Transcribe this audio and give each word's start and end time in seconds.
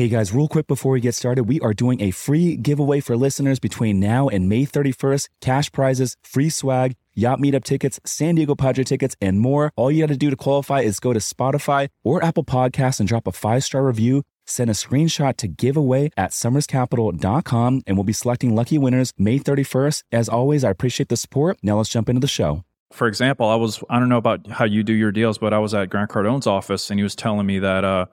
Hey 0.00 0.08
guys, 0.08 0.32
real 0.32 0.48
quick 0.48 0.66
before 0.66 0.92
we 0.92 1.00
get 1.02 1.14
started, 1.14 1.44
we 1.44 1.60
are 1.60 1.74
doing 1.74 2.00
a 2.00 2.10
free 2.10 2.56
giveaway 2.56 3.00
for 3.00 3.18
listeners 3.18 3.58
between 3.58 4.00
now 4.00 4.30
and 4.30 4.48
May 4.48 4.64
31st. 4.64 5.28
Cash 5.42 5.72
prizes, 5.72 6.16
free 6.22 6.48
swag, 6.48 6.94
yacht 7.12 7.38
meetup 7.38 7.64
tickets, 7.64 8.00
San 8.06 8.34
Diego 8.34 8.54
Padre 8.54 8.82
tickets, 8.82 9.14
and 9.20 9.40
more. 9.40 9.74
All 9.76 9.90
you 9.90 10.02
got 10.02 10.08
to 10.08 10.16
do 10.16 10.30
to 10.30 10.36
qualify 10.36 10.80
is 10.80 11.00
go 11.00 11.12
to 11.12 11.18
Spotify 11.18 11.88
or 12.02 12.24
Apple 12.24 12.44
Podcasts 12.44 12.98
and 12.98 13.06
drop 13.06 13.26
a 13.26 13.32
five 13.32 13.62
star 13.62 13.84
review. 13.84 14.22
Send 14.46 14.70
a 14.70 14.72
screenshot 14.72 15.36
to 15.36 15.48
giveaway 15.48 16.08
at 16.16 16.30
somerscapital.com 16.30 17.82
and 17.86 17.96
we'll 17.98 18.04
be 18.04 18.14
selecting 18.14 18.54
lucky 18.54 18.78
winners 18.78 19.12
May 19.18 19.38
31st. 19.38 20.04
As 20.12 20.30
always, 20.30 20.64
I 20.64 20.70
appreciate 20.70 21.10
the 21.10 21.16
support. 21.18 21.58
Now 21.62 21.76
let's 21.76 21.90
jump 21.90 22.08
into 22.08 22.20
the 22.20 22.26
show. 22.26 22.64
For 22.90 23.06
example, 23.06 23.50
I 23.50 23.56
was, 23.56 23.84
I 23.90 23.98
don't 23.98 24.08
know 24.08 24.16
about 24.16 24.46
how 24.46 24.64
you 24.64 24.82
do 24.82 24.94
your 24.94 25.12
deals, 25.12 25.36
but 25.36 25.52
I 25.52 25.58
was 25.58 25.74
at 25.74 25.90
Grant 25.90 26.08
Cardone's 26.08 26.46
office 26.46 26.88
and 26.88 26.98
he 26.98 27.04
was 27.04 27.14
telling 27.14 27.44
me 27.44 27.58
that, 27.58 27.84
uh, 27.84 28.06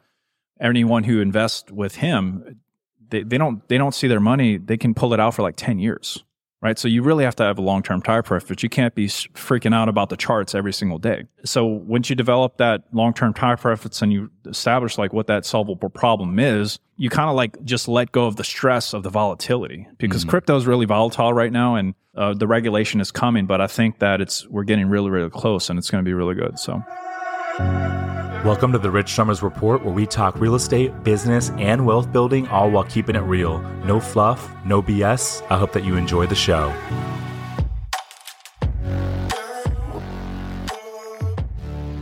anyone 0.60 1.04
who 1.04 1.20
invests 1.20 1.72
with 1.72 1.96
him, 1.96 2.60
they, 3.10 3.24
they 3.24 3.38
don't 3.38 3.68
they 3.70 3.78
don't 3.78 3.94
see 3.94 4.08
their 4.08 4.20
money. 4.20 4.58
They 4.58 4.78
can 4.78 4.94
pull 4.94 5.14
it 5.14 5.20
out 5.20 5.36
for 5.36 5.42
like 5.42 5.56
ten 5.56 5.80
years, 5.80 6.24
right? 6.62 6.78
So 6.78 6.88
you 6.88 7.04
really 7.04 7.24
have 7.24 7.36
to 7.38 7.44
have 7.44 7.58
a 7.58 7.62
long 7.62 7.84
term 7.84 8.02
time 8.02 8.24
preference. 8.24 8.64
You 8.64 8.70
can't 8.70 8.94
be 8.96 9.08
freaking 9.08 9.74
out 9.74 9.90
about 9.90 10.10
the 10.10 10.18
charts 10.18 10.56
every 10.56 10.74
single 10.74 10.98
day. 10.98 11.26
So 11.46 11.66
once 11.66 12.10
you 12.10 12.16
develop 12.16 12.58
that 12.58 12.84
long 12.92 13.14
term 13.14 13.34
time 13.34 13.58
preference 13.58 14.02
and 14.02 14.12
you 14.12 14.30
establish 14.46 14.98
like 14.98 15.14
what 15.14 15.28
that 15.28 15.46
solvable 15.46 15.90
problem 15.90 16.40
is, 16.40 16.80
you 16.98 17.10
kind 17.10 17.30
of 17.30 17.36
like 17.36 17.64
just 17.64 17.88
let 17.88 18.12
go 18.12 18.26
of 18.26 18.36
the 18.36 18.44
stress 18.44 18.94
of 18.94 19.04
the 19.04 19.10
volatility 19.10 19.88
because 19.98 20.22
mm-hmm. 20.22 20.32
crypto 20.32 20.58
is 20.58 20.66
really 20.66 20.86
volatile 20.86 21.34
right 21.34 21.52
now 21.52 21.76
and 21.76 21.94
uh, 22.16 22.34
the 22.34 22.48
regulation 22.48 23.00
is 23.00 23.12
coming. 23.12 23.46
But 23.46 23.62
I 23.62 23.68
think 23.68 24.00
that 24.00 24.22
it's 24.22 24.48
we're 24.48 24.64
getting 24.64 24.90
really 24.90 25.10
really 25.10 25.30
close 25.30 25.70
and 25.70 25.80
it's 25.80 25.90
going 25.90 26.04
to 26.04 26.08
be 26.08 26.14
really 26.14 26.36
good. 26.36 26.60
So. 26.60 26.84
Welcome 27.58 28.72
to 28.74 28.78
the 28.78 28.92
Rich 28.92 29.14
Somers 29.14 29.42
Report, 29.42 29.84
where 29.84 29.94
we 29.94 30.06
talk 30.06 30.40
real 30.40 30.54
estate, 30.54 31.04
business, 31.04 31.50
and 31.58 31.88
wealth 31.88 32.12
building, 32.12 32.48
all 32.50 32.70
while 32.70 32.84
keeping 32.84 33.16
it 33.16 33.22
real. 33.22 33.60
No 33.84 34.00
fluff, 34.00 34.54
no 34.64 34.80
BS. 34.80 35.42
I 35.50 35.58
hope 35.58 35.74
that 35.74 35.84
you 35.84 35.96
enjoy 35.96 36.28
the 36.28 36.36
show. 36.36 36.72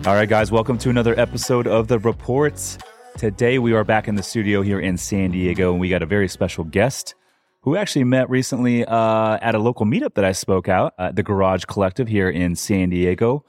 All 0.05 0.13
right, 0.13 0.27
guys, 0.27 0.51
welcome 0.51 0.77
to 0.79 0.89
another 0.89 1.17
episode 1.17 1.67
of 1.67 1.87
The 1.87 1.99
Reports. 1.99 2.77
Today, 3.17 3.57
we 3.57 3.71
are 3.71 3.85
back 3.85 4.09
in 4.09 4.15
the 4.15 4.23
studio 4.23 4.61
here 4.61 4.81
in 4.81 4.97
San 4.97 5.31
Diego, 5.31 5.71
and 5.71 5.79
we 5.79 5.87
got 5.87 6.03
a 6.03 6.05
very 6.05 6.27
special 6.27 6.65
guest 6.65 7.15
who 7.61 7.77
actually 7.77 8.03
met 8.03 8.29
recently 8.29 8.83
uh, 8.83 9.37
at 9.41 9.55
a 9.55 9.59
local 9.59 9.85
meetup 9.85 10.15
that 10.15 10.25
I 10.25 10.33
spoke 10.33 10.67
out 10.67 10.93
at 10.99 11.15
the 11.15 11.23
Garage 11.23 11.63
Collective 11.63 12.09
here 12.09 12.29
in 12.29 12.57
San 12.57 12.89
Diego. 12.89 13.45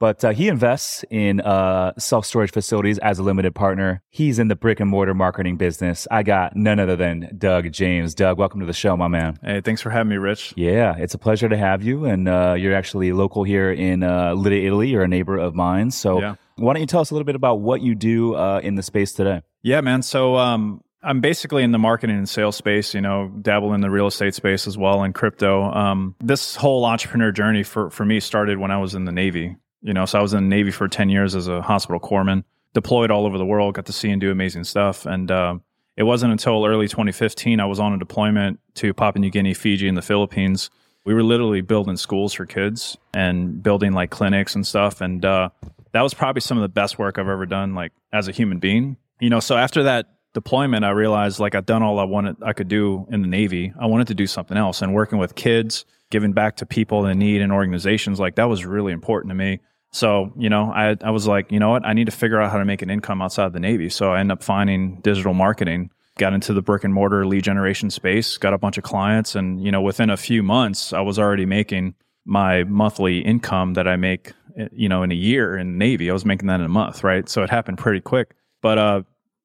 But 0.00 0.24
uh, 0.24 0.30
he 0.30 0.48
invests 0.48 1.04
in 1.10 1.42
uh, 1.42 1.92
self 1.98 2.24
storage 2.24 2.50
facilities 2.50 2.98
as 2.98 3.18
a 3.18 3.22
limited 3.22 3.54
partner. 3.54 4.02
He's 4.08 4.38
in 4.38 4.48
the 4.48 4.56
brick 4.56 4.80
and 4.80 4.88
mortar 4.88 5.12
marketing 5.12 5.56
business. 5.58 6.08
I 6.10 6.22
got 6.22 6.56
none 6.56 6.80
other 6.80 6.96
than 6.96 7.36
Doug 7.36 7.70
James. 7.70 8.14
Doug, 8.14 8.38
welcome 8.38 8.60
to 8.60 8.66
the 8.66 8.72
show, 8.72 8.96
my 8.96 9.08
man. 9.08 9.38
Hey, 9.42 9.60
thanks 9.60 9.82
for 9.82 9.90
having 9.90 10.08
me, 10.08 10.16
Rich. 10.16 10.54
Yeah, 10.56 10.96
it's 10.96 11.12
a 11.12 11.18
pleasure 11.18 11.50
to 11.50 11.56
have 11.56 11.82
you. 11.82 12.06
And 12.06 12.28
uh, 12.28 12.54
you're 12.58 12.74
actually 12.74 13.12
local 13.12 13.44
here 13.44 13.70
in 13.70 14.02
uh, 14.02 14.32
Little 14.32 14.58
Italy. 14.58 14.88
You're 14.88 15.02
a 15.02 15.08
neighbor 15.08 15.36
of 15.36 15.54
mine. 15.54 15.90
So 15.90 16.18
yeah. 16.18 16.36
why 16.56 16.72
don't 16.72 16.80
you 16.80 16.86
tell 16.86 17.02
us 17.02 17.10
a 17.10 17.14
little 17.14 17.26
bit 17.26 17.36
about 17.36 17.60
what 17.60 17.82
you 17.82 17.94
do 17.94 18.34
uh, 18.34 18.60
in 18.64 18.76
the 18.76 18.82
space 18.82 19.12
today? 19.12 19.42
Yeah, 19.62 19.82
man. 19.82 20.00
So 20.00 20.36
um, 20.36 20.82
I'm 21.02 21.20
basically 21.20 21.62
in 21.62 21.72
the 21.72 21.78
marketing 21.78 22.16
and 22.16 22.28
sales 22.28 22.56
space, 22.56 22.94
you 22.94 23.02
know, 23.02 23.28
dabble 23.40 23.74
in 23.74 23.82
the 23.82 23.90
real 23.90 24.06
estate 24.06 24.34
space 24.34 24.66
as 24.66 24.78
well 24.78 25.02
and 25.02 25.14
crypto. 25.14 25.64
Um, 25.64 26.14
this 26.20 26.56
whole 26.56 26.86
entrepreneur 26.86 27.32
journey 27.32 27.62
for, 27.62 27.90
for 27.90 28.06
me 28.06 28.20
started 28.20 28.56
when 28.58 28.70
I 28.70 28.78
was 28.78 28.94
in 28.94 29.04
the 29.04 29.12
Navy. 29.12 29.56
You 29.82 29.94
know, 29.94 30.04
so 30.04 30.18
I 30.18 30.22
was 30.22 30.34
in 30.34 30.44
the 30.44 30.48
Navy 30.48 30.70
for 30.70 30.88
10 30.88 31.08
years 31.08 31.34
as 31.34 31.48
a 31.48 31.62
hospital 31.62 32.00
corpsman, 32.00 32.44
deployed 32.74 33.10
all 33.10 33.26
over 33.26 33.38
the 33.38 33.46
world, 33.46 33.74
got 33.74 33.86
to 33.86 33.92
see 33.92 34.10
and 34.10 34.20
do 34.20 34.30
amazing 34.30 34.64
stuff. 34.64 35.06
And 35.06 35.30
uh, 35.30 35.58
it 35.96 36.02
wasn't 36.02 36.32
until 36.32 36.64
early 36.66 36.86
2015 36.88 37.60
I 37.60 37.64
was 37.64 37.80
on 37.80 37.92
a 37.92 37.98
deployment 37.98 38.60
to 38.76 38.92
Papua 38.92 39.20
New 39.20 39.30
Guinea, 39.30 39.54
Fiji, 39.54 39.88
and 39.88 39.96
the 39.96 40.02
Philippines. 40.02 40.70
We 41.04 41.14
were 41.14 41.22
literally 41.22 41.62
building 41.62 41.96
schools 41.96 42.34
for 42.34 42.44
kids 42.46 42.96
and 43.14 43.62
building 43.62 43.92
like 43.92 44.10
clinics 44.10 44.54
and 44.54 44.66
stuff. 44.66 45.00
And 45.00 45.24
uh, 45.24 45.48
that 45.92 46.02
was 46.02 46.14
probably 46.14 46.40
some 46.40 46.58
of 46.58 46.62
the 46.62 46.68
best 46.68 46.98
work 46.98 47.18
I've 47.18 47.28
ever 47.28 47.46
done, 47.46 47.74
like 47.74 47.92
as 48.12 48.28
a 48.28 48.32
human 48.32 48.58
being. 48.58 48.96
You 49.18 49.30
know, 49.30 49.40
so 49.40 49.56
after 49.56 49.82
that 49.84 50.06
deployment, 50.32 50.84
I 50.84 50.90
realized 50.90 51.40
like 51.40 51.54
I'd 51.54 51.66
done 51.66 51.82
all 51.82 51.98
I 51.98 52.04
wanted 52.04 52.36
I 52.42 52.52
could 52.52 52.68
do 52.68 53.06
in 53.10 53.22
the 53.22 53.28
Navy. 53.28 53.72
I 53.78 53.86
wanted 53.86 54.06
to 54.08 54.14
do 54.14 54.26
something 54.26 54.56
else, 54.56 54.82
and 54.82 54.94
working 54.94 55.18
with 55.18 55.34
kids, 55.34 55.84
giving 56.10 56.32
back 56.32 56.56
to 56.56 56.66
people 56.66 57.06
in 57.06 57.18
need 57.18 57.40
and 57.40 57.52
organizations 57.52 58.20
like 58.20 58.36
that 58.36 58.48
was 58.48 58.64
really 58.64 58.92
important 58.92 59.30
to 59.30 59.34
me. 59.34 59.60
So, 59.92 60.32
you 60.36 60.48
know, 60.48 60.70
I, 60.72 60.96
I 61.02 61.10
was 61.10 61.26
like, 61.26 61.50
you 61.50 61.58
know 61.58 61.70
what? 61.70 61.84
I 61.84 61.92
need 61.92 62.06
to 62.06 62.12
figure 62.12 62.40
out 62.40 62.52
how 62.52 62.58
to 62.58 62.64
make 62.64 62.82
an 62.82 62.90
income 62.90 63.20
outside 63.20 63.46
of 63.46 63.52
the 63.52 63.60
Navy. 63.60 63.88
So 63.88 64.12
I 64.12 64.20
ended 64.20 64.38
up 64.38 64.42
finding 64.42 65.00
digital 65.00 65.34
marketing, 65.34 65.90
got 66.16 66.32
into 66.32 66.52
the 66.52 66.62
brick 66.62 66.84
and 66.84 66.94
mortar 66.94 67.26
lead 67.26 67.42
generation 67.42 67.90
space, 67.90 68.38
got 68.38 68.54
a 68.54 68.58
bunch 68.58 68.78
of 68.78 68.84
clients. 68.84 69.34
And, 69.34 69.64
you 69.64 69.72
know, 69.72 69.82
within 69.82 70.10
a 70.10 70.16
few 70.16 70.42
months, 70.42 70.92
I 70.92 71.00
was 71.00 71.18
already 71.18 71.44
making 71.44 71.94
my 72.24 72.64
monthly 72.64 73.18
income 73.18 73.74
that 73.74 73.88
I 73.88 73.96
make, 73.96 74.32
you 74.72 74.88
know, 74.88 75.02
in 75.02 75.10
a 75.10 75.16
year 75.16 75.56
in 75.56 75.76
Navy. 75.78 76.08
I 76.08 76.12
was 76.12 76.24
making 76.24 76.46
that 76.48 76.60
in 76.60 76.66
a 76.66 76.68
month, 76.68 77.02
right? 77.02 77.28
So 77.28 77.42
it 77.42 77.50
happened 77.50 77.78
pretty 77.78 78.00
quick. 78.00 78.36
But, 78.62 78.78
uh, 78.78 79.02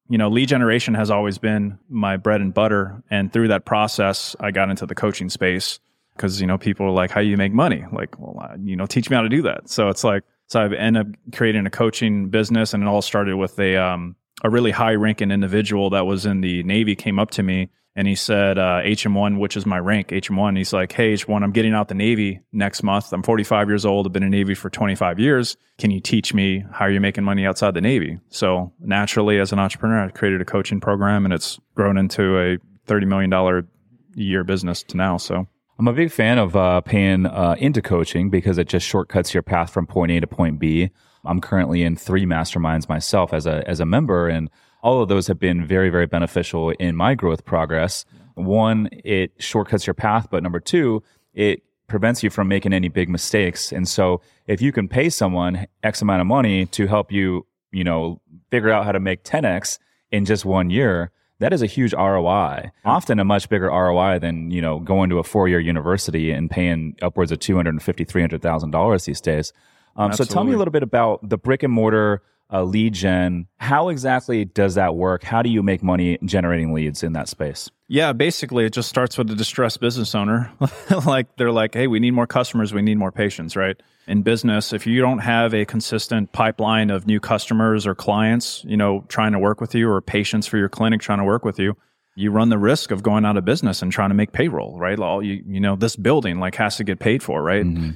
you 0.08 0.18
know, 0.18 0.28
lead 0.28 0.48
generation 0.48 0.94
has 0.94 1.10
always 1.10 1.38
been 1.38 1.78
my 1.88 2.16
bread 2.16 2.40
and 2.40 2.54
butter. 2.54 3.02
And 3.10 3.32
through 3.32 3.48
that 3.48 3.64
process, 3.64 4.36
I 4.38 4.52
got 4.52 4.70
into 4.70 4.86
the 4.86 4.94
coaching 4.94 5.28
space 5.28 5.80
because, 6.14 6.40
you 6.40 6.46
know, 6.46 6.56
people 6.56 6.86
are 6.86 6.90
like, 6.90 7.10
how 7.10 7.20
do 7.20 7.26
you 7.26 7.36
make 7.36 7.52
money? 7.52 7.84
Like, 7.90 8.16
well, 8.18 8.54
you 8.62 8.76
know, 8.76 8.86
teach 8.86 9.10
me 9.10 9.16
how 9.16 9.22
to 9.22 9.28
do 9.28 9.42
that. 9.42 9.68
So 9.68 9.88
it's 9.88 10.04
like, 10.04 10.22
so 10.48 10.60
I've 10.60 10.72
ended 10.72 11.06
up 11.06 11.34
creating 11.34 11.66
a 11.66 11.70
coaching 11.70 12.28
business, 12.30 12.74
and 12.74 12.82
it 12.82 12.86
all 12.86 13.02
started 13.02 13.36
with 13.36 13.58
a 13.58 13.76
um, 13.76 14.16
a 14.42 14.50
really 14.50 14.70
high 14.70 14.94
ranking 14.94 15.30
individual 15.30 15.90
that 15.90 16.06
was 16.06 16.26
in 16.26 16.40
the 16.40 16.62
Navy 16.62 16.94
came 16.94 17.18
up 17.18 17.30
to 17.32 17.42
me 17.42 17.70
and 17.96 18.06
he 18.06 18.14
said 18.14 18.58
uh, 18.58 18.82
HM1, 18.84 19.38
which 19.38 19.56
is 19.56 19.64
my 19.64 19.78
rank, 19.78 20.08
HM1. 20.08 20.58
He's 20.58 20.74
like, 20.74 20.92
hey, 20.92 21.14
H1, 21.14 21.42
I'm 21.42 21.50
getting 21.50 21.72
out 21.72 21.88
the 21.88 21.94
Navy 21.94 22.40
next 22.52 22.82
month. 22.82 23.10
I'm 23.10 23.22
45 23.22 23.68
years 23.68 23.86
old. 23.86 24.06
I've 24.06 24.12
been 24.12 24.22
in 24.22 24.30
Navy 24.30 24.54
for 24.54 24.68
25 24.68 25.18
years. 25.18 25.56
Can 25.78 25.90
you 25.90 26.00
teach 26.00 26.34
me 26.34 26.62
how 26.72 26.86
you're 26.86 27.00
making 27.00 27.24
money 27.24 27.46
outside 27.46 27.72
the 27.72 27.80
Navy? 27.80 28.20
So 28.28 28.70
naturally, 28.80 29.40
as 29.40 29.50
an 29.50 29.58
entrepreneur, 29.58 30.04
I 30.04 30.08
created 30.10 30.42
a 30.42 30.44
coaching 30.44 30.78
program, 30.78 31.24
and 31.24 31.32
it's 31.32 31.58
grown 31.74 31.96
into 31.96 32.38
a 32.38 32.58
30 32.86 33.06
million 33.06 33.30
dollar 33.30 33.66
year 34.14 34.44
business 34.44 34.82
to 34.84 34.98
now. 34.98 35.16
So 35.16 35.48
I'm 35.78 35.88
a 35.88 35.92
big 35.92 36.10
fan 36.10 36.38
of 36.38 36.56
uh, 36.56 36.80
paying 36.80 37.26
uh, 37.26 37.54
into 37.58 37.82
coaching 37.82 38.30
because 38.30 38.56
it 38.56 38.66
just 38.66 38.86
shortcuts 38.86 39.34
your 39.34 39.42
path 39.42 39.70
from 39.70 39.86
point 39.86 40.10
A 40.10 40.20
to 40.20 40.26
point 40.26 40.58
B. 40.58 40.90
I'm 41.24 41.40
currently 41.40 41.82
in 41.82 41.96
three 41.96 42.24
masterminds 42.24 42.88
myself 42.88 43.34
as 43.34 43.46
a 43.46 43.62
as 43.68 43.78
a 43.78 43.84
member, 43.84 44.26
and 44.28 44.48
all 44.82 45.02
of 45.02 45.08
those 45.08 45.26
have 45.26 45.38
been 45.38 45.66
very 45.66 45.90
very 45.90 46.06
beneficial 46.06 46.70
in 46.70 46.96
my 46.96 47.14
growth 47.14 47.44
progress. 47.44 48.06
One, 48.34 48.88
it 49.04 49.32
shortcuts 49.38 49.86
your 49.86 49.94
path, 49.94 50.28
but 50.30 50.42
number 50.42 50.60
two, 50.60 51.02
it 51.34 51.62
prevents 51.88 52.22
you 52.22 52.30
from 52.30 52.48
making 52.48 52.72
any 52.72 52.88
big 52.88 53.10
mistakes. 53.10 53.70
And 53.70 53.86
so, 53.86 54.22
if 54.46 54.62
you 54.62 54.72
can 54.72 54.88
pay 54.88 55.10
someone 55.10 55.66
X 55.82 56.00
amount 56.00 56.22
of 56.22 56.26
money 56.26 56.64
to 56.66 56.86
help 56.86 57.12
you, 57.12 57.46
you 57.70 57.84
know, 57.84 58.22
figure 58.50 58.70
out 58.70 58.86
how 58.86 58.92
to 58.92 59.00
make 59.00 59.24
10x 59.24 59.78
in 60.10 60.24
just 60.24 60.46
one 60.46 60.70
year, 60.70 61.10
that 61.38 61.52
is 61.52 61.62
a 61.62 61.66
huge 61.66 61.92
ROI. 61.92 62.70
Often 62.84 63.20
a 63.20 63.24
much 63.24 63.48
bigger 63.48 63.66
ROI 63.66 64.18
than, 64.18 64.50
you 64.50 64.62
know, 64.62 64.78
going 64.80 65.10
to 65.10 65.18
a 65.18 65.24
four 65.24 65.48
year 65.48 65.60
university 65.60 66.30
and 66.30 66.50
paying 66.50 66.96
upwards 67.02 67.32
of 67.32 67.38
$250,000, 67.38 67.80
$300,000 68.06 69.04
these 69.04 69.20
days. 69.20 69.52
Um, 69.96 70.12
so 70.12 70.24
tell 70.24 70.44
me 70.44 70.52
a 70.52 70.58
little 70.58 70.72
bit 70.72 70.82
about 70.82 71.26
the 71.26 71.38
brick 71.38 71.62
and 71.62 71.72
mortar 71.72 72.22
uh, 72.52 72.62
lead 72.62 72.94
gen. 72.94 73.46
How 73.56 73.88
exactly 73.88 74.44
does 74.44 74.74
that 74.74 74.94
work? 74.94 75.24
How 75.24 75.42
do 75.42 75.50
you 75.50 75.62
make 75.62 75.82
money 75.82 76.18
generating 76.24 76.72
leads 76.72 77.02
in 77.02 77.12
that 77.14 77.28
space? 77.28 77.70
Yeah, 77.88 78.12
basically, 78.12 78.64
it 78.64 78.72
just 78.72 78.88
starts 78.88 79.16
with 79.16 79.30
a 79.30 79.36
distressed 79.36 79.80
business 79.80 80.14
owner. 80.14 80.52
like 81.06 81.36
they're 81.36 81.52
like, 81.52 81.74
hey, 81.74 81.86
we 81.86 82.00
need 82.00 82.12
more 82.12 82.26
customers, 82.26 82.74
we 82.74 82.82
need 82.82 82.98
more 82.98 83.12
patients, 83.12 83.54
right? 83.54 83.80
In 84.08 84.22
business, 84.22 84.72
if 84.72 84.86
you 84.86 85.00
don't 85.00 85.20
have 85.20 85.54
a 85.54 85.64
consistent 85.64 86.32
pipeline 86.32 86.90
of 86.90 87.06
new 87.06 87.20
customers 87.20 87.86
or 87.86 87.94
clients, 87.94 88.64
you 88.64 88.76
know, 88.76 89.04
trying 89.08 89.32
to 89.32 89.38
work 89.38 89.60
with 89.60 89.74
you 89.74 89.88
or 89.88 90.00
patients 90.00 90.46
for 90.46 90.58
your 90.58 90.68
clinic 90.68 91.00
trying 91.00 91.18
to 91.18 91.24
work 91.24 91.44
with 91.44 91.58
you, 91.58 91.76
you 92.16 92.30
run 92.30 92.48
the 92.48 92.58
risk 92.58 92.90
of 92.90 93.02
going 93.02 93.24
out 93.24 93.36
of 93.36 93.44
business 93.44 93.82
and 93.82 93.92
trying 93.92 94.10
to 94.10 94.14
make 94.14 94.32
payroll, 94.32 94.78
right? 94.78 94.98
All 94.98 95.22
you, 95.22 95.42
you 95.46 95.60
know, 95.60 95.76
this 95.76 95.96
building 95.96 96.40
like 96.40 96.56
has 96.56 96.76
to 96.78 96.84
get 96.84 96.98
paid 96.98 97.22
for, 97.22 97.42
right? 97.42 97.64
Mm-hmm. 97.64 97.90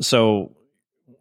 So 0.00 0.52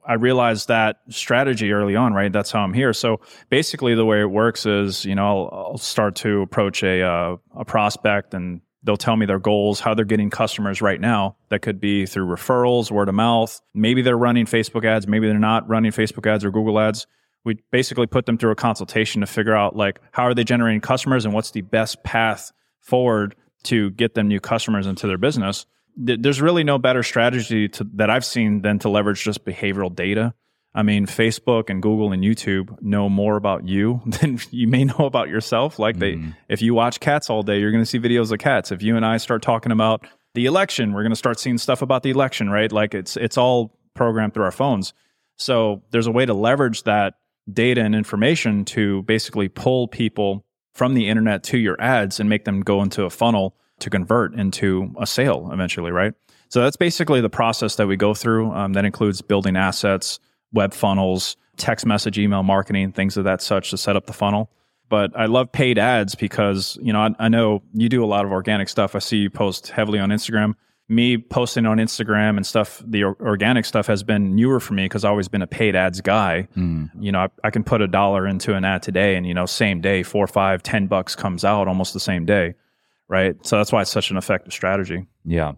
I 0.06 0.13
realized 0.13 0.68
that 0.68 1.01
strategy 1.09 1.71
early 1.71 1.95
on, 1.95 2.13
right? 2.13 2.31
That's 2.31 2.51
how 2.51 2.62
I'm 2.62 2.74
here. 2.74 2.94
So 2.94 3.21
basically, 3.50 3.95
the 3.95 4.06
way 4.06 4.21
it 4.21 4.30
works 4.30 4.65
is, 4.65 5.06
you 5.06 5.15
know, 5.15 5.25
I'll, 5.27 5.50
I'll 5.71 5.77
start 5.77 6.15
to 6.18 6.42
approach 6.42 6.83
a 6.83 7.01
uh, 7.01 7.38
a 7.56 7.65
prospect, 7.65 8.33
and 8.33 8.62
they'll 8.83 8.98
tell 8.98 9.15
me 9.15 9.25
their 9.25 9.39
goals, 9.39 9.80
how 9.80 9.94
they're 9.94 10.06
getting 10.06 10.30
customers 10.30 10.81
right 10.81 11.00
now. 11.00 11.36
That 11.50 11.62
could 11.62 11.80
be 11.80 12.06
through 12.06 12.27
referrals, 12.27 12.92
word 12.92 13.09
of 13.09 13.15
mouth. 13.15 13.62
Maybe 13.74 14.01
they're 14.01 14.18
running 14.18 14.45
Facebook 14.45 14.86
ads. 14.86 15.07
Maybe 15.07 15.27
they're 15.27 15.39
not 15.39 15.69
running 15.69 15.92
Facebook 15.92 16.27
ads 16.27 16.44
or 16.44 16.51
Google 16.51 16.80
ads. 16.80 17.07
We 17.44 17.57
basically 17.71 18.07
put 18.07 18.25
them 18.25 18.38
through 18.38 18.51
a 18.51 18.56
consultation 18.56 19.21
to 19.21 19.27
figure 19.27 19.56
out 19.56 19.75
like 19.75 20.00
how 20.12 20.24
are 20.24 20.33
they 20.33 20.44
generating 20.44 20.81
customers 20.81 21.25
and 21.25 21.33
what's 21.33 21.51
the 21.51 21.62
best 21.62 22.03
path 22.03 22.51
forward 22.80 23.36
to 23.63 23.92
get 23.92 24.13
them 24.13 24.27
new 24.27 24.39
customers 24.39 24.88
into 24.88 25.07
their 25.07 25.18
business 25.18 25.65
there's 25.95 26.41
really 26.41 26.63
no 26.63 26.77
better 26.77 27.03
strategy 27.03 27.69
to, 27.69 27.83
that 27.95 28.09
I've 28.09 28.25
seen 28.25 28.61
than 28.61 28.79
to 28.79 28.89
leverage 28.89 29.23
just 29.23 29.45
behavioral 29.45 29.93
data. 29.93 30.33
I 30.73 30.83
mean, 30.83 31.05
Facebook 31.05 31.69
and 31.69 31.81
Google 31.81 32.13
and 32.13 32.23
YouTube 32.23 32.81
know 32.81 33.09
more 33.09 33.35
about 33.35 33.67
you 33.67 34.01
than 34.05 34.39
you 34.51 34.67
may 34.67 34.85
know 34.85 34.99
about 35.05 35.27
yourself. 35.27 35.79
Like 35.79 35.97
they, 35.99 36.13
Mm-hmm. 36.13 36.31
if 36.49 36.61
you 36.61 36.73
watch 36.73 36.99
cats 36.99 37.29
all 37.29 37.43
day, 37.43 37.59
you're 37.59 37.71
going 37.71 37.83
to 37.83 37.89
see 37.89 37.99
videos 37.99 38.31
of 38.31 38.39
cats. 38.39 38.71
If 38.71 38.81
you 38.81 38.95
and 38.95 39.05
I 39.05 39.17
start 39.17 39.41
talking 39.41 39.71
about 39.71 40.05
the 40.33 40.45
election, 40.45 40.93
we're 40.93 41.03
going 41.03 41.11
to 41.11 41.17
start 41.17 41.39
seeing 41.39 41.57
stuff 41.57 41.81
about 41.81 42.03
the 42.03 42.09
election, 42.09 42.49
right? 42.49 42.71
Like 42.71 42.93
it's 42.93 43.17
it's 43.17 43.38
all 43.38 43.77
programmed 43.95 44.33
through 44.33 44.45
our 44.45 44.51
phones. 44.51 44.93
So 45.38 45.81
there's 45.91 46.07
a 46.07 46.11
way 46.11 46.25
to 46.25 46.33
leverage 46.33 46.83
that 46.83 47.15
data 47.51 47.81
and 47.81 47.93
information 47.93 48.63
to 48.65 49.01
basically 49.03 49.49
pull 49.49 49.88
people 49.89 50.45
from 50.73 50.93
the 50.93 51.09
internet 51.09 51.43
to 51.43 51.57
your 51.57 51.75
ads 51.81 52.21
and 52.21 52.29
make 52.29 52.45
them 52.45 52.61
go 52.61 52.81
into 52.81 53.03
a 53.03 53.09
funnel 53.09 53.57
to 53.81 53.89
convert 53.89 54.33
into 54.33 54.94
a 55.00 55.06
sale 55.06 55.50
eventually, 55.51 55.92
right? 55.92 56.13
So 56.50 56.62
that's 56.62 56.75
basically 56.78 57.22
the 57.22 57.30
process 57.30 57.75
that 57.75 57.88
we 57.88 57.95
go 57.98 58.13
through. 58.13 58.51
Um, 58.51 58.74
that 58.74 58.86
includes 58.86 59.22
building 59.22 59.56
assets, 59.56 60.19
web 60.51 60.74
funnels, 60.74 61.38
text 61.57 61.86
message, 61.86 62.18
email 62.18 62.44
marketing, 62.44 62.92
things 62.92 63.18
of 63.18 63.24
that 63.25 63.42
such 63.42 63.69
to 63.72 63.78
set 63.78 63.95
up 63.95 64.06
the 64.06 64.13
funnel. 64.13 64.50
But 64.89 65.18
I 65.18 65.28
love 65.28 65.51
paid 65.51 65.78
ads 65.80 66.16
because 66.16 66.78
you 66.81 66.92
know 66.92 67.00
I, 67.01 67.16
I 67.19 67.30
know 67.30 67.63
you 67.74 67.88
do 67.88 68.04
a 68.04 68.07
lot 68.07 68.25
of 68.25 68.31
organic 68.31 68.68
stuff. 68.68 68.95
I 68.95 69.00
see 69.00 69.18
you 69.18 69.30
post 69.30 69.69
heavily 69.69 70.00
on 70.00 70.10
Instagram. 70.10 70.56
Me 70.89 71.18
posting 71.18 71.66
on 71.66 71.77
Instagram 71.77 72.36
and 72.36 72.45
stuff, 72.45 72.84
the 72.86 73.06
or- 73.06 73.16
organic 73.22 73.63
stuff 73.63 73.88
has 73.88 74.04
been 74.04 74.36
newer 74.36 74.60
for 74.60 74.74
me 74.74 74.84
because 74.84 75.06
I've 75.06 75.12
always 75.12 75.30
been 75.30 75.42
a 75.42 75.48
paid 75.48 75.74
ads 75.74 76.01
guy. 76.01 76.50
You 77.00 77.13
know, 77.13 77.19
I, 77.19 77.30
I 77.45 77.50
can 77.51 77.63
put 77.63 77.81
a 77.81 77.88
dollar 77.88 78.27
into 78.27 78.54
an 78.56 78.66
ad 78.66 78.84
today, 78.84 79.16
and 79.16 79.25
you 79.25 79.34
know, 79.34 79.45
same 79.45 79.80
day, 79.80 80.04
four, 80.04 80.27
five, 80.27 80.62
ten 80.62 80.88
bucks 80.88 81.16
comes 81.16 81.45
out 81.45 81.69
almost 81.69 81.94
the 81.94 82.01
same 82.01 82.25
day, 82.25 82.56
right? 83.12 83.36
So 83.46 83.58
that's 83.58 83.74
why 83.74 83.81
it's 83.81 83.92
such 83.92 84.10
an 84.10 84.18
effective 84.18 84.54
strategy. 84.54 85.06
Yeah. 85.25 85.52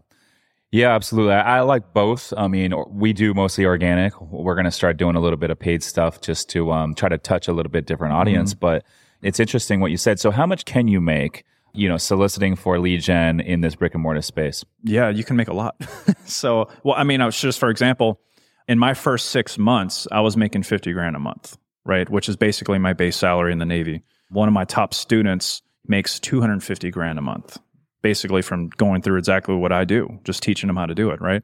Yeah, 0.72 0.96
absolutely. 0.96 1.36
I, 1.36 1.60
I 1.60 1.62
like 1.62 1.94
both. 1.94 2.34
I 2.36 2.48
mean, 2.48 2.74
we 2.90 3.14
do 3.14 3.36
mostly 3.36 3.64
organic. 3.64 4.20
We're 4.20 4.56
going 4.56 4.66
to 4.66 4.72
start 4.72 4.98
doing 4.98 5.16
a 5.16 5.20
little 5.20 5.38
bit 5.38 5.52
of 5.52 5.60
paid 5.60 5.84
stuff 5.84 6.20
just 6.20 6.50
to 6.50 6.72
um, 6.72 6.96
try 6.96 7.10
to 7.10 7.20
touch 7.20 7.48
a 7.48 7.54
little 7.54 7.72
bit 7.72 7.86
different 7.86 8.16
audience. 8.16 8.56
But 8.56 8.84
it's 9.22 9.40
interesting 9.40 9.82
what 9.82 9.92
you 9.92 9.98
said. 9.98 10.20
So, 10.20 10.32
how 10.32 10.48
much 10.48 10.66
can 10.66 10.88
you 10.88 11.00
make, 11.00 11.44
you 11.76 11.88
know, 11.88 11.98
soliciting 11.98 12.56
for 12.56 12.80
lead 12.80 13.02
gen 13.02 13.40
in 13.40 13.62
this 13.62 13.76
brick 13.76 13.94
and 13.94 14.02
mortar 14.02 14.24
space? 14.24 14.66
Yeah, 14.84 15.10
you 15.10 15.24
can 15.24 15.36
make 15.36 15.48
a 15.48 15.54
lot. 15.54 15.76
so, 16.26 16.68
well, 16.84 16.96
I 16.98 17.04
mean, 17.04 17.22
I 17.22 17.28
was 17.28 17.40
just 17.40 17.60
for 17.60 17.70
example, 17.70 18.20
in 18.68 18.80
my 18.80 18.96
first 18.96 19.28
six 19.28 19.60
months, 19.60 20.08
I 20.12 20.22
was 20.22 20.36
making 20.36 20.64
50 20.64 20.92
grand 20.94 21.16
a 21.16 21.20
month, 21.20 21.56
right? 21.86 22.10
Which 22.10 22.28
is 22.28 22.36
basically 22.36 22.80
my 22.80 22.94
base 22.94 23.16
salary 23.16 23.52
in 23.52 23.60
the 23.60 23.66
Navy. 23.66 24.02
One 24.30 24.48
of 24.48 24.56
my 24.56 24.66
top 24.66 24.96
students 24.96 25.62
makes 25.88 26.20
250 26.20 26.90
grand 26.92 27.20
a 27.20 27.22
month, 27.22 27.58
basically 28.02 28.42
from 28.42 28.70
going 28.70 29.02
through 29.02 29.18
exactly 29.18 29.56
what 29.56 29.72
I 29.72 29.86
do, 29.86 30.20
just 30.24 30.44
teaching 30.44 30.68
them 30.68 30.78
how 30.78 30.86
to 30.86 30.96
do 30.96 31.12
it, 31.12 31.22
right? 31.22 31.44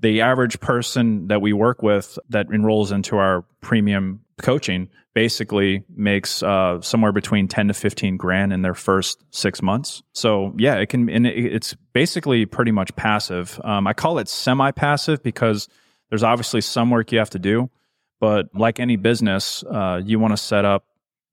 The 0.00 0.20
average 0.20 0.60
person 0.60 1.28
that 1.28 1.40
we 1.40 1.52
work 1.52 1.82
with 1.82 2.18
that 2.28 2.48
enrolls 2.52 2.92
into 2.92 3.16
our 3.16 3.44
premium 3.60 4.20
coaching 4.38 4.90
basically 5.14 5.82
makes 5.88 6.42
uh, 6.42 6.78
somewhere 6.82 7.12
between 7.12 7.48
10 7.48 7.68
to 7.68 7.74
15 7.74 8.18
grand 8.18 8.52
in 8.52 8.60
their 8.60 8.74
first 8.74 9.24
six 9.30 9.62
months. 9.62 10.02
So 10.12 10.52
yeah, 10.58 10.74
it 10.74 10.90
can, 10.90 11.08
and 11.08 11.26
it's 11.26 11.74
basically 11.94 12.44
pretty 12.44 12.72
much 12.72 12.94
passive. 12.96 13.58
Um, 13.64 13.86
I 13.86 13.94
call 13.94 14.18
it 14.18 14.28
semi-passive 14.28 15.22
because 15.22 15.68
there's 16.10 16.22
obviously 16.22 16.60
some 16.60 16.90
work 16.90 17.12
you 17.12 17.18
have 17.18 17.30
to 17.30 17.38
do, 17.38 17.70
but 18.20 18.54
like 18.54 18.78
any 18.78 18.96
business, 18.96 19.64
uh, 19.64 20.02
you 20.04 20.18
want 20.18 20.32
to 20.32 20.36
set 20.36 20.66
up 20.66 20.84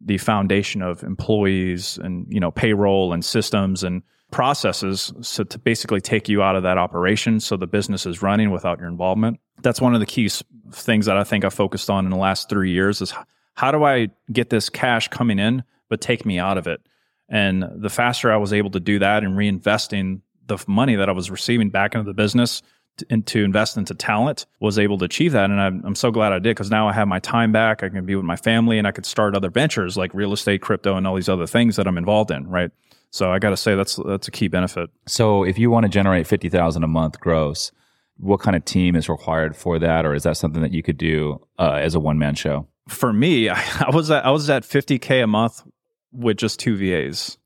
the 0.05 0.17
foundation 0.17 0.81
of 0.81 1.03
employees 1.03 1.97
and 1.97 2.25
you 2.29 2.39
know 2.39 2.51
payroll 2.51 3.13
and 3.13 3.23
systems 3.23 3.83
and 3.83 4.03
processes 4.31 5.13
so 5.21 5.43
to 5.43 5.59
basically 5.59 6.01
take 6.01 6.27
you 6.27 6.41
out 6.41 6.55
of 6.55 6.63
that 6.63 6.77
operation 6.77 7.39
so 7.39 7.55
the 7.55 7.67
business 7.67 8.05
is 8.05 8.21
running 8.21 8.51
without 8.51 8.79
your 8.79 8.87
involvement. 8.87 9.39
That's 9.61 9.79
one 9.79 9.93
of 9.93 9.99
the 9.99 10.05
key 10.05 10.29
things 10.71 11.05
that 11.05 11.17
i 11.17 11.23
think 11.23 11.45
i 11.45 11.49
focused 11.49 11.89
on 11.89 12.05
in 12.05 12.11
the 12.11 12.17
last 12.17 12.49
three 12.49 12.71
years 12.71 13.01
is 13.01 13.13
how 13.53 13.71
do 13.71 13.83
i 13.83 14.09
get 14.31 14.49
this 14.49 14.69
cash 14.69 15.07
coming 15.07 15.39
in 15.39 15.63
but 15.89 16.01
take 16.01 16.25
me 16.25 16.39
out 16.39 16.57
of 16.57 16.67
it? 16.67 16.81
And 17.29 17.63
the 17.75 17.89
faster 17.89 18.31
i 18.31 18.37
was 18.37 18.53
able 18.53 18.71
to 18.71 18.79
do 18.79 18.99
that 18.99 19.23
and 19.23 19.37
reinvesting 19.37 20.21
the 20.45 20.57
money 20.67 20.95
that 20.95 21.09
i 21.09 21.11
was 21.11 21.29
receiving 21.29 21.69
back 21.69 21.93
into 21.93 22.05
the 22.05 22.13
business 22.13 22.61
and 23.09 23.25
to 23.27 23.43
invest 23.43 23.77
into 23.77 23.93
talent 23.93 24.45
was 24.59 24.77
able 24.77 24.97
to 24.97 25.05
achieve 25.05 25.31
that 25.31 25.49
and 25.49 25.59
i'm, 25.59 25.83
I'm 25.85 25.95
so 25.95 26.11
glad 26.11 26.31
i 26.33 26.39
did 26.39 26.55
because 26.55 26.69
now 26.69 26.87
i 26.87 26.93
have 26.93 27.07
my 27.07 27.19
time 27.19 27.51
back 27.51 27.83
i 27.83 27.89
can 27.89 28.05
be 28.05 28.15
with 28.15 28.25
my 28.25 28.35
family 28.35 28.77
and 28.77 28.87
i 28.87 28.91
could 28.91 29.05
start 29.05 29.35
other 29.35 29.49
ventures 29.49 29.97
like 29.97 30.13
real 30.13 30.33
estate 30.33 30.61
crypto 30.61 30.95
and 30.95 31.07
all 31.07 31.15
these 31.15 31.29
other 31.29 31.47
things 31.47 31.75
that 31.75 31.87
i'm 31.87 31.97
involved 31.97 32.31
in 32.31 32.47
right 32.47 32.71
so 33.09 33.31
i 33.31 33.39
got 33.39 33.49
to 33.49 33.57
say 33.57 33.75
that's 33.75 33.99
that's 34.05 34.27
a 34.27 34.31
key 34.31 34.47
benefit 34.47 34.89
So, 35.07 35.43
if 35.43 35.57
you 35.57 35.69
want 35.69 35.85
to 35.85 35.89
generate 35.89 36.27
50,000 36.27 36.83
a 36.83 36.87
month 36.87 37.19
gross, 37.19 37.71
what 38.17 38.39
kind 38.39 38.55
of 38.55 38.63
team 38.65 38.95
is 38.95 39.09
required 39.09 39.55
for 39.55 39.79
that? 39.79 40.05
Or 40.05 40.13
is 40.13 40.23
that 40.23 40.37
something 40.37 40.61
that 40.61 40.71
you 40.71 40.83
could 40.83 40.97
do 40.97 41.41
uh, 41.57 41.79
as 41.81 41.95
a 41.95 41.99
one 41.99 42.17
man 42.19 42.35
show? 42.35 42.67
for 42.87 43.13
me 43.13 43.49
I, 43.49 43.61
I 43.87 43.91
was 43.91 44.11
at 44.11 44.25
i 44.25 44.31
was 44.31 44.49
at 44.49 44.63
50k 44.63 45.23
a 45.23 45.27
month 45.27 45.63
with 46.11 46.37
just 46.37 46.59
two 46.59 46.75
vas. 46.77 47.37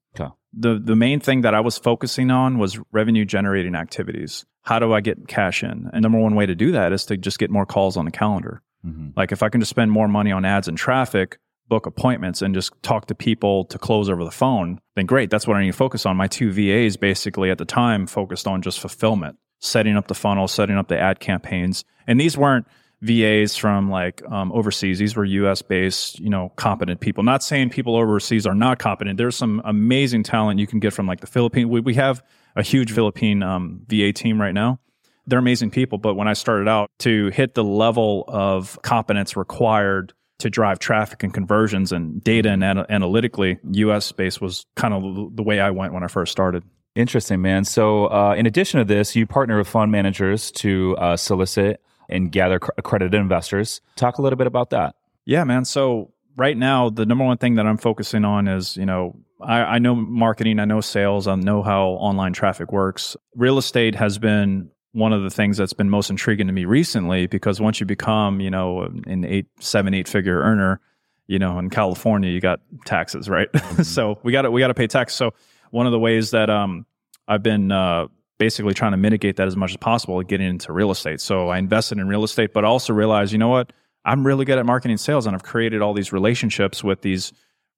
The 0.59 0.79
the 0.83 0.95
main 0.95 1.19
thing 1.19 1.41
that 1.41 1.53
I 1.53 1.59
was 1.59 1.77
focusing 1.77 2.31
on 2.31 2.57
was 2.57 2.79
revenue 2.91 3.25
generating 3.25 3.75
activities. 3.75 4.45
How 4.63 4.79
do 4.79 4.93
I 4.93 5.01
get 5.01 5.27
cash 5.27 5.63
in? 5.63 5.89
And 5.93 6.01
number 6.01 6.19
one 6.19 6.35
way 6.35 6.45
to 6.45 6.55
do 6.55 6.71
that 6.71 6.91
is 6.91 7.05
to 7.05 7.17
just 7.17 7.39
get 7.39 7.49
more 7.49 7.65
calls 7.65 7.95
on 7.97 8.05
the 8.05 8.11
calendar. 8.11 8.61
Mhm. 8.85 9.13
Like 9.15 9.31
if 9.31 9.41
I 9.43 9.49
can 9.49 9.61
just 9.61 9.69
spend 9.69 9.91
more 9.91 10.07
money 10.07 10.31
on 10.31 10.45
ads 10.45 10.67
and 10.67 10.77
traffic, 10.77 11.37
book 11.69 11.85
appointments 11.85 12.41
and 12.41 12.53
just 12.53 12.71
talk 12.81 13.07
to 13.07 13.15
people 13.15 13.65
to 13.65 13.77
close 13.77 14.09
over 14.09 14.23
the 14.23 14.31
phone, 14.31 14.79
then 14.95 15.05
great. 15.05 15.29
That's 15.29 15.47
what 15.47 15.57
I 15.57 15.61
need 15.61 15.71
to 15.71 15.77
focus 15.77 16.05
on. 16.05 16.15
My 16.17 16.27
two 16.27 16.51
VAs 16.51 16.97
basically 16.97 17.49
at 17.51 17.57
the 17.57 17.65
time 17.65 18.07
focused 18.07 18.47
on 18.47 18.61
just 18.61 18.79
fulfillment, 18.79 19.37
setting 19.59 19.97
up 19.97 20.07
the 20.07 20.15
funnel, 20.15 20.47
setting 20.47 20.77
up 20.77 20.87
the 20.87 20.99
ad 20.99 21.19
campaigns. 21.19 21.83
And 22.07 22.19
these 22.19 22.37
weren't 22.37 22.67
VAs 23.01 23.55
from 23.55 23.89
like 23.89 24.23
um, 24.29 24.51
overseas. 24.51 24.97
These 24.97 25.15
were 25.15 25.25
US 25.25 25.61
based, 25.61 26.19
you 26.19 26.29
know, 26.29 26.51
competent 26.55 26.99
people. 26.99 27.23
Not 27.23 27.43
saying 27.43 27.69
people 27.69 27.95
overseas 27.95 28.47
are 28.47 28.55
not 28.55 28.79
competent. 28.79 29.17
There's 29.17 29.35
some 29.35 29.61
amazing 29.65 30.23
talent 30.23 30.59
you 30.59 30.67
can 30.67 30.79
get 30.79 30.93
from 30.93 31.05
like 31.05 31.21
the 31.21 31.27
Philippines. 31.27 31.67
We, 31.67 31.81
we 31.81 31.93
have 31.95 32.23
a 32.55 32.63
huge 32.63 32.91
Philippine 32.91 33.43
um, 33.43 33.81
VA 33.87 34.11
team 34.11 34.41
right 34.41 34.53
now. 34.53 34.79
They're 35.27 35.39
amazing 35.39 35.71
people. 35.71 35.97
But 35.99 36.15
when 36.15 36.27
I 36.27 36.33
started 36.33 36.67
out 36.67 36.89
to 36.99 37.27
hit 37.29 37.53
the 37.53 37.63
level 37.63 38.23
of 38.27 38.79
competence 38.81 39.35
required 39.35 40.13
to 40.39 40.49
drive 40.49 40.79
traffic 40.79 41.23
and 41.23 41.33
conversions 41.33 41.91
and 41.91 42.23
data 42.23 42.49
and 42.49 42.63
ana- 42.63 42.85
analytically, 42.89 43.59
US 43.73 44.11
based 44.11 44.41
was 44.41 44.65
kind 44.75 44.93
of 44.93 45.35
the 45.35 45.43
way 45.43 45.59
I 45.59 45.69
went 45.69 45.93
when 45.93 46.03
I 46.03 46.07
first 46.07 46.31
started. 46.31 46.63
Interesting, 46.95 47.43
man. 47.43 47.63
So, 47.63 48.05
uh, 48.07 48.33
in 48.35 48.47
addition 48.47 48.79
to 48.79 48.83
this, 48.83 49.15
you 49.15 49.27
partner 49.27 49.59
with 49.59 49.67
fund 49.67 49.91
managers 49.91 50.49
to 50.53 50.97
uh, 50.97 51.15
solicit 51.15 51.79
and 52.09 52.31
gather 52.31 52.59
cr- 52.59 52.71
accredited 52.77 53.19
investors. 53.19 53.81
Talk 53.95 54.17
a 54.17 54.21
little 54.21 54.37
bit 54.37 54.47
about 54.47 54.69
that. 54.71 54.95
Yeah, 55.25 55.43
man. 55.43 55.65
So 55.65 56.13
right 56.35 56.57
now, 56.57 56.89
the 56.89 57.05
number 57.05 57.25
one 57.25 57.37
thing 57.37 57.55
that 57.55 57.65
I'm 57.65 57.77
focusing 57.77 58.25
on 58.25 58.47
is, 58.47 58.77
you 58.77 58.85
know, 58.85 59.15
I, 59.41 59.59
I 59.61 59.79
know 59.79 59.95
marketing, 59.95 60.59
I 60.59 60.65
know 60.65 60.81
sales, 60.81 61.27
I 61.27 61.35
know 61.35 61.61
how 61.61 61.89
online 61.89 62.33
traffic 62.33 62.71
works. 62.71 63.15
Real 63.35 63.57
estate 63.57 63.95
has 63.95 64.17
been 64.17 64.71
one 64.93 65.13
of 65.13 65.21
the 65.21 65.29
things 65.29 65.57
that's 65.57 65.73
been 65.73 65.89
most 65.89 66.09
intriguing 66.09 66.47
to 66.47 66.53
me 66.53 66.65
recently 66.65 67.27
because 67.27 67.61
once 67.61 67.79
you 67.79 67.85
become, 67.85 68.39
you 68.39 68.49
know, 68.49 68.81
an 69.05 69.25
eight, 69.25 69.45
seven, 69.59 69.93
eight 69.93 70.07
figure 70.07 70.39
earner, 70.39 70.81
you 71.27 71.37
know, 71.37 71.59
in 71.59 71.69
California, 71.69 72.31
you 72.31 72.39
got 72.39 72.61
taxes, 72.85 73.29
right? 73.29 73.49
so 73.83 74.17
we 74.23 74.31
got 74.31 74.43
to 74.43 74.51
we 74.51 74.59
got 74.61 74.69
to 74.69 74.73
pay 74.73 74.87
tax. 74.87 75.13
So 75.13 75.33
one 75.71 75.85
of 75.85 75.91
the 75.91 75.99
ways 75.99 76.31
that 76.31 76.49
um 76.49 76.85
I've 77.27 77.43
been 77.43 77.71
uh, 77.71 78.07
basically 78.37 78.73
trying 78.73 78.91
to 78.91 78.97
mitigate 78.97 79.35
that 79.37 79.47
as 79.47 79.55
much 79.55 79.71
as 79.71 79.77
possible, 79.77 80.21
getting 80.21 80.47
into 80.47 80.71
real 80.71 80.91
estate. 80.91 81.21
So 81.21 81.49
I 81.49 81.57
invested 81.57 81.97
in 81.97 82.07
real 82.07 82.23
estate, 82.23 82.53
but 82.53 82.63
also 82.63 82.93
realized, 82.93 83.31
you 83.31 83.37
know 83.37 83.47
what, 83.47 83.73
I'm 84.05 84.25
really 84.25 84.45
good 84.45 84.57
at 84.57 84.65
marketing 84.65 84.97
sales, 84.97 85.25
and 85.25 85.35
I've 85.35 85.43
created 85.43 85.81
all 85.81 85.93
these 85.93 86.13
relationships 86.13 86.83
with 86.83 87.01
these 87.01 87.33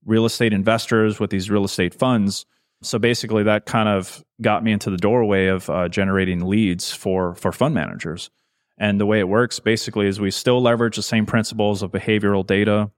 real 0.05 0.25
estate 0.25 0.53
investors, 0.53 1.19
with 1.19 1.31
these 1.31 1.49
real 1.49 1.65
estate 1.65 1.93
funds. 1.93 2.45
So 2.81 2.99
basically, 2.99 3.43
that 3.43 3.65
kind 3.65 3.89
of 3.89 4.23
got 4.41 4.63
me 4.63 4.71
into 4.71 4.89
the 4.89 4.97
doorway 4.97 5.47
of 5.47 5.69
uh, 5.69 5.89
generating 5.89 6.47
leads 6.47 6.93
for 6.93 7.35
for 7.35 7.51
fund 7.51 7.75
managers. 7.75 8.29
And 8.77 8.99
the 8.99 9.05
way 9.05 9.19
it 9.19 9.27
works 9.27 9.59
basically 9.59 10.07
is 10.07 10.21
we 10.21 10.31
still 10.31 10.61
leverage 10.61 10.95
the 10.95 11.03
same 11.03 11.25
principles 11.25 11.81
of 11.81 11.91
behavioral 11.91 12.47
data 12.47 12.89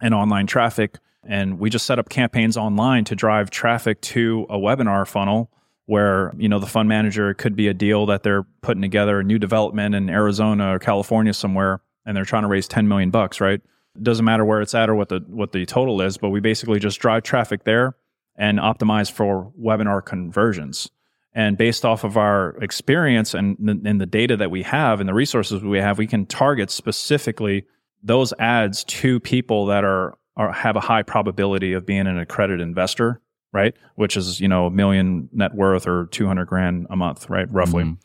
and 0.00 0.14
online 0.14 0.46
traffic. 0.46 0.98
And 1.24 1.58
we 1.58 1.68
just 1.68 1.84
set 1.84 1.98
up 1.98 2.08
campaigns 2.08 2.56
online 2.56 3.04
to 3.04 3.14
drive 3.14 3.50
traffic 3.50 4.00
to 4.02 4.46
a 4.48 4.56
webinar 4.56 5.06
funnel 5.06 5.50
where, 5.86 6.32
you 6.36 6.48
know, 6.48 6.58
the 6.58 6.66
fund 6.66 6.88
manager 6.88 7.34
could 7.34 7.56
be 7.56 7.68
a 7.68 7.74
deal 7.74 8.06
that 8.06 8.22
they're 8.22 8.44
putting 8.60 8.82
together 8.82 9.20
a 9.20 9.24
new 9.24 9.38
development 9.38 9.94
in 9.94 10.08
Arizona 10.08 10.74
or 10.74 10.78
California 10.78 11.32
somewhere 11.32 11.80
and 12.04 12.16
they're 12.16 12.24
trying 12.24 12.42
to 12.42 12.48
raise 12.48 12.68
10 12.68 12.88
million 12.88 13.10
bucks, 13.10 13.40
right? 13.40 13.60
It 13.94 14.02
doesn't 14.02 14.24
matter 14.24 14.44
where 14.44 14.60
it's 14.60 14.74
at 14.74 14.88
or 14.88 14.94
what 14.94 15.08
the 15.08 15.20
what 15.28 15.52
the 15.52 15.66
total 15.66 16.00
is, 16.00 16.16
but 16.16 16.30
we 16.30 16.40
basically 16.40 16.78
just 16.78 16.98
drive 16.98 17.22
traffic 17.24 17.64
there 17.64 17.94
and 18.36 18.58
optimize 18.58 19.10
for 19.10 19.52
webinar 19.60 20.04
conversions. 20.04 20.90
And 21.34 21.56
based 21.56 21.84
off 21.84 22.04
of 22.04 22.16
our 22.16 22.56
experience 22.62 23.32
and, 23.34 23.56
and 23.86 24.00
the 24.00 24.06
data 24.06 24.36
that 24.36 24.50
we 24.50 24.62
have 24.64 25.00
and 25.00 25.08
the 25.08 25.14
resources 25.14 25.62
we 25.62 25.78
have, 25.78 25.96
we 25.96 26.06
can 26.06 26.26
target 26.26 26.70
specifically 26.70 27.64
those 28.02 28.34
ads 28.38 28.84
to 28.84 29.18
people 29.20 29.66
that 29.66 29.82
are, 29.82 30.18
are 30.36 30.52
have 30.52 30.76
a 30.76 30.80
high 30.80 31.02
probability 31.02 31.72
of 31.72 31.86
being 31.86 32.06
an 32.06 32.18
accredited 32.18 32.60
investor, 32.60 33.21
right? 33.52 33.74
Which 33.96 34.16
is 34.16 34.40
you 34.40 34.48
know 34.48 34.66
a 34.66 34.70
million 34.70 35.28
net 35.32 35.54
worth 35.54 35.86
or 35.86 36.06
two 36.10 36.26
hundred 36.26 36.46
grand 36.46 36.86
a 36.90 36.96
month, 36.96 37.28
right? 37.30 37.50
Roughly. 37.52 37.84
Mhm. 37.84 37.98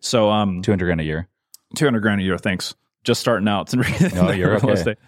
So 0.00 0.30
um, 0.30 0.62
200 0.62 0.84
grand 0.84 1.00
a 1.00 1.04
year. 1.04 1.28
two 1.76 1.84
hundred 1.84 2.00
grand 2.00 2.20
a 2.20 2.24
year. 2.24 2.36
Thanks. 2.38 2.74
just 3.04 3.20
starting 3.20 3.48
out. 3.48 3.72
No, 4.14 4.30
you're 4.32 4.50
real 4.50 4.56
okay. 4.56 4.72
estate. 4.72 4.98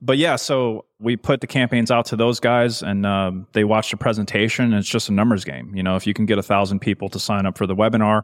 But 0.00 0.18
yeah, 0.18 0.36
so 0.36 0.84
we 0.98 1.16
put 1.16 1.40
the 1.40 1.46
campaigns 1.46 1.90
out 1.90 2.06
to 2.06 2.16
those 2.16 2.38
guys, 2.38 2.82
and 2.82 3.06
um, 3.06 3.46
they 3.52 3.64
watch 3.64 3.90
the 3.90 3.96
presentation. 3.96 4.66
And 4.66 4.74
it's 4.74 4.88
just 4.88 5.08
a 5.08 5.12
numbers 5.12 5.44
game. 5.44 5.74
You 5.74 5.82
know, 5.82 5.96
if 5.96 6.06
you 6.06 6.12
can 6.14 6.26
get 6.26 6.36
a 6.38 6.42
thousand 6.42 6.80
people 6.80 7.08
to 7.10 7.18
sign 7.18 7.46
up 7.46 7.56
for 7.56 7.66
the 7.66 7.74
webinar, 7.74 8.22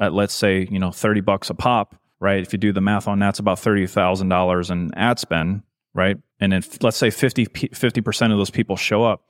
at 0.00 0.12
let's 0.12 0.34
say 0.34 0.66
you 0.70 0.78
know 0.78 0.90
thirty 0.92 1.20
bucks 1.20 1.50
a 1.50 1.54
pop, 1.54 1.96
right? 2.20 2.40
If 2.40 2.52
you 2.52 2.58
do 2.58 2.72
the 2.72 2.80
math 2.80 3.08
on 3.08 3.18
that, 3.18 3.30
it's 3.30 3.38
about 3.40 3.58
thirty 3.58 3.86
thousand 3.86 4.28
dollars 4.28 4.70
in 4.70 4.94
ad 4.94 5.18
spend, 5.18 5.62
right? 5.92 6.16
And 6.40 6.54
if 6.54 6.82
let's 6.84 6.96
say 6.96 7.10
50, 7.10 7.46
50 7.74 8.00
percent 8.00 8.32
of 8.32 8.38
those 8.38 8.50
people 8.50 8.76
show 8.76 9.02
up, 9.04 9.24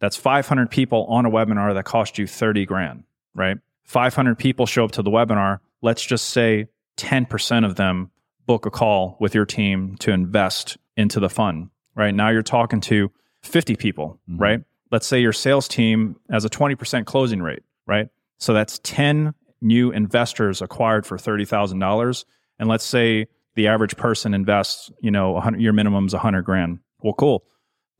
that's 0.00 0.16
five 0.16 0.48
hundred 0.48 0.70
people 0.70 1.04
on 1.06 1.26
a 1.26 1.30
webinar 1.30 1.74
that 1.74 1.84
cost 1.84 2.18
you 2.18 2.26
thirty 2.26 2.66
grand, 2.66 3.04
right? 3.34 3.58
Five 3.84 4.14
hundred 4.14 4.38
people 4.38 4.66
show 4.66 4.84
up 4.84 4.92
to 4.92 5.02
the 5.02 5.10
webinar. 5.10 5.60
Let's 5.82 6.04
just 6.04 6.30
say 6.30 6.66
ten 6.96 7.26
percent 7.26 7.64
of 7.64 7.76
them 7.76 8.10
book 8.46 8.66
a 8.66 8.70
call 8.70 9.16
with 9.20 9.34
your 9.34 9.46
team 9.46 9.96
to 10.00 10.10
invest 10.10 10.76
into 10.96 11.20
the 11.20 11.28
fund, 11.30 11.70
right? 11.94 12.14
Now 12.14 12.30
you're 12.30 12.42
talking 12.42 12.80
to 12.82 13.12
50 13.42 13.76
people, 13.76 14.18
Mm-hmm. 14.28 14.42
right? 14.42 14.60
Let's 14.90 15.06
say 15.06 15.20
your 15.20 15.32
sales 15.32 15.68
team 15.68 16.16
has 16.30 16.44
a 16.44 16.50
20% 16.50 17.04
closing 17.04 17.40
rate, 17.42 17.62
right? 17.86 18.08
So 18.38 18.52
that's 18.52 18.80
10 18.82 19.34
new 19.60 19.92
investors 19.92 20.60
acquired 20.62 21.06
for 21.06 21.16
$30,000. 21.16 22.24
And 22.58 22.68
let's 22.68 22.84
say 22.84 23.28
the 23.54 23.68
average 23.68 23.96
person 23.96 24.34
invests, 24.34 24.90
you 25.00 25.12
know, 25.12 25.30
100, 25.32 25.60
your 25.60 25.72
minimum's 25.72 26.12
100 26.12 26.42
grand. 26.42 26.80
Well, 27.02 27.14
cool. 27.14 27.44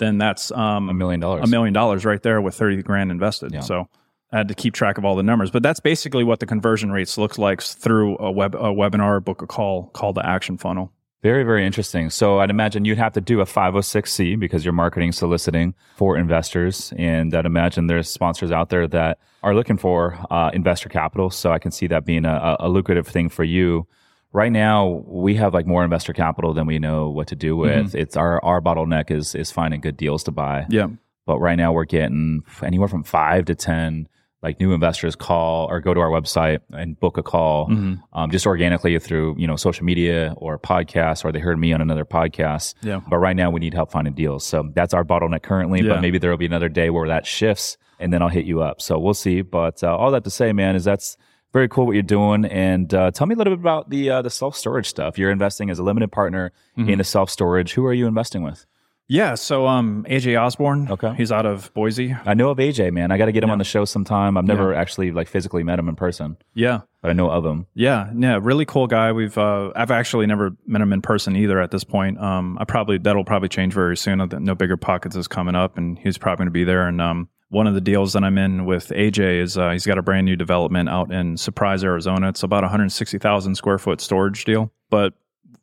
Then 0.01 0.19
that's 0.19 0.51
um, 0.51 0.89
A 0.89 0.95
million 0.95 1.21
dollars. 1.21 1.45
a 1.45 1.47
million 1.47 1.73
dollars 1.73 2.05
right 2.05 2.21
there 2.23 2.41
with 2.41 2.57
30 2.57 2.83
grand 2.83 3.13
invested. 3.13 3.53
Yeah. 3.53 3.61
So 3.61 3.87
I 4.33 4.39
had 4.39 4.49
to 4.49 4.55
keep 4.55 4.75
track 4.75 4.99
of 4.99 5.05
all 5.05 5.15
the 5.15 5.23
numbers, 5.23 5.51
but 5.53 5.63
that's 5.63 5.79
basically 5.81 6.25
what 6.25 6.41
the 6.41 6.47
conversion 6.47 6.91
rates 6.91 7.17
looks 7.19 7.39
like 7.39 7.61
through 7.63 8.17
a 8.19 8.31
web, 8.33 8.55
a 8.55 8.73
webinar, 8.75 9.23
book 9.23 9.43
a 9.43 9.47
call, 9.47 9.87
call 9.93 10.13
to 10.15 10.27
action 10.27 10.57
funnel. 10.59 10.93
Very, 11.23 11.45
very 11.45 11.67
interesting. 11.67 12.09
So 12.09 12.39
I'd 12.41 12.49
imagine 12.49 12.87
you'd 12.87 12.97
have 12.97 13.13
to 13.13 13.21
do 13.21 13.41
a 13.43 13.45
506C 13.45 14.41
because 14.41 14.65
you're 14.65 14.73
marketing, 14.73 15.13
soliciting 15.13 15.75
for 15.97 16.17
investors. 16.17 16.95
And 16.97 17.35
I'd 17.35 17.45
imagine 17.45 17.89
there's 17.89 18.09
sponsors 18.09 18.51
out 18.51 18.71
there 18.71 18.87
that 18.89 19.19
are 19.43 19.55
looking 19.55 19.77
for 19.77 20.19
uh, 20.31 20.51
investor 20.55 20.89
capital. 20.89 21.29
So 21.29 21.53
I 21.53 21.59
can 21.59 21.73
see 21.73 21.87
that 21.89 22.07
being 22.07 22.25
a, 22.25 22.57
a 22.61 22.69
lucrative 22.71 23.07
thing 23.07 23.29
for 23.29 23.45
you. 23.45 23.87
Right 24.33 24.53
now, 24.53 25.03
we 25.07 25.35
have 25.37 25.53
like 25.55 25.67
more 25.67 25.83
investor 25.83 26.13
capital 26.13 26.55
than 26.55 26.67
we 26.67 26.79
know 26.79 27.09
what 27.11 27.27
to 27.29 27.37
do 27.37 27.57
with. 27.57 27.95
It's 27.97 28.17
our, 28.17 28.43
our 28.45 28.61
bottleneck 28.61 29.11
is, 29.11 29.35
is 29.35 29.51
finding 29.51 29.81
good 29.81 29.97
deals 29.97 30.23
to 30.25 30.31
buy. 30.31 30.67
Yeah. 30.69 30.89
But 31.27 31.39
right 31.41 31.57
now 31.57 31.73
we're 31.73 31.85
getting 31.85 32.43
anywhere 32.63 32.89
from 32.89 33.03
five 33.03 33.47
to 33.47 33.55
10 33.55 34.09
like 34.43 34.59
new 34.59 34.73
investors 34.73 35.17
call 35.17 35.67
or 35.69 35.81
go 35.81 35.93
to 35.93 36.01
our 36.01 36.09
website 36.09 36.61
and 36.73 36.99
book 36.99 37.19
a 37.19 37.23
call 37.23 37.69
Mm-hmm. 37.69 37.95
um, 38.19 38.31
just 38.31 38.47
organically 38.47 38.99
through, 38.99 39.35
you 39.37 39.47
know, 39.47 39.57
social 39.57 39.85
media 39.85 40.33
or 40.39 40.59
podcasts 40.59 41.25
or 41.25 41.31
they 41.33 41.41
heard 41.41 41.59
me 41.59 41.73
on 41.75 41.81
another 41.83 42.05
podcast. 42.07 42.75
Yeah. 42.83 43.01
But 43.11 43.19
right 43.19 43.37
now 43.37 43.51
we 43.51 43.61
need 43.61 43.75
help 43.75 43.91
finding 43.93 44.15
deals. 44.15 44.47
So 44.47 44.71
that's 44.75 44.95
our 44.95 45.05
bottleneck 45.05 45.43
currently, 45.43 45.83
Yeah. 45.83 45.95
but 45.95 46.01
maybe 46.03 46.19
there 46.19 46.31
will 46.31 46.39
be 46.39 46.47
another 46.47 46.69
day 46.71 46.89
where 46.89 47.07
that 47.09 47.27
shifts 47.27 47.77
and 47.99 48.13
then 48.15 48.23
I'll 48.23 48.29
hit 48.31 48.47
you 48.47 48.63
up. 48.63 48.81
So 48.81 48.99
we'll 48.99 49.13
see. 49.13 49.43
But 49.43 49.85
uh, 49.85 49.95
all 49.95 50.11
that 50.13 50.25
to 50.25 50.31
say, 50.31 50.53
man, 50.55 50.75
is 50.75 50.85
that's 50.85 51.19
very 51.53 51.69
cool 51.69 51.87
what 51.87 51.93
you're 51.93 52.03
doing. 52.03 52.45
And 52.45 52.93
uh, 52.95 53.11
tell 53.11 53.27
me 53.27 53.35
a 53.35 53.39
little 53.39 53.55
bit 53.55 53.61
about 53.61 53.91
the 53.91 54.11
uh, 54.11 54.23
the 54.23 54.31
self 54.31 54.57
storage 54.57 54.87
stuff. 54.89 55.19
You're 55.19 55.31
investing 55.31 55.71
as 55.71 55.79
a 55.79 55.83
limited 55.83 56.11
partner 56.13 56.53
Mm-hmm. 56.79 56.89
in 56.91 57.01
a 57.01 57.05
self 57.05 57.29
storage. 57.31 57.73
Who 57.75 57.85
are 57.87 57.93
you 57.93 58.07
investing 58.07 58.43
with? 58.43 58.65
Yeah. 59.09 59.35
So, 59.35 59.67
um, 59.67 60.07
AJ 60.09 60.41
Osborne. 60.41 60.87
Okay. 60.89 61.13
He's 61.17 61.33
out 61.33 61.45
of 61.45 61.75
Boise. 61.75 62.15
I 62.25 62.35
know 62.35 62.51
of 62.51 62.59
AJ, 62.59 62.93
man. 62.93 63.11
I 63.11 63.19
got 63.19 63.25
to 63.25 63.33
get 63.33 63.43
him 63.43 63.51
on 63.51 63.59
the 63.59 63.65
show 63.65 63.85
sometime. 63.85 64.37
I've 64.37 64.45
never 64.45 64.73
actually 64.73 65.11
like 65.11 65.27
physically 65.27 65.65
met 65.65 65.81
him 65.81 65.89
in 65.89 65.97
person, 65.97 66.37
Yeah. 66.55 66.83
but 67.03 67.11
I 67.11 67.15
know 67.15 67.29
of 67.29 67.45
him. 67.45 67.67
Yeah, 67.75 68.09
yeah, 68.17 68.39
really 68.41 68.65
cool 68.65 68.87
guy. 68.87 69.11
We've 69.11 69.37
uh, 69.37 69.73
I've 69.75 69.91
actually 69.91 70.27
never 70.27 70.53
met 70.65 70.81
him 70.81 70.93
in 70.93 71.03
person 71.03 71.35
either 71.35 71.61
at 71.61 71.73
this 71.73 71.83
point. 71.83 72.21
Um, 72.21 72.57
I 72.61 72.65
probably 72.65 72.99
that'll 72.99 73.25
probably 73.25 73.49
change 73.49 73.75
very 73.75 73.97
soon. 73.97 74.19
No 74.19 74.55
BiggerPockets 74.55 75.17
is 75.17 75.27
coming 75.27 75.57
up, 75.57 75.77
and 75.77 75.99
he's 75.99 76.17
probably 76.17 76.45
going 76.45 76.47
to 76.47 76.53
be 76.53 76.63
there. 76.63 76.87
And 76.87 77.01
um, 77.03 77.29
one 77.51 77.67
of 77.67 77.75
the 77.75 77.81
deals 77.81 78.13
that 78.13 78.25
I'm 78.25 78.39
in 78.39 78.65
with 78.65 78.89
AJ 78.89 79.43
is 79.43 79.59
uh, 79.59 79.71
he's 79.71 79.85
got 79.85 79.99
a 79.99 80.03
brand 80.03 80.25
new 80.25 80.37
development 80.37 80.89
out 80.89 81.13
in 81.13 81.37
Surprise, 81.37 81.85
Arizona. 81.85 82.29
It's 82.29 82.45
about 82.45 82.63
160,000 82.63 83.55
square 83.57 83.79
foot 83.79 84.01
storage 84.01 84.45
deal, 84.45 84.73
but 84.89 85.15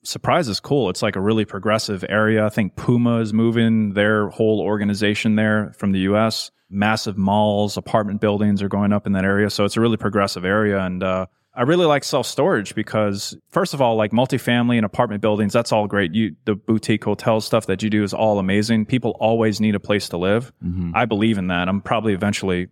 Surprise 0.04 0.48
is 0.48 0.60
cool. 0.60 0.90
It's 0.90 1.02
like 1.02 1.16
a 1.16 1.22
really 1.22 1.46
progressive 1.46 2.04
area. 2.08 2.46
I 2.46 2.50
think 2.50 2.76
Puma 2.76 3.20
is 3.20 3.34
moving 3.34 3.94
their 3.94 4.30
whole 4.30 4.62
organization 4.62 5.36
there 5.36 5.74
from 5.78 5.92
the 5.92 6.00
U.S. 6.00 6.52
Massive 6.70 7.18
malls, 7.18 7.78
apartment 7.78 8.22
buildings 8.22 8.62
are 8.62 8.70
going 8.70 8.92
up 8.92 9.08
in 9.08 9.14
that 9.14 9.24
area, 9.24 9.50
so 9.50 9.64
it's 9.64 9.78
a 9.78 9.82
really 9.82 9.98
progressive 9.98 10.44
area. 10.46 10.80
And 10.80 11.02
uh, 11.02 11.28
I 11.58 11.64
really 11.64 11.88
like 11.88 12.04
self 12.04 12.28
storage 12.28 12.76
because, 12.76 13.36
first 13.50 13.74
of 13.74 13.82
all, 13.82 13.96
like 13.96 14.12
multifamily 14.12 14.78
and 14.78 14.86
apartment 14.86 15.22
buildings, 15.22 15.52
that's 15.52 15.72
all 15.72 15.88
great. 15.88 16.14
You 16.14 16.36
the 16.46 16.54
boutique 16.54 17.04
hotel 17.04 17.42
stuff 17.42 17.66
that 17.66 17.82
you 17.82 17.90
do 17.90 18.04
is 18.04 18.14
all 18.14 18.38
amazing. 18.38 18.86
People 18.86 19.18
always 19.20 19.60
need 19.60 19.74
a 19.74 19.80
place 19.80 20.08
to 20.10 20.18
live. 20.18 20.54
I 20.96 21.06
believe 21.06 21.40
in 21.40 21.48
that. 21.48 21.68
I'm 21.68 21.82
probably 21.82 22.14
eventually, 22.14 22.68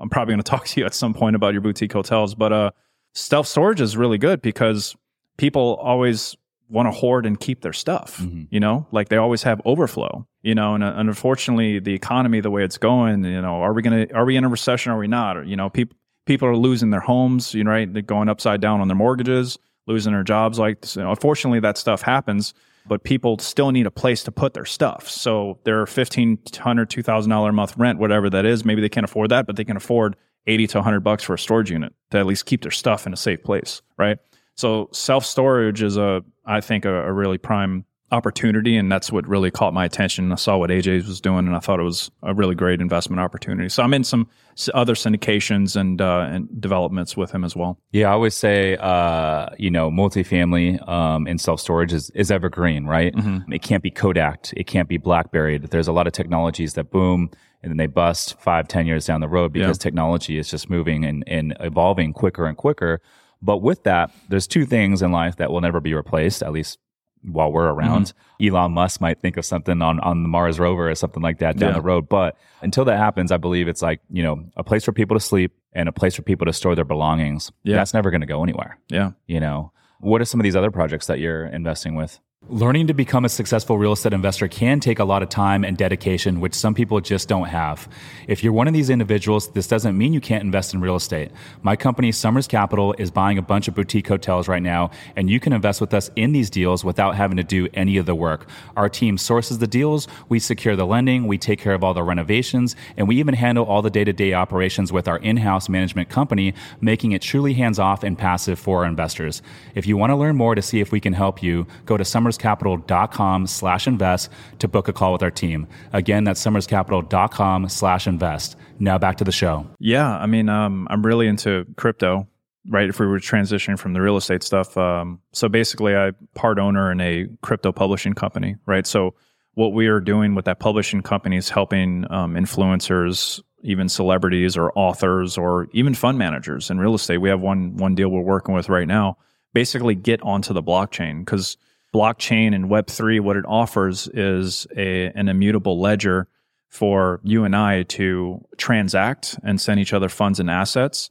I'm 0.00 0.08
probably 0.08 0.32
going 0.32 0.42
to 0.42 0.50
talk 0.50 0.66
to 0.68 0.80
you 0.80 0.86
at 0.86 0.94
some 0.94 1.12
point 1.12 1.36
about 1.36 1.52
your 1.52 1.60
boutique 1.60 1.92
hotels, 1.92 2.34
but 2.34 2.50
uh, 2.50 2.70
self 3.12 3.46
storage 3.46 3.82
is 3.82 3.94
really 3.94 4.16
good 4.18 4.40
because 4.40 4.96
people 5.36 5.78
always 5.82 6.34
want 6.70 6.86
to 6.86 6.92
hoard 6.92 7.26
and 7.26 7.38
keep 7.38 7.60
their 7.60 7.74
stuff. 7.74 8.20
You 8.48 8.60
know, 8.60 8.86
like 8.90 9.10
they 9.10 9.16
always 9.16 9.42
have 9.42 9.60
overflow. 9.66 10.26
You 10.42 10.54
know, 10.54 10.74
and, 10.74 10.82
uh, 10.82 10.94
and 10.96 11.10
unfortunately, 11.10 11.78
the 11.78 11.92
economy, 11.92 12.40
the 12.40 12.50
way 12.50 12.64
it's 12.64 12.78
going, 12.78 13.22
you 13.22 13.42
know, 13.42 13.56
are 13.56 13.74
we 13.74 13.82
gonna 13.82 14.06
are 14.14 14.24
we 14.24 14.36
in 14.36 14.44
a 14.44 14.48
recession? 14.48 14.92
Or 14.92 14.94
are 14.94 14.98
we 14.98 15.08
not? 15.08 15.36
Or 15.36 15.44
you 15.44 15.56
know, 15.56 15.68
people 15.68 15.98
people 16.30 16.46
are 16.46 16.56
losing 16.56 16.90
their 16.90 17.00
homes. 17.00 17.54
You 17.54 17.64
know, 17.64 17.72
right? 17.72 17.92
They're 17.92 18.02
going 18.02 18.28
upside 18.28 18.60
down 18.60 18.80
on 18.80 18.86
their 18.86 18.96
mortgages, 18.96 19.58
losing 19.88 20.12
their 20.12 20.22
jobs. 20.22 20.60
Like, 20.60 20.78
know, 20.94 21.10
unfortunately, 21.10 21.58
that 21.60 21.76
stuff 21.76 22.02
happens. 22.02 22.54
But 22.86 23.02
people 23.02 23.38
still 23.38 23.72
need 23.72 23.86
a 23.86 23.90
place 23.90 24.22
to 24.24 24.32
put 24.32 24.54
their 24.54 24.64
stuff. 24.64 25.08
So 25.08 25.58
their 25.64 25.86
fifteen 25.86 26.38
hundred, 26.56 26.88
two 26.88 27.02
thousand 27.02 27.30
dollar 27.30 27.50
a 27.50 27.52
month 27.52 27.76
rent, 27.76 27.98
whatever 27.98 28.30
that 28.30 28.46
is, 28.46 28.64
maybe 28.64 28.80
they 28.80 28.88
can't 28.88 29.04
afford 29.04 29.30
that, 29.30 29.46
but 29.46 29.56
they 29.56 29.64
can 29.64 29.76
afford 29.76 30.16
eighty 30.46 30.66
to 30.68 30.80
hundred 30.82 31.00
bucks 31.00 31.24
for 31.24 31.34
a 31.34 31.38
storage 31.38 31.70
unit 31.70 31.92
to 32.12 32.18
at 32.18 32.26
least 32.26 32.46
keep 32.46 32.62
their 32.62 32.70
stuff 32.70 33.06
in 33.06 33.12
a 33.12 33.16
safe 33.16 33.42
place, 33.42 33.82
right? 33.98 34.18
So 34.56 34.88
self 34.92 35.26
storage 35.26 35.82
is 35.82 35.96
a, 35.96 36.22
I 36.46 36.60
think, 36.60 36.84
a, 36.84 37.08
a 37.08 37.12
really 37.12 37.38
prime 37.38 37.84
opportunity, 38.12 38.76
and 38.76 38.90
that's 38.90 39.12
what 39.12 39.26
really 39.26 39.50
caught 39.50 39.72
my 39.72 39.84
attention. 39.84 40.32
I 40.32 40.36
saw 40.36 40.56
what 40.56 40.70
AJ's 40.70 41.06
was 41.06 41.20
doing, 41.20 41.46
and 41.46 41.56
I 41.56 41.60
thought 41.60 41.80
it 41.80 41.84
was 41.84 42.10
a 42.22 42.34
really 42.34 42.54
great 42.54 42.80
investment 42.80 43.20
opportunity. 43.20 43.68
So 43.68 43.82
I'm 43.82 43.94
in 43.94 44.04
some 44.04 44.28
other 44.74 44.94
syndications 44.94 45.76
and 45.76 46.00
uh, 46.00 46.28
and 46.30 46.60
developments 46.60 47.16
with 47.16 47.30
him 47.30 47.44
as 47.44 47.56
well. 47.56 47.78
Yeah, 47.92 48.08
I 48.08 48.12
always 48.12 48.34
say, 48.34 48.76
uh, 48.76 49.48
you 49.58 49.70
know, 49.70 49.90
multifamily 49.90 50.86
um, 50.88 51.26
and 51.26 51.40
self 51.40 51.60
storage 51.60 51.92
is, 51.92 52.10
is 52.10 52.30
evergreen, 52.30 52.86
right? 52.86 53.14
It 53.52 53.62
can't 53.62 53.82
be 53.82 53.90
Kodak, 53.90 54.52
it 54.56 54.66
can't 54.66 54.88
be 54.88 54.96
BlackBerry. 54.96 55.58
There's 55.58 55.88
a 55.88 55.92
lot 55.92 56.06
of 56.06 56.12
technologies 56.12 56.74
that 56.74 56.90
boom 56.90 57.30
and 57.62 57.70
then 57.70 57.76
they 57.76 57.86
bust 57.86 58.40
five, 58.40 58.68
ten 58.68 58.86
years 58.86 59.06
down 59.06 59.20
the 59.20 59.28
road 59.28 59.52
because 59.52 59.76
technology 59.78 60.38
is 60.38 60.50
just 60.50 60.70
moving 60.70 61.04
and, 61.04 61.24
and 61.26 61.56
evolving 61.60 62.12
quicker 62.12 62.46
and 62.46 62.56
quicker. 62.56 63.00
But 63.42 63.58
with 63.58 63.84
that, 63.84 64.10
there's 64.28 64.46
two 64.46 64.66
things 64.66 65.02
in 65.02 65.12
life 65.12 65.36
that 65.36 65.50
will 65.50 65.60
never 65.60 65.80
be 65.80 65.94
replaced, 65.94 66.42
at 66.42 66.52
least 66.52 66.78
while 67.22 67.52
we're 67.52 67.68
around. 67.68 68.06
Mm-hmm. 68.40 68.54
Elon 68.56 68.72
Musk 68.72 69.00
might 69.00 69.20
think 69.20 69.36
of 69.36 69.44
something 69.44 69.82
on, 69.82 70.00
on 70.00 70.22
the 70.22 70.28
Mars 70.28 70.58
rover 70.58 70.90
or 70.90 70.94
something 70.94 71.22
like 71.22 71.38
that 71.38 71.56
down 71.58 71.70
Yeah. 71.70 71.74
the 71.74 71.80
road. 71.82 72.08
But 72.08 72.36
until 72.62 72.84
that 72.86 72.96
happens, 72.98 73.30
I 73.30 73.36
believe 73.36 73.68
it's 73.68 73.82
like, 73.82 74.00
you 74.10 74.22
know, 74.22 74.44
a 74.56 74.64
place 74.64 74.84
for 74.84 74.92
people 74.92 75.16
to 75.16 75.20
sleep 75.20 75.52
and 75.72 75.88
a 75.88 75.92
place 75.92 76.14
for 76.14 76.22
people 76.22 76.46
to 76.46 76.52
store 76.52 76.74
their 76.74 76.84
belongings. 76.84 77.52
Yeah. 77.62 77.76
That's 77.76 77.92
never 77.94 78.10
going 78.10 78.22
to 78.22 78.26
go 78.26 78.42
anywhere. 78.42 78.78
Yeah. 78.88 79.12
You 79.26 79.40
know, 79.40 79.72
what 80.00 80.20
are 80.22 80.24
some 80.24 80.40
of 80.40 80.44
these 80.44 80.56
other 80.56 80.70
projects 80.70 81.06
that 81.08 81.18
you're 81.18 81.46
investing 81.46 81.94
with? 81.94 82.18
Learning 82.48 82.86
to 82.86 82.94
become 82.94 83.26
a 83.26 83.28
successful 83.28 83.76
real 83.76 83.92
estate 83.92 84.14
investor 84.14 84.48
can 84.48 84.80
take 84.80 84.98
a 84.98 85.04
lot 85.04 85.22
of 85.22 85.28
time 85.28 85.62
and 85.62 85.76
dedication, 85.76 86.40
which 86.40 86.54
some 86.54 86.72
people 86.72 86.98
just 86.98 87.28
don't 87.28 87.48
have. 87.48 87.86
If 88.26 88.42
you're 88.42 88.54
one 88.54 88.66
of 88.66 88.72
these 88.72 88.88
individuals, 88.88 89.48
this 89.48 89.68
doesn't 89.68 89.96
mean 89.96 90.14
you 90.14 90.22
can't 90.22 90.42
invest 90.42 90.72
in 90.72 90.80
real 90.80 90.96
estate. 90.96 91.30
My 91.62 91.76
company, 91.76 92.10
Somers 92.12 92.48
Capital, 92.48 92.94
is 92.98 93.10
buying 93.10 93.36
a 93.36 93.42
bunch 93.42 93.68
of 93.68 93.74
boutique 93.74 94.08
hotels 94.08 94.48
right 94.48 94.62
now, 94.62 94.90
and 95.16 95.28
you 95.28 95.38
can 95.38 95.52
invest 95.52 95.82
with 95.82 95.92
us 95.92 96.10
in 96.16 96.32
these 96.32 96.48
deals 96.48 96.82
without 96.82 97.14
having 97.14 97.36
to 97.36 97.44
do 97.44 97.68
any 97.74 97.98
of 97.98 98.06
the 98.06 98.14
work. 98.14 98.48
Our 98.74 98.88
team 98.88 99.18
sources 99.18 99.58
the 99.58 99.66
deals, 99.66 100.08
we 100.30 100.38
secure 100.38 100.76
the 100.76 100.86
lending, 100.86 101.26
we 101.26 101.36
take 101.36 101.60
care 101.60 101.74
of 101.74 101.84
all 101.84 101.92
the 101.92 102.02
renovations, 102.02 102.74
and 102.96 103.06
we 103.06 103.16
even 103.16 103.34
handle 103.34 103.66
all 103.66 103.82
the 103.82 103.90
day 103.90 104.02
to 104.02 104.14
day 104.14 104.32
operations 104.32 104.90
with 104.90 105.08
our 105.08 105.18
in 105.18 105.36
house 105.36 105.68
management 105.68 106.08
company, 106.08 106.54
making 106.80 107.12
it 107.12 107.20
truly 107.20 107.52
hands 107.52 107.78
off 107.78 108.02
and 108.02 108.16
passive 108.16 108.58
for 108.58 108.78
our 108.78 108.86
investors. 108.86 109.42
If 109.74 109.86
you 109.86 109.98
want 109.98 110.10
to 110.10 110.16
learn 110.16 110.36
more 110.36 110.54
to 110.54 110.62
see 110.62 110.80
if 110.80 110.90
we 110.90 111.00
can 111.00 111.12
help 111.12 111.42
you, 111.42 111.66
go 111.84 111.98
to 111.98 112.04
somerscapital.com 112.30 113.46
slash 113.46 113.86
invest 113.86 114.30
to 114.58 114.68
book 114.68 114.88
a 114.88 114.92
call 114.92 115.12
with 115.12 115.22
our 115.22 115.30
team. 115.30 115.66
Again, 115.92 116.24
that's 116.24 116.44
somerscapital.com 116.44 117.68
slash 117.68 118.06
invest. 118.06 118.56
Now 118.78 118.98
back 118.98 119.16
to 119.18 119.24
the 119.24 119.32
show. 119.32 119.66
Yeah, 119.78 120.08
I 120.08 120.26
mean, 120.26 120.48
um, 120.48 120.86
I'm 120.90 121.04
really 121.04 121.26
into 121.26 121.66
crypto, 121.76 122.28
right? 122.68 122.88
If 122.88 122.98
we 122.98 123.06
were 123.06 123.18
transitioning 123.18 123.78
from 123.78 123.92
the 123.92 124.00
real 124.00 124.16
estate 124.16 124.42
stuff, 124.42 124.76
um, 124.76 125.20
so 125.32 125.48
basically, 125.48 125.96
I 125.96 126.12
part 126.34 126.58
owner 126.58 126.90
in 126.90 127.00
a 127.00 127.26
crypto 127.42 127.72
publishing 127.72 128.14
company, 128.14 128.56
right? 128.66 128.86
So 128.86 129.14
what 129.54 129.72
we 129.72 129.88
are 129.88 130.00
doing 130.00 130.34
with 130.34 130.44
that 130.46 130.60
publishing 130.60 131.02
company 131.02 131.36
is 131.36 131.50
helping 131.50 132.10
um, 132.10 132.34
influencers, 132.34 133.42
even 133.62 133.88
celebrities 133.88 134.56
or 134.56 134.72
authors, 134.78 135.36
or 135.36 135.68
even 135.72 135.92
fund 135.94 136.18
managers 136.18 136.70
in 136.70 136.78
real 136.78 136.94
estate. 136.94 137.18
We 137.18 137.28
have 137.28 137.40
one 137.40 137.76
one 137.76 137.94
deal 137.94 138.08
we're 138.08 138.22
working 138.22 138.54
with 138.54 138.68
right 138.68 138.88
now. 138.88 139.18
Basically, 139.52 139.96
get 139.96 140.22
onto 140.22 140.54
the 140.54 140.62
blockchain 140.62 141.24
because 141.24 141.56
blockchain 141.94 142.54
and 142.54 142.66
Web3, 142.66 143.20
what 143.20 143.36
it 143.36 143.44
offers 143.46 144.08
is 144.08 144.66
a, 144.76 145.06
an 145.08 145.28
immutable 145.28 145.80
ledger 145.80 146.28
for 146.68 147.20
you 147.24 147.44
and 147.44 147.54
I 147.54 147.82
to 147.82 148.44
transact 148.56 149.38
and 149.42 149.60
send 149.60 149.80
each 149.80 149.92
other 149.92 150.08
funds 150.08 150.38
and 150.38 150.48
assets. 150.48 151.10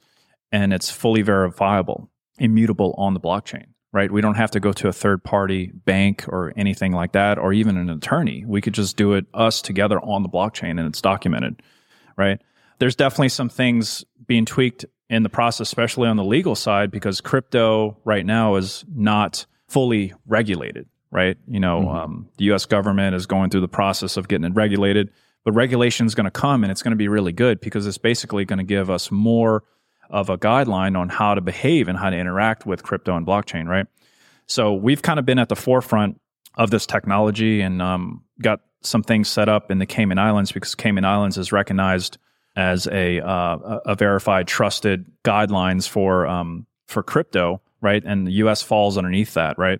And 0.52 0.74
it's 0.74 0.90
fully 0.90 1.22
verifiable, 1.22 2.10
immutable 2.40 2.96
on 2.98 3.14
the 3.14 3.20
blockchain, 3.20 3.68
right? 3.92 4.10
We 4.10 4.22
don't 4.22 4.36
have 4.36 4.52
to 4.52 4.60
go 4.60 4.72
to 4.74 4.88
a 4.88 4.94
third 4.94 5.24
party 5.24 5.72
bank 5.74 6.26
or 6.28 6.54
anything 6.56 6.94
like 6.94 7.12
that, 7.12 7.38
or 7.38 7.54
even 7.54 7.78
an 7.78 7.90
attorney. 7.90 8.46
We 8.48 8.62
could 8.62 8.74
just 8.74 8.98
do 8.98 9.14
it 9.14 9.26
us 9.34 9.62
together 9.62 10.00
on 10.00 10.24
the 10.24 10.30
blockchain 10.30 10.72
and 10.72 10.82
it's 10.82 11.02
documented, 11.02 11.62
right? 12.18 12.42
There's 12.80 12.96
definitely 12.96 13.30
some 13.30 13.50
things 13.50 14.06
being 14.26 14.46
tweaked 14.46 14.86
in 15.10 15.24
the 15.24 15.30
process, 15.30 15.68
especially 15.68 16.08
on 16.08 16.16
the 16.16 16.24
legal 16.24 16.56
side, 16.56 16.90
because 16.90 17.20
crypto 17.20 17.98
right 18.06 18.26
now 18.26 18.56
is 18.56 18.86
not 18.96 19.46
fully 19.70 20.14
regulated, 20.28 20.88
right? 21.12 21.38
You 21.48 21.60
know, 21.60 21.82
mm-hmm. 21.82 21.96
um, 21.96 22.30
the 22.38 22.46
US 22.54 22.66
government 22.66 23.16
is 23.16 23.26
going 23.26 23.50
through 23.50 23.62
the 23.62 23.68
process 23.68 24.18
of 24.18 24.28
getting 24.28 24.46
it 24.46 24.54
regulated, 24.54 25.12
but 25.46 25.54
regulation 25.54 26.06
is 26.06 26.16
going 26.16 26.26
to 26.26 26.32
come 26.32 26.64
and 26.64 26.72
it's 26.72 26.82
going 26.82 26.92
to 26.92 26.98
be 26.98 27.08
really 27.08 27.32
good 27.32 27.62
because 27.62 27.88
it's 27.88 27.98
basically 27.98 28.46
going 28.46 28.58
to 28.58 28.66
give 28.66 28.90
us 28.90 29.12
more 29.12 29.64
of 30.10 30.30
a 30.30 30.38
guideline 30.38 30.98
on 30.98 31.08
how 31.08 31.36
to 31.36 31.42
behave 31.42 31.88
and 31.88 31.98
how 31.98 32.10
to 32.10 32.18
interact 32.18 32.66
with 32.66 32.84
crypto 32.84 33.16
and 33.16 33.26
blockchain, 33.26 33.68
right? 33.68 33.86
So 34.48 34.74
we've 34.74 35.02
kind 35.02 35.20
of 35.20 35.26
been 35.26 35.38
at 35.38 35.50
the 35.50 35.56
forefront 35.56 36.20
of 36.56 36.72
this 36.72 36.88
technology 36.88 37.62
and 37.62 37.82
um, 37.82 38.24
got 38.42 38.62
some 38.82 39.04
things 39.04 39.28
set 39.28 39.48
up 39.48 39.70
in 39.70 39.78
the 39.78 39.86
Cayman 39.86 40.18
Islands 40.18 40.52
because 40.52 40.74
Cayman 40.74 41.06
Islands 41.06 41.38
is 41.38 41.52
recognized 41.52 42.18
as 42.56 42.88
a 42.88 43.20
uh, 43.20 43.80
a 43.86 43.96
verified, 43.96 44.48
trusted 44.48 45.06
guidelines 45.24 45.88
for 45.88 46.26
um, 46.26 46.66
for 46.88 47.04
crypto, 47.04 47.62
right? 47.82 48.04
And 48.06 48.28
the 48.28 48.32
U.S. 48.34 48.62
falls 48.62 48.98
underneath 48.98 49.34
that, 49.34 49.58
right? 49.58 49.80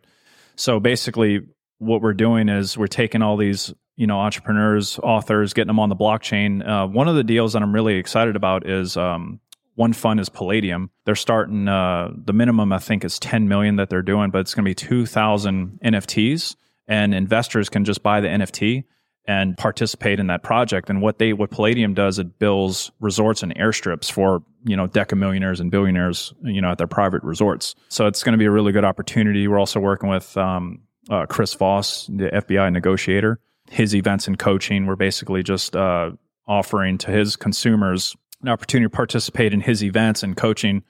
So 0.56 0.80
basically, 0.80 1.42
what 1.78 2.02
we're 2.02 2.14
doing 2.14 2.50
is 2.50 2.78
we're 2.78 2.88
taking 2.88 3.22
all 3.22 3.38
these 3.38 3.74
you 3.96 4.08
know 4.08 4.20
entrepreneurs, 4.20 4.98
authors, 5.00 5.54
getting 5.54 5.68
them 5.68 5.80
on 5.80 5.90
the 5.90 5.96
blockchain. 5.96 6.68
Uh, 6.68 6.88
one 6.88 7.08
of 7.08 7.16
the 7.16 7.24
deals 7.24 7.54
that 7.54 7.62
I'm 7.62 7.74
really 7.74 7.96
excited 7.96 8.36
about 8.36 8.68
is 8.68 8.96
um, 8.96 9.40
one 9.76 9.94
fund 9.94 10.20
is 10.20 10.30
Palladium. 10.30 10.90
They're 11.06 11.16
starting 11.16 11.68
uh, 11.68 12.12
the 12.14 12.34
minimum 12.34 12.74
I 12.74 12.80
think 12.80 13.04
is 13.04 13.20
10 13.20 13.48
million 13.48 13.78
that 13.78 13.90
they're 13.90 14.02
doing, 14.02 14.32
but 14.32 14.40
it's 14.40 14.54
going 14.54 14.66
to 14.66 14.70
be 14.70 14.76
2,000 14.76 15.80
NFTs, 15.84 16.56
and 16.88 17.14
investors 17.14 17.70
can 17.70 17.86
just 17.86 18.04
buy 18.04 18.22
the 18.22 18.28
NFT 18.28 18.84
and 19.30 19.56
participate 19.60 20.20
in 20.20 20.26
that 20.26 20.42
project. 20.42 20.90
And 20.90 21.04
what 21.04 21.20
they 21.20 21.34
what 21.34 21.52
Palladium 21.52 21.94
does, 21.94 22.18
it 22.18 22.40
builds 22.40 22.92
resorts 23.00 23.44
and 23.44 23.56
airstrips 23.56 24.12
for 24.12 24.42
you 24.64 24.76
know 24.76 24.88
decamillionaires 24.88 25.60
and 25.60 25.70
billionaires, 25.70 26.34
you 26.42 26.60
know, 26.60 26.72
at 26.72 26.80
their 26.80 26.88
private 26.88 27.22
resorts. 27.22 27.76
So 27.90 28.08
it's 28.08 28.24
going 28.24 28.34
to 28.34 28.40
be 28.40 28.46
a 28.46 28.52
really 28.52 28.72
good 28.72 28.84
opportunity. 28.84 29.48
We're 29.48 29.60
also 29.60 29.80
working 29.80 30.10
with 30.10 30.36
um, 30.36 30.80
uh, 31.12 31.28
Chris 31.28 31.54
Voss, 31.54 32.08
the 32.08 32.32
FBI 32.34 32.74
negotiator. 32.74 33.40
His 33.70 33.94
events 33.94 34.28
and 34.28 34.40
coaching, 34.40 34.88
we're 34.88 34.96
basically 34.96 35.44
just 35.44 35.76
uh, 35.76 36.10
offering 36.48 36.98
to 36.98 37.12
his 37.12 37.36
consumers 37.36 38.16
an 38.42 38.50
opportunity 38.50 38.88
to 38.88 38.96
participate 38.96 39.54
in 39.54 39.62
his 39.62 39.84
events 39.84 40.24
and 40.24 40.36
coaching 40.36 40.82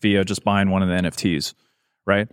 via 0.00 0.24
just 0.24 0.44
buying 0.44 0.70
one 0.70 0.84
of 0.84 0.88
the 0.88 0.94
NFTs, 0.94 1.52
right? 2.06 2.28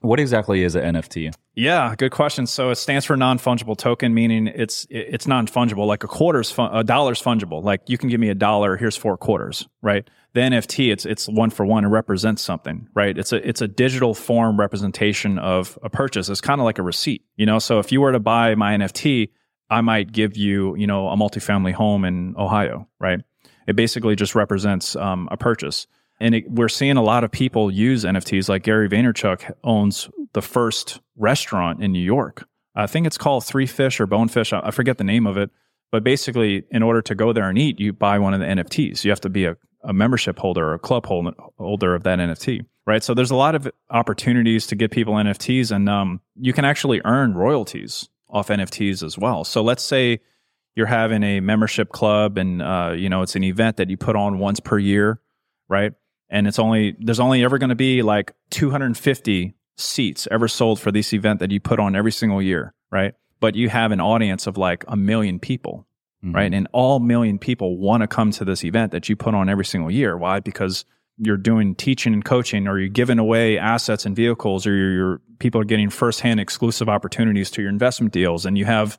What 0.00 0.18
exactly 0.18 0.64
is 0.64 0.74
an 0.74 0.96
NFT? 0.96 1.32
Yeah, 1.56 1.94
good 1.96 2.10
question. 2.10 2.46
So 2.48 2.70
it 2.70 2.76
stands 2.76 3.04
for 3.04 3.16
non-fungible 3.16 3.78
token, 3.78 4.12
meaning 4.12 4.48
it's 4.48 4.86
it's 4.90 5.26
non-fungible. 5.28 5.86
Like 5.86 6.02
a 6.02 6.08
quarter's 6.08 6.50
fun, 6.50 6.74
a 6.74 6.82
dollar's 6.82 7.22
fungible. 7.22 7.62
Like 7.62 7.82
you 7.88 7.96
can 7.96 8.08
give 8.08 8.18
me 8.18 8.28
a 8.28 8.34
dollar, 8.34 8.76
here's 8.76 8.96
four 8.96 9.16
quarters, 9.16 9.68
right? 9.80 10.08
The 10.32 10.40
NFT, 10.40 10.92
it's 10.92 11.06
it's 11.06 11.28
one 11.28 11.50
for 11.50 11.64
one. 11.64 11.84
It 11.84 11.88
represents 11.88 12.42
something, 12.42 12.88
right? 12.94 13.16
It's 13.16 13.32
a 13.32 13.48
it's 13.48 13.60
a 13.60 13.68
digital 13.68 14.14
form 14.14 14.58
representation 14.58 15.38
of 15.38 15.78
a 15.82 15.88
purchase. 15.88 16.28
It's 16.28 16.40
kind 16.40 16.60
of 16.60 16.64
like 16.64 16.78
a 16.78 16.82
receipt, 16.82 17.24
you 17.36 17.46
know. 17.46 17.60
So 17.60 17.78
if 17.78 17.92
you 17.92 18.00
were 18.00 18.10
to 18.10 18.20
buy 18.20 18.56
my 18.56 18.76
NFT, 18.76 19.30
I 19.70 19.80
might 19.80 20.10
give 20.10 20.36
you, 20.36 20.74
you 20.74 20.88
know, 20.88 21.08
a 21.08 21.16
multifamily 21.16 21.72
home 21.72 22.04
in 22.04 22.34
Ohio, 22.36 22.88
right? 22.98 23.20
It 23.68 23.76
basically 23.76 24.16
just 24.16 24.34
represents 24.34 24.96
um, 24.96 25.28
a 25.30 25.36
purchase. 25.36 25.86
And 26.20 26.34
it, 26.34 26.50
we're 26.50 26.68
seeing 26.68 26.96
a 26.96 27.02
lot 27.02 27.24
of 27.24 27.30
people 27.30 27.70
use 27.70 28.04
NFTs. 28.04 28.48
Like 28.48 28.64
Gary 28.64 28.88
Vaynerchuk 28.88 29.52
owns 29.62 30.08
the 30.34 30.42
first 30.42 31.00
restaurant 31.16 31.82
in 31.82 31.92
New 31.92 32.02
York. 32.02 32.46
I 32.74 32.86
think 32.86 33.06
it's 33.06 33.18
called 33.18 33.44
Three 33.44 33.66
Fish 33.66 34.00
or 34.00 34.06
Bonefish. 34.06 34.52
I, 34.52 34.70
forget 34.70 34.98
the 34.98 35.04
name 35.04 35.26
of 35.26 35.36
it. 35.36 35.50
But 35.90 36.02
basically, 36.02 36.64
in 36.70 36.82
order 36.82 37.00
to 37.02 37.14
go 37.14 37.32
there 37.32 37.48
and 37.48 37.56
eat, 37.56 37.78
you 37.78 37.92
buy 37.92 38.18
one 38.18 38.34
of 38.34 38.40
the 38.40 38.46
NFTs. 38.46 39.04
You 39.04 39.10
have 39.10 39.20
to 39.20 39.28
be 39.28 39.44
a, 39.44 39.56
a 39.82 39.92
membership 39.92 40.38
holder 40.38 40.70
or 40.70 40.74
a 40.74 40.78
club 40.78 41.06
holder 41.06 41.94
of 41.94 42.02
that 42.02 42.18
NFT, 42.18 42.66
right? 42.84 43.02
So 43.02 43.14
there's 43.14 43.30
a 43.30 43.36
lot 43.36 43.54
of 43.54 43.70
opportunities 43.90 44.66
to 44.68 44.76
get 44.76 44.90
people 44.90 45.14
NFTs, 45.14 45.70
and 45.70 45.88
um, 45.88 46.20
you 46.34 46.52
can 46.52 46.64
actually 46.64 47.00
earn 47.04 47.34
royalties 47.34 48.08
off 48.28 48.48
NFTs 48.48 49.04
as 49.04 49.16
well. 49.16 49.44
So 49.44 49.62
let's 49.62 49.84
say 49.84 50.20
you're 50.74 50.86
having 50.86 51.22
a 51.22 51.38
membership 51.38 51.90
club, 51.90 52.38
and 52.38 52.60
uh, 52.60 52.94
you 52.96 53.08
know 53.08 53.22
it's 53.22 53.36
an 53.36 53.44
event 53.44 53.76
that 53.76 53.88
you 53.88 53.96
put 53.96 54.16
on 54.16 54.40
once 54.40 54.58
per 54.58 54.78
year, 54.78 55.20
right? 55.68 55.92
and 56.34 56.46
it's 56.46 56.58
only 56.58 56.96
there's 56.98 57.20
only 57.20 57.44
ever 57.44 57.58
going 57.58 57.70
to 57.70 57.76
be 57.76 58.02
like 58.02 58.32
250 58.50 59.54
seats 59.76 60.28
ever 60.30 60.48
sold 60.48 60.80
for 60.80 60.92
this 60.92 61.12
event 61.12 61.40
that 61.40 61.50
you 61.50 61.60
put 61.60 61.80
on 61.80 61.96
every 61.96 62.12
single 62.12 62.40
year, 62.40 62.74
right? 62.90 63.14
But 63.40 63.54
you 63.54 63.68
have 63.68 63.92
an 63.92 64.00
audience 64.00 64.46
of 64.46 64.56
like 64.56 64.84
a 64.88 64.96
million 64.96 65.38
people, 65.38 65.86
mm-hmm. 66.24 66.34
right? 66.34 66.52
And 66.52 66.68
all 66.72 67.00
million 67.00 67.38
people 67.38 67.78
want 67.78 68.02
to 68.02 68.06
come 68.06 68.30
to 68.32 68.44
this 68.44 68.64
event 68.64 68.92
that 68.92 69.08
you 69.08 69.16
put 69.16 69.34
on 69.34 69.48
every 69.48 69.64
single 69.64 69.90
year. 69.90 70.16
Why? 70.16 70.40
Because 70.40 70.84
you're 71.18 71.36
doing 71.36 71.74
teaching 71.74 72.12
and 72.12 72.24
coaching, 72.24 72.66
or 72.66 72.78
you're 72.78 72.88
giving 72.88 73.18
away 73.18 73.58
assets 73.58 74.04
and 74.04 74.16
vehicles, 74.16 74.66
or 74.66 74.74
your 74.74 75.20
people 75.38 75.60
are 75.60 75.64
getting 75.64 75.90
firsthand 75.90 76.40
exclusive 76.40 76.88
opportunities 76.88 77.50
to 77.52 77.62
your 77.62 77.70
investment 77.70 78.12
deals, 78.12 78.44
and 78.44 78.58
you 78.58 78.64
have 78.64 78.98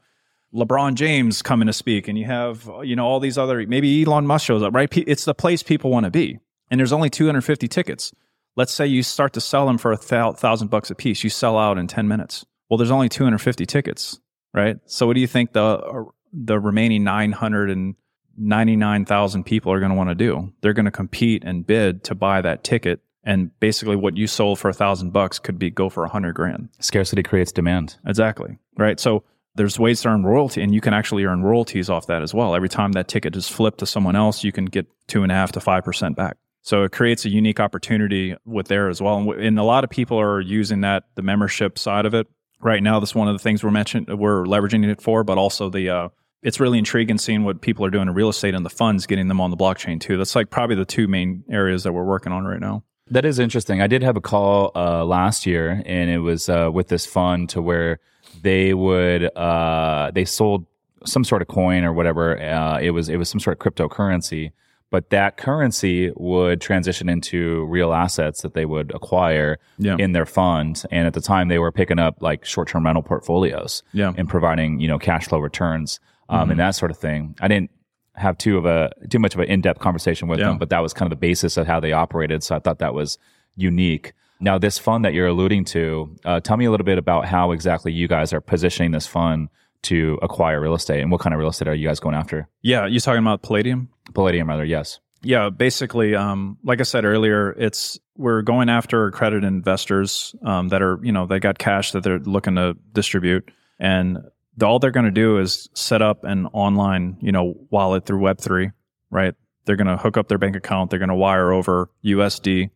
LeBron 0.53 0.95
James 0.95 1.41
coming 1.41 1.67
to 1.67 1.73
speak, 1.73 2.07
and 2.07 2.17
you 2.17 2.25
have 2.25 2.69
you 2.83 2.95
know 2.95 3.05
all 3.05 3.19
these 3.19 3.37
other 3.37 3.65
maybe 3.67 4.03
Elon 4.03 4.25
Musk 4.25 4.45
shows 4.45 4.63
up, 4.63 4.73
right? 4.73 4.89
It's 4.95 5.25
the 5.25 5.33
place 5.33 5.61
people 5.61 5.91
want 5.91 6.05
to 6.05 6.09
be, 6.09 6.39
and 6.71 6.79
there's 6.79 6.93
only 6.93 7.09
250 7.09 7.67
tickets. 7.67 8.13
Let's 8.55 8.73
say 8.73 8.87
you 8.87 9.03
start 9.03 9.33
to 9.33 9.41
sell 9.41 9.67
them 9.67 9.77
for 9.77 9.91
a 9.91 9.97
thousand 9.97 10.69
bucks 10.69 10.89
a 10.89 10.95
piece. 10.95 11.21
You 11.23 11.29
sell 11.29 11.57
out 11.57 11.77
in 11.77 11.87
10 11.87 12.07
minutes. 12.07 12.45
Well, 12.69 12.77
there's 12.77 12.91
only 12.91 13.09
250 13.09 13.65
tickets, 13.65 14.17
right? 14.53 14.77
So 14.85 15.05
what 15.07 15.15
do 15.15 15.21
you 15.21 15.27
think 15.27 15.51
the 15.53 15.63
uh, 15.63 16.03
the 16.33 16.59
remaining 16.59 17.03
999,000 17.03 19.43
people 19.45 19.71
are 19.71 19.79
going 19.79 19.91
to 19.91 19.97
want 19.97 20.09
to 20.09 20.15
do? 20.15 20.51
They're 20.61 20.73
going 20.73 20.85
to 20.85 20.91
compete 20.91 21.43
and 21.45 21.65
bid 21.65 22.03
to 22.05 22.15
buy 22.15 22.41
that 22.41 22.63
ticket. 22.63 23.01
And 23.23 23.51
basically, 23.59 23.95
what 23.95 24.17
you 24.17 24.27
sold 24.27 24.59
for 24.59 24.69
a 24.69 24.73
thousand 24.73 25.11
bucks 25.11 25.39
could 25.39 25.57
be 25.57 25.71
go 25.71 25.89
for 25.89 26.03
a 26.03 26.09
hundred 26.09 26.33
grand. 26.33 26.69
Scarcity 26.79 27.23
creates 27.23 27.51
demand. 27.51 27.97
Exactly. 28.05 28.59
Right. 28.77 28.99
So 28.99 29.23
there's 29.55 29.79
ways 29.79 30.01
to 30.01 30.09
earn 30.09 30.23
royalty, 30.23 30.61
and 30.61 30.73
you 30.73 30.81
can 30.81 30.93
actually 30.93 31.25
earn 31.25 31.41
royalties 31.41 31.89
off 31.89 32.07
that 32.07 32.21
as 32.21 32.33
well. 32.33 32.55
Every 32.55 32.69
time 32.69 32.91
that 32.91 33.07
ticket 33.07 33.35
is 33.35 33.49
flipped 33.49 33.79
to 33.79 33.85
someone 33.85 34.15
else, 34.15 34.43
you 34.43 34.51
can 34.51 34.65
get 34.65 34.85
two 35.07 35.23
and 35.23 35.31
a 35.31 35.35
half 35.35 35.53
to 35.53 35.59
five 35.59 35.83
percent 35.83 36.15
back. 36.15 36.37
So 36.65 36.81
it 36.81 36.91
creates 36.91 37.25
a 37.25 37.29
unique 37.29 37.59
opportunity 37.59 38.35
with 38.43 38.67
there 38.69 38.89
as 38.89 38.99
well. 38.99 39.31
And, 39.31 39.59
a 39.59 39.63
lot 39.63 39.83
of 39.83 39.91
people 39.91 40.19
are 40.19 40.41
using 40.41 40.81
that, 40.81 41.03
the 41.13 41.21
membership 41.21 41.77
side 41.77 42.07
of 42.07 42.15
it. 42.15 42.27
Right 42.59 42.81
now, 42.81 42.99
that's 42.99 43.13
one 43.13 43.27
of 43.27 43.35
the 43.35 43.39
things 43.39 43.63
we're 43.63 43.69
mentioning, 43.69 44.17
we're 44.17 44.45
leveraging 44.45 44.83
it 44.89 44.99
for, 44.99 45.23
but 45.23 45.37
also 45.37 45.69
the, 45.69 45.89
uh, 45.89 46.09
it's 46.41 46.59
really 46.59 46.79
intriguing 46.79 47.19
seeing 47.19 47.43
what 47.43 47.61
people 47.61 47.85
are 47.85 47.91
doing 47.91 48.07
in 48.07 48.15
real 48.15 48.29
estate 48.29 48.55
and 48.55 48.65
the 48.65 48.71
funds 48.71 49.05
getting 49.05 49.27
them 49.27 49.39
on 49.39 49.51
the 49.51 49.57
blockchain 49.57 50.01
too. 50.01 50.17
That's 50.17 50.35
like 50.35 50.49
probably 50.49 50.75
the 50.75 50.85
two 50.85 51.07
main 51.07 51.43
areas 51.51 51.83
that 51.83 51.93
we're 51.93 52.03
working 52.03 52.31
on 52.31 52.45
right 52.45 52.59
now. 52.59 52.83
That 53.11 53.25
is 53.25 53.37
interesting. 53.37 53.79
I 53.79 53.87
did 53.87 54.01
have 54.01 54.17
a 54.17 54.21
call 54.21 54.71
uh, 54.75 55.05
last 55.05 55.45
year, 55.45 55.83
and 55.85 56.09
it 56.09 56.19
was 56.19 56.49
uh, 56.49 56.71
with 56.73 56.87
this 56.87 57.05
fund 57.05 57.49
to 57.49 57.61
where 57.61 57.99
they 58.41 58.73
would 58.73 59.25
uh, 59.37 60.09
they 60.15 60.25
sold 60.25 60.65
some 61.05 61.23
sort 61.23 61.43
of 61.43 61.47
coin 61.47 61.83
or 61.83 61.93
whatever. 61.93 62.41
Uh, 62.41 62.79
it 62.79 62.89
was 62.89 63.07
it 63.07 63.17
was 63.17 63.29
some 63.29 63.39
sort 63.39 63.59
of 63.59 63.73
cryptocurrency, 63.73 64.51
but 64.91 65.09
that 65.09 65.37
currency 65.37 66.11
would 66.15 66.61
transition 66.61 67.09
into 67.09 67.65
real 67.65 67.93
assets 67.93 68.41
that 68.41 68.53
they 68.53 68.65
would 68.65 68.93
acquire 68.93 69.57
yeah. 69.77 69.97
in 69.99 70.11
their 70.13 70.25
fund. 70.25 70.83
And 70.91 71.07
at 71.07 71.13
the 71.13 71.21
time, 71.21 71.47
they 71.47 71.59
were 71.59 71.71
picking 71.71 71.99
up 71.99 72.21
like 72.21 72.45
short-term 72.45 72.85
rental 72.85 73.03
portfolios 73.03 73.83
yeah. 73.93 74.13
and 74.17 74.29
providing 74.29 74.79
you 74.79 74.87
know 74.87 74.99
cash 74.99 75.27
flow 75.27 75.39
returns 75.39 75.99
um, 76.29 76.41
mm-hmm. 76.41 76.51
and 76.51 76.59
that 76.59 76.75
sort 76.75 76.91
of 76.91 76.97
thing. 76.97 77.35
I 77.41 77.47
didn't 77.47 77.71
have 78.13 78.37
too 78.37 78.57
of 78.57 78.65
a 78.65 78.91
too 79.09 79.19
much 79.19 79.33
of 79.33 79.41
an 79.41 79.47
in-depth 79.47 79.79
conversation 79.79 80.27
with 80.27 80.39
yeah. 80.39 80.47
them, 80.47 80.57
but 80.57 80.69
that 80.69 80.79
was 80.79 80.93
kind 80.93 81.11
of 81.11 81.17
the 81.17 81.27
basis 81.27 81.57
of 81.57 81.67
how 81.67 81.79
they 81.79 81.91
operated. 81.91 82.43
So 82.43 82.55
I 82.55 82.59
thought 82.59 82.79
that 82.79 82.93
was 82.93 83.17
unique. 83.55 84.13
Now, 84.39 84.57
this 84.57 84.77
fund 84.77 85.05
that 85.05 85.13
you're 85.13 85.27
alluding 85.27 85.65
to, 85.65 86.13
uh, 86.25 86.39
tell 86.41 86.57
me 86.57 86.65
a 86.65 86.71
little 86.71 86.85
bit 86.85 86.97
about 86.97 87.25
how 87.25 87.51
exactly 87.51 87.93
you 87.93 88.07
guys 88.07 88.33
are 88.33 88.41
positioning 88.41 88.91
this 88.91 89.07
fund 89.07 89.49
to 89.85 90.19
acquire 90.21 90.59
real 90.59 90.75
estate 90.75 91.01
and 91.01 91.11
what 91.11 91.21
kind 91.21 91.33
of 91.33 91.39
real 91.39 91.49
estate 91.49 91.67
are 91.67 91.75
you 91.75 91.87
guys 91.87 91.99
going 91.99 92.15
after? 92.15 92.47
Yeah, 92.61 92.85
you're 92.85 92.99
talking 92.99 93.21
about 93.21 93.41
Palladium? 93.41 93.89
Palladium, 94.13 94.49
rather, 94.49 94.65
yes. 94.65 94.99
Yeah, 95.21 95.49
basically, 95.49 96.13
um, 96.15 96.57
like 96.63 96.79
I 96.79 96.83
said 96.83 97.03
earlier, 97.03 97.51
it's 97.53 97.99
we're 98.15 98.43
going 98.43 98.69
after 98.69 99.07
accredited 99.07 99.43
investors 99.43 100.35
um, 100.43 100.69
that 100.69 100.83
are 100.83 100.99
you 101.01 101.11
know 101.11 101.25
they 101.25 101.39
got 101.39 101.57
cash 101.57 101.93
that 101.93 102.03
they're 102.03 102.19
looking 102.19 102.55
to 102.55 102.77
distribute, 102.93 103.49
and 103.79 104.19
the, 104.55 104.67
all 104.67 104.77
they're 104.77 104.91
going 104.91 105.07
to 105.07 105.11
do 105.11 105.39
is 105.39 105.67
set 105.73 106.03
up 106.03 106.25
an 106.25 106.45
online 106.47 107.17
you 107.21 107.31
know 107.31 107.55
wallet 107.71 108.05
through 108.05 108.19
Web 108.19 108.39
three, 108.39 108.69
right? 109.09 109.33
They're 109.65 109.77
going 109.77 109.87
to 109.87 109.97
hook 109.97 110.15
up 110.15 110.27
their 110.27 110.37
bank 110.37 110.55
account, 110.55 110.91
they're 110.91 110.99
going 110.99 111.09
to 111.09 111.15
wire 111.15 111.51
over 111.51 111.89
USD 112.03 112.69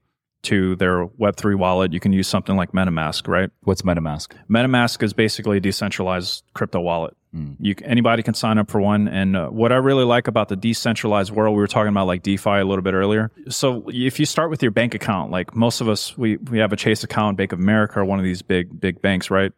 to 0.44 0.76
their 0.78 1.06
Web3 1.08 1.56
wallet, 1.56 1.94
you 1.94 2.00
can 2.00 2.14
use 2.14 2.28
something 2.28 2.56
like 2.56 2.72
MetaMask, 2.72 3.28
right? 3.28 3.50
What's 3.64 3.82
MetaMask? 3.82 4.32
MetaMask 4.50 5.04
is 5.04 5.14
basically 5.14 5.58
a 5.58 5.60
decentralized 5.60 6.44
crypto 6.54 6.80
wallet. 6.80 7.16
Mm. 7.36 7.58
You, 7.60 7.76
anybody 7.84 8.24
can 8.24 8.34
sign 8.34 8.58
up 8.58 8.72
for 8.72 8.82
one. 8.82 9.08
And 9.08 9.36
uh, 9.36 9.50
what 9.50 9.72
I 9.72 9.76
really 9.76 10.06
like 10.06 10.28
about 10.28 10.50
the 10.50 10.56
decentralized 10.56 11.32
world, 11.32 11.56
we 11.56 11.62
were 11.62 11.68
talking 11.68 11.90
about 11.90 12.08
like 12.08 12.24
DeFi 12.24 12.50
a 12.50 12.66
little 12.66 12.82
bit 12.82 12.94
earlier. 12.94 13.32
So 13.50 13.84
if 13.88 14.20
you 14.20 14.26
start 14.26 14.50
with 14.50 14.64
your 14.64 14.72
bank 14.72 14.96
account, 14.96 15.32
like 15.32 15.56
most 15.56 15.82
of 15.82 15.90
us, 15.90 16.18
we, 16.18 16.38
we 16.38 16.60
have 16.60 16.74
a 16.74 16.78
Chase 16.78 17.04
account, 17.04 17.38
Bank 17.38 17.52
of 17.52 17.60
America, 17.60 18.00
or 18.00 18.06
one 18.06 18.20
of 18.20 18.26
these 18.26 18.42
big, 18.42 18.80
big 18.80 19.02
banks, 19.02 19.30
right? 19.30 19.52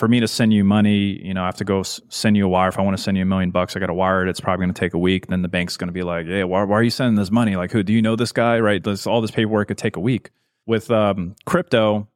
For 0.00 0.08
me 0.08 0.18
to 0.20 0.28
send 0.28 0.54
you 0.54 0.64
money, 0.64 1.22
you 1.22 1.34
know, 1.34 1.42
I 1.42 1.44
have 1.44 1.56
to 1.56 1.64
go 1.66 1.82
send 1.82 2.34
you 2.34 2.46
a 2.46 2.48
wire. 2.48 2.70
If 2.70 2.78
I 2.78 2.82
want 2.82 2.96
to 2.96 3.02
send 3.02 3.18
you 3.18 3.22
a 3.22 3.26
million 3.26 3.50
bucks, 3.50 3.76
I 3.76 3.80
got 3.80 3.88
to 3.88 3.92
wire 3.92 4.26
it. 4.26 4.30
It's 4.30 4.40
probably 4.40 4.64
going 4.64 4.72
to 4.72 4.80
take 4.80 4.94
a 4.94 4.98
week. 4.98 5.26
Then 5.26 5.42
the 5.42 5.48
bank's 5.48 5.76
going 5.76 5.88
to 5.88 5.92
be 5.92 6.02
like, 6.02 6.24
"Hey, 6.24 6.42
why, 6.42 6.62
why 6.62 6.78
are 6.78 6.82
you 6.82 6.88
sending 6.88 7.16
this 7.16 7.30
money? 7.30 7.54
Like, 7.54 7.70
who 7.70 7.82
do 7.82 7.92
you 7.92 8.00
know 8.00 8.16
this 8.16 8.32
guy? 8.32 8.60
Right? 8.60 8.82
This, 8.82 9.06
all 9.06 9.20
this 9.20 9.30
paperwork 9.30 9.68
could 9.68 9.76
take 9.76 9.96
a 9.96 10.00
week 10.00 10.30
with 10.64 10.90
um, 10.90 11.36
crypto 11.44 12.08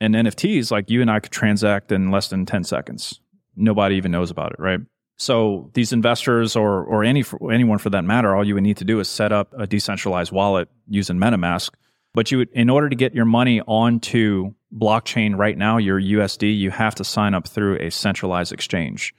and 0.00 0.14
NFTs, 0.14 0.70
like 0.70 0.88
you 0.88 1.00
and 1.00 1.10
I 1.10 1.18
could 1.18 1.32
transact 1.32 1.90
in 1.90 2.12
less 2.12 2.28
than 2.28 2.46
10 2.46 2.62
seconds. 2.62 3.18
Nobody 3.56 3.96
even 3.96 4.12
knows 4.12 4.30
about 4.30 4.52
it, 4.52 4.60
right? 4.60 4.78
So 5.16 5.68
these 5.74 5.92
investors 5.92 6.54
or 6.54 6.84
or 6.84 7.02
any 7.02 7.24
anyone 7.50 7.78
for 7.78 7.90
that 7.90 8.04
matter, 8.04 8.36
all 8.36 8.46
you 8.46 8.54
would 8.54 8.62
need 8.62 8.76
to 8.76 8.84
do 8.84 9.00
is 9.00 9.08
set 9.08 9.32
up 9.32 9.52
a 9.58 9.66
decentralized 9.66 10.30
wallet 10.30 10.68
using 10.88 11.16
MetaMask. 11.16 11.72
But 12.14 12.30
you 12.30 12.38
would, 12.38 12.50
in 12.52 12.70
order 12.70 12.88
to 12.88 12.94
get 12.94 13.16
your 13.16 13.24
money 13.24 13.60
onto 13.62 14.54
blockchain 14.74 15.36
right 15.36 15.56
now, 15.56 15.76
your 15.76 16.00
USD, 16.00 16.56
you 16.56 16.70
have 16.70 16.94
to 16.96 17.04
sign 17.04 17.34
up 17.34 17.46
through 17.46 17.76
a 17.76 17.90
centralized 17.90 18.52
exchange. 18.52 19.14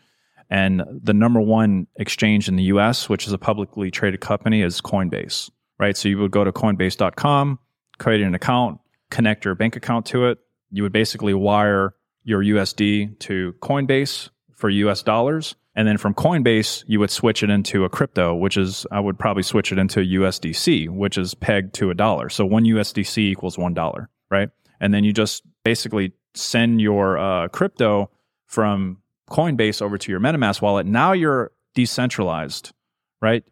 And 0.50 0.84
the 1.02 1.14
number 1.14 1.42
one 1.42 1.88
exchange 1.96 2.48
in 2.48 2.56
the 2.56 2.64
US, 2.64 3.10
which 3.10 3.28
is 3.28 3.34
a 3.34 3.38
publicly 3.38 3.92
traded 3.92 4.22
company, 4.22 4.62
is 4.62 4.82
Coinbase, 4.82 5.50
right? 5.80 5.96
So 5.96 6.10
you 6.10 6.20
would 6.20 6.32
go 6.32 6.44
to 6.44 6.52
coinbase.com, 6.52 7.60
create 7.98 8.22
an 8.22 8.36
account, 8.36 8.80
connect 9.10 9.46
your 9.46 9.56
bank 9.56 9.76
account 9.76 10.06
to 10.08 10.26
it. 10.28 10.40
You 10.70 10.84
would 10.84 10.92
basically 10.92 11.34
wire 11.34 11.96
your 12.24 12.44
USD 12.44 13.20
to 13.20 13.54
Coinbase 13.62 14.30
for 14.56 14.70
US 14.70 15.04
dollars. 15.04 15.56
And 15.76 15.88
then 15.88 15.98
from 15.98 16.14
Coinbase, 16.14 16.84
you 16.88 17.00
would 17.00 17.10
switch 17.10 17.42
it 17.42 17.50
into 17.50 17.84
a 17.84 17.90
crypto, 17.90 18.36
which 18.36 18.58
is, 18.58 18.86
I 18.92 19.00
would 19.00 19.18
probably 19.18 19.44
switch 19.44 19.72
it 19.72 19.80
into 19.80 20.02
USDC, 20.02 20.90
which 20.90 21.18
is 21.18 21.34
pegged 21.34 21.74
to 21.76 21.90
a 21.90 21.96
dollar. 21.96 22.30
So 22.30 22.46
one 22.46 22.64
USDC 22.64 23.18
equals 23.18 23.58
one 23.58 23.74
dollar, 23.74 24.10
right? 24.30 24.50
And 24.80 24.94
then 24.94 25.04
you 25.04 25.14
just 25.14 25.44
basically 25.64 26.14
send 26.34 26.82
your 26.82 27.18
uh, 27.18 27.48
crypto 27.50 28.10
from 28.48 28.98
Coinbase 29.30 29.82
over 29.82 29.98
to 29.98 30.12
your 30.12 30.20
MetaMask 30.20 30.62
wallet. 30.62 30.86
Now 30.86 31.14
you're 31.14 31.52
decentralized, 31.74 32.74
right? 33.22 33.44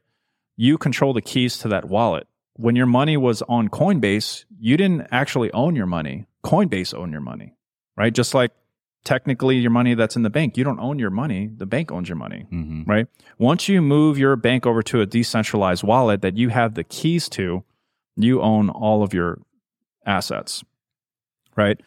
You 0.58 0.78
control 0.78 1.14
the 1.14 1.22
keys 1.22 1.58
to 1.60 1.68
that 1.70 1.86
wallet 1.86 2.28
when 2.62 2.76
your 2.76 2.86
money 2.86 3.18
was 3.18 3.42
on 3.44 3.70
Coinbase, 3.70 4.46
you 4.60 4.78
didn't 4.78 5.08
actually 5.12 5.52
own 5.52 5.76
your 5.76 5.88
money. 5.88 6.28
Coinbase 6.44 6.94
owned 6.94 7.12
your 7.12 7.22
money, 7.22 7.56
right? 7.98 8.14
Just 8.14 8.34
like 8.34 8.52
technically 9.04 9.58
your 9.58 9.72
money 9.72 9.96
that's 9.96 10.16
in 10.16 10.22
the 10.22 10.30
bank, 10.30 10.58
you 10.58 10.64
don't 10.64 10.80
own 10.80 11.00
your 11.00 11.10
money. 11.10 11.50
The 11.56 11.66
bank 11.66 11.92
owns 11.92 12.08
your 12.08 12.18
money, 12.18 12.46
mm-hmm. 12.52 12.84
right? 12.90 13.08
Once 13.40 13.68
you 13.68 13.82
move 13.82 14.20
your 14.20 14.36
bank 14.36 14.66
over 14.66 14.84
to 14.84 15.02
a 15.02 15.06
decentralized 15.08 15.84
wallet 15.84 16.22
that 16.22 16.38
you 16.38 16.50
have 16.50 16.76
the 16.76 16.84
keys 16.84 17.28
to, 17.30 17.64
you 18.16 18.42
own 18.42 18.70
all 18.70 19.02
of 19.02 19.14
your 19.14 19.40
assets, 20.06 20.64
right? 21.56 21.80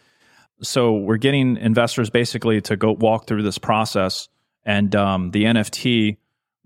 So 0.63 0.95
we're 0.95 1.17
getting 1.17 1.57
investors 1.57 2.11
basically 2.11 2.61
to 2.63 2.77
go 2.77 2.93
walk 2.93 3.27
through 3.27 3.43
this 3.43 3.59
process, 3.59 4.29
and 4.65 4.95
um, 4.95 5.31
the 5.31 5.45
NFT 5.45 6.17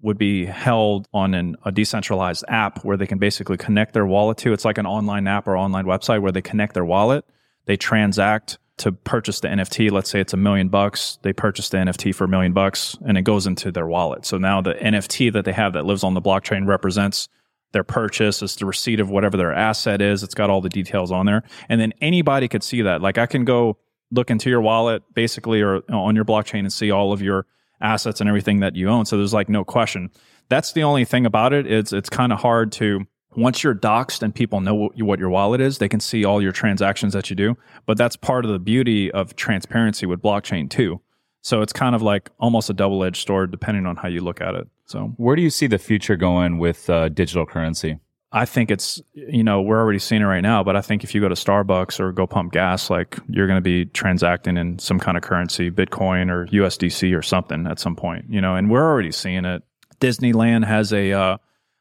would 0.00 0.18
be 0.18 0.44
held 0.44 1.08
on 1.12 1.34
an, 1.34 1.56
a 1.64 1.72
decentralized 1.72 2.44
app 2.48 2.84
where 2.84 2.96
they 2.96 3.06
can 3.06 3.18
basically 3.18 3.56
connect 3.56 3.94
their 3.94 4.06
wallet 4.06 4.38
to. 4.38 4.52
It's 4.52 4.64
like 4.64 4.78
an 4.78 4.86
online 4.86 5.26
app 5.26 5.48
or 5.48 5.56
online 5.56 5.86
website 5.86 6.22
where 6.22 6.30
they 6.30 6.42
connect 6.42 6.74
their 6.74 6.84
wallet, 6.84 7.24
they 7.64 7.76
transact 7.76 8.58
to 8.78 8.92
purchase 8.92 9.40
the 9.40 9.48
NFT. 9.48 9.90
Let's 9.90 10.08
say 10.08 10.20
it's 10.20 10.32
a 10.32 10.36
million 10.36 10.68
bucks. 10.68 11.18
They 11.22 11.32
purchase 11.32 11.68
the 11.68 11.78
NFT 11.78 12.14
for 12.14 12.24
a 12.24 12.28
million 12.28 12.52
bucks 12.52 12.96
and 13.04 13.18
it 13.18 13.22
goes 13.22 13.46
into 13.46 13.70
their 13.70 13.86
wallet. 13.86 14.24
So 14.24 14.38
now 14.38 14.60
the 14.60 14.74
NFT 14.74 15.32
that 15.32 15.44
they 15.44 15.52
have 15.52 15.72
that 15.72 15.84
lives 15.84 16.04
on 16.04 16.14
the 16.14 16.22
blockchain 16.22 16.66
represents 16.66 17.28
their 17.72 17.84
purchase. 17.84 18.42
It's 18.42 18.56
the 18.56 18.66
receipt 18.66 19.00
of 19.00 19.10
whatever 19.10 19.36
their 19.36 19.52
asset 19.52 20.00
is. 20.00 20.22
It's 20.22 20.34
got 20.34 20.50
all 20.50 20.60
the 20.60 20.68
details 20.68 21.12
on 21.12 21.26
there. 21.26 21.42
And 21.68 21.80
then 21.80 21.92
anybody 22.00 22.48
could 22.48 22.62
see 22.62 22.82
that. 22.82 23.02
Like 23.02 23.18
I 23.18 23.26
can 23.26 23.44
go 23.44 23.78
look 24.10 24.30
into 24.30 24.48
your 24.48 24.60
wallet 24.60 25.02
basically 25.14 25.60
or 25.60 25.82
on 25.90 26.16
your 26.16 26.24
blockchain 26.24 26.60
and 26.60 26.72
see 26.72 26.90
all 26.90 27.12
of 27.12 27.20
your 27.20 27.46
assets 27.80 28.20
and 28.20 28.28
everything 28.28 28.60
that 28.60 28.74
you 28.74 28.88
own. 28.88 29.04
So 29.06 29.16
there's 29.16 29.34
like 29.34 29.48
no 29.48 29.64
question. 29.64 30.10
That's 30.48 30.72
the 30.72 30.82
only 30.82 31.04
thing 31.04 31.26
about 31.26 31.52
it. 31.52 31.70
It's 31.70 31.92
it's 31.92 32.08
kind 32.08 32.32
of 32.32 32.40
hard 32.40 32.72
to 32.72 33.06
once 33.36 33.62
you're 33.62 33.74
doxxed 33.74 34.22
and 34.22 34.34
people 34.34 34.60
know 34.60 34.74
what, 34.74 35.02
what 35.02 35.18
your 35.18 35.28
wallet 35.28 35.60
is, 35.60 35.78
they 35.78 35.88
can 35.88 36.00
see 36.00 36.24
all 36.24 36.42
your 36.42 36.52
transactions 36.52 37.12
that 37.12 37.28
you 37.30 37.36
do. 37.36 37.56
But 37.86 37.98
that's 37.98 38.16
part 38.16 38.44
of 38.44 38.50
the 38.50 38.58
beauty 38.58 39.10
of 39.12 39.36
transparency 39.36 40.06
with 40.06 40.22
blockchain 40.22 40.70
too. 40.70 41.00
So 41.42 41.62
it's 41.62 41.72
kind 41.72 41.94
of 41.94 42.02
like 42.02 42.30
almost 42.40 42.70
a 42.70 42.74
double 42.74 43.04
edged 43.04 43.26
sword 43.26 43.50
depending 43.50 43.86
on 43.86 43.96
how 43.96 44.08
you 44.08 44.20
look 44.20 44.40
at 44.40 44.54
it. 44.54 44.66
So 44.88 45.12
where 45.18 45.36
do 45.36 45.42
you 45.42 45.50
see 45.50 45.66
the 45.66 45.78
future 45.78 46.16
going 46.16 46.58
with 46.58 46.88
uh, 46.88 47.10
digital 47.10 47.44
currency? 47.44 47.98
I 48.32 48.44
think 48.44 48.70
it's 48.70 49.00
you 49.14 49.44
know 49.44 49.62
we're 49.62 49.80
already 49.80 49.98
seeing 49.98 50.22
it 50.22 50.26
right 50.26 50.40
now, 50.40 50.62
but 50.62 50.76
I 50.76 50.80
think 50.80 51.04
if 51.04 51.14
you 51.14 51.20
go 51.20 51.28
to 51.28 51.34
Starbucks 51.34 52.00
or 52.00 52.12
go 52.12 52.26
pump 52.26 52.52
gas, 52.52 52.90
like 52.90 53.18
you're 53.28 53.46
going 53.46 53.58
to 53.58 53.62
be 53.62 53.86
transacting 53.86 54.56
in 54.56 54.78
some 54.78 54.98
kind 54.98 55.16
of 55.16 55.22
currency, 55.22 55.70
Bitcoin 55.70 56.30
or 56.30 56.46
USDC 56.46 57.16
or 57.16 57.22
something 57.22 57.66
at 57.66 57.78
some 57.78 57.96
point, 57.96 58.26
you 58.28 58.40
know. 58.40 58.54
And 58.54 58.70
we're 58.70 58.84
already 58.84 59.12
seeing 59.12 59.44
it. 59.44 59.62
Disneyland 60.00 60.66
has 60.66 60.92
a 60.92 61.12
uh, 61.12 61.36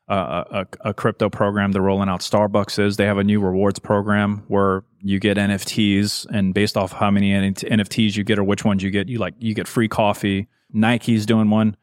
a, 0.08 0.16
a, 0.16 0.68
a, 0.90 0.94
crypto 0.94 1.30
program 1.30 1.74
they're 1.74 1.82
rolling 1.82 2.08
out. 2.08 2.22
Starbucks 2.22 2.80
is 2.80 2.96
they 2.96 3.06
have 3.06 3.18
a 3.18 3.26
new 3.26 3.42
rewards 3.42 3.80
program 3.80 4.44
where 4.48 4.84
you 5.02 5.20
get 5.20 5.38
NFTs, 5.38 6.26
and 6.28 6.54
based 6.54 6.78
off 6.78 6.94
how 6.94 7.12
many 7.12 7.32
NFTs 7.32 8.16
you 8.16 8.24
get 8.24 8.40
or 8.40 8.44
which 8.46 8.64
ones 8.64 8.82
you 8.84 8.90
get, 8.90 9.10
you 9.10 9.20
like 9.20 9.34
you 9.40 9.54
get 9.54 9.68
free 9.68 9.90
coffee. 9.90 10.48
Nike's 10.72 11.26
doing 11.26 11.50
one. 11.50 11.76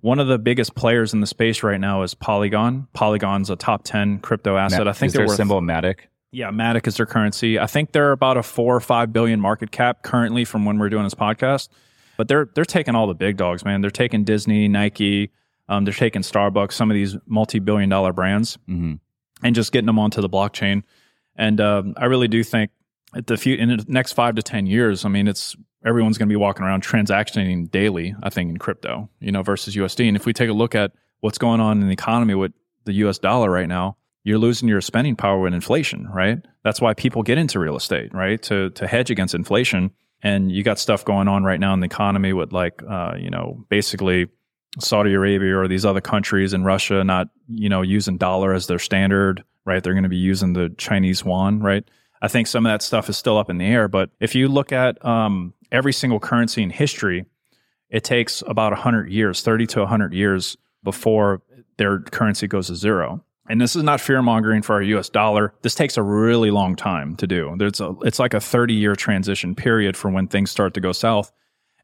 One 0.00 0.18
of 0.18 0.28
the 0.28 0.38
biggest 0.38 0.74
players 0.74 1.12
in 1.14 1.20
the 1.20 1.26
space 1.26 1.62
right 1.62 1.80
now 1.80 2.02
is 2.02 2.14
Polygon. 2.14 2.86
Polygon's 2.92 3.50
a 3.50 3.56
top 3.56 3.82
10 3.84 4.20
crypto 4.20 4.56
asset. 4.56 4.84
Ma- 4.84 4.90
I 4.90 4.92
think 4.92 5.08
is 5.08 5.14
they're 5.14 5.26
worth, 5.26 5.36
symbol 5.36 5.60
Matic. 5.60 6.00
Yeah, 6.30 6.50
Matic 6.50 6.86
is 6.86 6.96
their 6.96 7.06
currency. 7.06 7.58
I 7.58 7.66
think 7.66 7.92
they're 7.92 8.12
about 8.12 8.36
a 8.36 8.42
four 8.42 8.76
or 8.76 8.80
five 8.80 9.12
billion 9.12 9.40
market 9.40 9.70
cap 9.70 10.02
currently 10.02 10.44
from 10.44 10.64
when 10.64 10.78
we're 10.78 10.90
doing 10.90 11.04
this 11.04 11.14
podcast. 11.14 11.68
But 12.16 12.28
they're 12.28 12.48
they're 12.54 12.64
taking 12.64 12.94
all 12.94 13.06
the 13.06 13.14
big 13.14 13.36
dogs, 13.36 13.64
man. 13.64 13.80
They're 13.80 13.90
taking 13.90 14.24
Disney, 14.24 14.68
Nike, 14.68 15.30
um, 15.68 15.84
they're 15.84 15.94
taking 15.94 16.22
Starbucks, 16.22 16.72
some 16.72 16.90
of 16.90 16.94
these 16.94 17.16
multi-billion 17.26 17.88
dollar 17.88 18.12
brands, 18.12 18.58
mm-hmm. 18.68 18.94
and 19.42 19.54
just 19.54 19.72
getting 19.72 19.86
them 19.86 19.98
onto 19.98 20.20
the 20.20 20.28
blockchain. 20.28 20.82
And 21.36 21.60
um, 21.60 21.94
I 21.96 22.06
really 22.06 22.28
do 22.28 22.42
think 22.42 22.70
at 23.14 23.26
the 23.26 23.36
few 23.36 23.56
in 23.56 23.68
the 23.68 23.84
next 23.88 24.12
five 24.12 24.34
to 24.36 24.42
ten 24.42 24.66
years, 24.66 25.04
I 25.04 25.08
mean, 25.08 25.28
it's 25.28 25.56
everyone's 25.86 26.18
going 26.18 26.28
to 26.28 26.32
be 26.32 26.36
walking 26.36 26.64
around 26.64 26.82
transactioning 26.82 27.70
daily, 27.70 28.14
I 28.22 28.28
think, 28.28 28.50
in 28.50 28.58
crypto, 28.58 29.08
you 29.20 29.30
know, 29.30 29.42
versus 29.42 29.76
USD. 29.76 30.08
And 30.08 30.16
if 30.16 30.26
we 30.26 30.32
take 30.32 30.50
a 30.50 30.52
look 30.52 30.74
at 30.74 30.92
what's 31.20 31.38
going 31.38 31.60
on 31.60 31.80
in 31.80 31.86
the 31.86 31.92
economy 31.92 32.34
with 32.34 32.52
the 32.84 32.92
US 32.94 33.18
dollar 33.18 33.50
right 33.50 33.68
now, 33.68 33.96
you're 34.24 34.38
losing 34.38 34.68
your 34.68 34.80
spending 34.80 35.14
power 35.14 35.38
with 35.38 35.54
inflation, 35.54 36.08
right? 36.08 36.44
That's 36.64 36.80
why 36.80 36.94
people 36.94 37.22
get 37.22 37.38
into 37.38 37.60
real 37.60 37.76
estate, 37.76 38.12
right? 38.12 38.42
To 38.42 38.70
to 38.70 38.86
hedge 38.88 39.10
against 39.10 39.36
inflation. 39.36 39.92
And 40.22 40.50
you 40.50 40.64
got 40.64 40.80
stuff 40.80 41.04
going 41.04 41.28
on 41.28 41.44
right 41.44 41.60
now 41.60 41.72
in 41.74 41.80
the 41.80 41.86
economy 41.86 42.32
with 42.32 42.52
like, 42.52 42.82
uh, 42.82 43.14
you 43.16 43.30
know, 43.30 43.64
basically 43.68 44.26
Saudi 44.80 45.14
Arabia 45.14 45.56
or 45.56 45.68
these 45.68 45.84
other 45.84 46.00
countries 46.00 46.52
and 46.52 46.64
Russia 46.64 47.04
not, 47.04 47.28
you 47.48 47.68
know, 47.68 47.82
using 47.82 48.16
dollar 48.16 48.52
as 48.52 48.66
their 48.66 48.80
standard, 48.80 49.44
right? 49.64 49.82
They're 49.82 49.92
going 49.92 50.02
to 50.02 50.08
be 50.08 50.16
using 50.16 50.54
the 50.54 50.74
Chinese 50.76 51.22
yuan, 51.24 51.60
right? 51.60 51.84
I 52.20 52.28
think 52.28 52.46
some 52.46 52.66
of 52.66 52.70
that 52.72 52.82
stuff 52.82 53.08
is 53.08 53.16
still 53.16 53.38
up 53.38 53.50
in 53.50 53.58
the 53.58 53.66
air. 53.66 53.88
But 53.88 54.10
if 54.20 54.34
you 54.34 54.48
look 54.48 54.72
at 54.72 55.04
um, 55.04 55.54
every 55.76 55.92
single 55.92 56.18
currency 56.18 56.62
in 56.62 56.70
history, 56.70 57.26
it 57.90 58.02
takes 58.02 58.42
about 58.46 58.72
100 58.72 59.10
years, 59.10 59.42
30 59.42 59.66
to 59.66 59.80
100 59.80 60.14
years 60.14 60.56
before 60.82 61.42
their 61.76 62.00
currency 62.00 62.46
goes 62.46 62.68
to 62.68 62.74
zero. 62.74 63.22
And 63.48 63.60
this 63.60 63.76
is 63.76 63.82
not 63.82 64.00
fear 64.00 64.22
mongering 64.22 64.62
for 64.62 64.74
our 64.74 64.82
US 64.82 65.08
dollar. 65.08 65.52
This 65.62 65.74
takes 65.74 65.96
a 65.96 66.02
really 66.02 66.50
long 66.50 66.74
time 66.74 67.14
to 67.16 67.26
do. 67.26 67.54
There's 67.58 67.80
a, 67.80 67.94
it's 68.02 68.18
like 68.18 68.34
a 68.34 68.40
30 68.40 68.74
year 68.74 68.96
transition 68.96 69.54
period 69.54 69.96
for 69.96 70.10
when 70.10 70.26
things 70.26 70.50
start 70.50 70.74
to 70.74 70.80
go 70.80 70.92
south. 70.92 71.30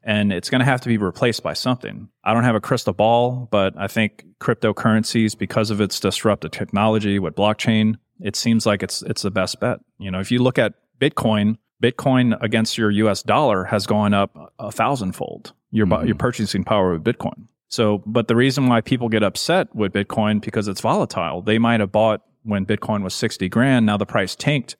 And 0.05 0.33
it's 0.33 0.49
going 0.49 0.59
to 0.59 0.65
have 0.65 0.81
to 0.81 0.89
be 0.89 0.97
replaced 0.97 1.43
by 1.43 1.53
something. 1.53 2.09
I 2.25 2.33
don't 2.33 2.43
have 2.43 2.55
a 2.55 2.59
crystal 2.59 2.91
ball, 2.91 3.47
but 3.51 3.73
I 3.77 3.87
think 3.87 4.25
cryptocurrencies, 4.41 5.37
because 5.37 5.69
of 5.69 5.79
its 5.79 5.97
disruptive 6.01 6.51
technology 6.51 7.19
with 7.19 7.35
blockchain, 7.35 7.95
it 8.19 8.35
seems 8.35 8.65
like 8.65 8.83
it's 8.83 9.01
it's 9.03 9.21
the 9.21 9.31
best 9.31 9.61
bet. 9.61 9.79
You 9.99 10.11
know, 10.11 10.19
if 10.19 10.29
you 10.29 10.43
look 10.43 10.59
at 10.59 10.73
Bitcoin, 10.99 11.55
Bitcoin 11.83 12.41
against 12.41 12.77
your 12.77 12.89
US 12.89 13.21
dollar 13.21 13.65
has 13.65 13.85
gone 13.85 14.13
up 14.13 14.53
a 14.57 14.71
thousandfold. 14.71 15.53
Your 15.71 15.85
mm-hmm. 15.85 16.07
your 16.07 16.15
purchasing 16.15 16.63
power 16.63 16.93
with 16.93 17.03
Bitcoin. 17.03 17.47
So, 17.67 18.03
but 18.05 18.27
the 18.27 18.35
reason 18.35 18.67
why 18.67 18.81
people 18.81 19.09
get 19.09 19.23
upset 19.23 19.75
with 19.75 19.91
Bitcoin 19.91 20.41
because 20.41 20.67
it's 20.67 20.79
volatile. 20.79 21.41
They 21.41 21.59
might 21.59 21.79
have 21.79 21.91
bought 21.91 22.21
when 22.43 22.65
Bitcoin 22.65 23.03
was 23.03 23.13
60 23.15 23.49
grand, 23.49 23.85
now 23.85 23.97
the 23.97 24.05
price 24.05 24.35
tanked 24.35 24.75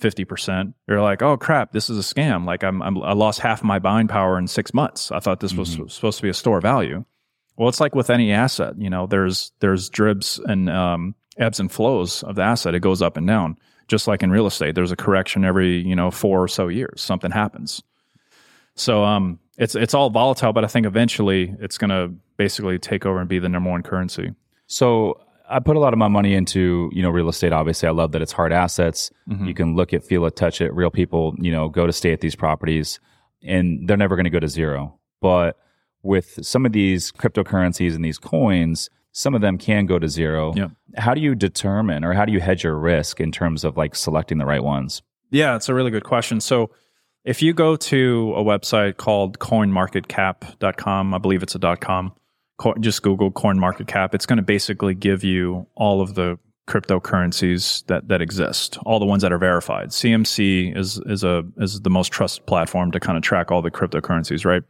50%. 0.00 0.72
They're 0.86 1.02
like, 1.02 1.22
"Oh 1.22 1.36
crap, 1.36 1.72
this 1.72 1.90
is 1.90 1.98
a 1.98 2.14
scam. 2.14 2.44
Like 2.44 2.64
I'm, 2.64 2.82
I'm 2.82 3.02
i 3.02 3.12
lost 3.12 3.40
half 3.40 3.62
my 3.62 3.78
buying 3.78 4.08
power 4.08 4.38
in 4.38 4.48
6 4.48 4.74
months. 4.74 5.12
I 5.12 5.20
thought 5.20 5.40
this 5.40 5.52
mm-hmm. 5.52 5.82
was 5.82 5.94
supposed 5.94 6.18
to 6.18 6.22
be 6.22 6.28
a 6.28 6.34
store 6.34 6.60
value." 6.60 7.04
Well, 7.56 7.68
it's 7.68 7.80
like 7.80 7.94
with 7.94 8.08
any 8.08 8.32
asset, 8.32 8.74
you 8.78 8.90
know, 8.90 9.06
there's 9.06 9.52
there's 9.60 9.88
dribs 9.88 10.38
and 10.38 10.70
um, 10.70 11.14
ebbs 11.36 11.60
and 11.60 11.70
flows 11.70 12.22
of 12.22 12.36
the 12.36 12.42
asset. 12.42 12.74
It 12.74 12.80
goes 12.80 13.02
up 13.02 13.16
and 13.16 13.26
down 13.26 13.58
Just 13.88 14.06
like 14.06 14.22
in 14.22 14.30
real 14.30 14.46
estate, 14.46 14.74
there's 14.74 14.92
a 14.92 14.96
correction 14.96 15.44
every, 15.44 15.78
you 15.78 15.96
know, 15.96 16.10
four 16.10 16.42
or 16.42 16.48
so 16.48 16.68
years. 16.68 17.00
Something 17.00 17.30
happens. 17.30 17.82
So 18.74 19.04
um 19.04 19.38
it's 19.56 19.74
it's 19.74 19.94
all 19.94 20.10
volatile, 20.10 20.52
but 20.52 20.64
I 20.64 20.68
think 20.68 20.86
eventually 20.86 21.54
it's 21.60 21.78
gonna 21.78 22.08
basically 22.36 22.78
take 22.78 23.04
over 23.04 23.18
and 23.18 23.28
be 23.28 23.38
the 23.38 23.48
number 23.48 23.70
one 23.70 23.82
currency. 23.82 24.34
So 24.66 25.20
I 25.50 25.60
put 25.60 25.76
a 25.76 25.80
lot 25.80 25.92
of 25.92 25.98
my 25.98 26.08
money 26.08 26.34
into, 26.34 26.90
you 26.92 27.02
know, 27.02 27.10
real 27.10 27.28
estate. 27.28 27.52
Obviously, 27.52 27.88
I 27.88 27.92
love 27.92 28.12
that 28.12 28.22
it's 28.22 28.32
hard 28.32 28.52
assets. 28.52 29.10
Mm-hmm. 29.28 29.46
You 29.46 29.54
can 29.54 29.74
look 29.74 29.94
at, 29.94 30.04
feel 30.04 30.26
it, 30.26 30.36
touch 30.36 30.60
it. 30.60 30.72
Real 30.74 30.90
people, 30.90 31.34
you 31.38 31.50
know, 31.50 31.68
go 31.68 31.86
to 31.86 31.92
stay 31.92 32.12
at 32.12 32.20
these 32.20 32.36
properties 32.36 33.00
and 33.42 33.88
they're 33.88 33.96
never 33.96 34.14
going 34.14 34.24
to 34.24 34.30
go 34.30 34.40
to 34.40 34.48
zero. 34.48 34.98
But 35.20 35.56
with 36.02 36.38
some 36.44 36.66
of 36.66 36.72
these 36.72 37.12
cryptocurrencies 37.12 37.94
and 37.94 38.04
these 38.04 38.18
coins, 38.18 38.90
some 39.18 39.34
of 39.34 39.40
them 39.40 39.58
can 39.58 39.84
go 39.84 39.98
to 39.98 40.08
zero. 40.08 40.54
Yeah. 40.54 40.68
How 40.96 41.12
do 41.12 41.20
you 41.20 41.34
determine 41.34 42.04
or 42.04 42.12
how 42.12 42.24
do 42.24 42.30
you 42.30 42.38
hedge 42.38 42.62
your 42.62 42.78
risk 42.78 43.20
in 43.20 43.32
terms 43.32 43.64
of 43.64 43.76
like 43.76 43.96
selecting 43.96 44.38
the 44.38 44.46
right 44.46 44.62
ones? 44.62 45.02
Yeah, 45.32 45.56
it's 45.56 45.68
a 45.68 45.74
really 45.74 45.90
good 45.90 46.04
question. 46.04 46.40
So 46.40 46.70
if 47.24 47.42
you 47.42 47.52
go 47.52 47.74
to 47.74 48.32
a 48.36 48.44
website 48.44 48.96
called 48.96 49.40
coinmarketcap.com, 49.40 51.14
I 51.14 51.18
believe 51.18 51.42
it's 51.42 51.56
a 51.56 51.58
dot 51.58 51.80
.com, 51.80 52.12
just 52.78 53.02
Google 53.02 53.32
coin 53.32 53.58
market 53.58 53.88
cap. 53.88 54.14
It's 54.14 54.24
going 54.24 54.36
to 54.36 54.42
basically 54.42 54.94
give 54.94 55.24
you 55.24 55.66
all 55.74 56.00
of 56.00 56.14
the 56.14 56.38
cryptocurrencies 56.68 57.84
that 57.86 58.06
that 58.06 58.22
exist, 58.22 58.78
all 58.86 59.00
the 59.00 59.06
ones 59.06 59.22
that 59.22 59.32
are 59.32 59.38
verified. 59.38 59.88
CMC 59.88 60.76
is 60.76 61.00
is 61.06 61.24
a 61.24 61.42
is 61.56 61.80
the 61.80 61.90
most 61.90 62.12
trusted 62.12 62.46
platform 62.46 62.92
to 62.92 63.00
kind 63.00 63.16
of 63.16 63.24
track 63.24 63.50
all 63.50 63.62
the 63.62 63.70
cryptocurrencies, 63.70 64.44
right? 64.44 64.62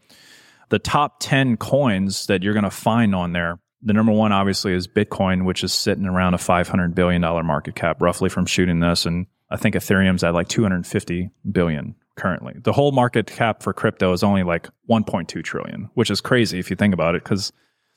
The 0.71 0.79
top 0.79 1.17
10 1.21 1.59
coins 1.59 2.27
that 2.27 2.43
you're 2.43 2.55
going 2.55 2.65
to 2.65 2.71
find 2.71 3.15
on 3.15 3.33
there, 3.33 3.59
the 3.83 3.93
number 3.93 4.13
one 4.13 4.33
obviously 4.33 4.73
is 4.73 4.89
Bitcoin, 4.89 5.45
which 5.45 5.63
is 5.63 5.73
sitting 5.73 6.07
around 6.07 6.35
a 6.35 6.39
500 6.39 6.95
billion 6.95 7.23
dollar 7.23 7.43
market 7.43 7.75
cap 7.75 8.01
roughly 8.03 8.29
from 8.29 8.47
shooting 8.47 8.81
this. 8.81 9.07
And 9.07 9.27
I 9.51 9.57
think 9.57 9.75
Ethereum's 9.75 10.25
at 10.25 10.35
like 10.35 10.49
250 10.49 11.31
billion 11.51 11.95
currently. 12.17 12.55
The 12.63 12.73
whole 12.73 12.93
market 12.93 13.27
cap 13.27 13.63
for 13.63 13.73
crypto 13.73 14.13
is 14.13 14.23
only 14.23 14.43
like 14.43 14.69
1.2 14.91 15.45
trillion, 15.45 15.91
which 15.95 16.11
is 16.11 16.21
crazy 16.21 16.59
if 16.59 16.71
you 16.71 16.77
think 16.77 16.93
about 16.93 17.15
it 17.15 17.25
cuz 17.25 17.53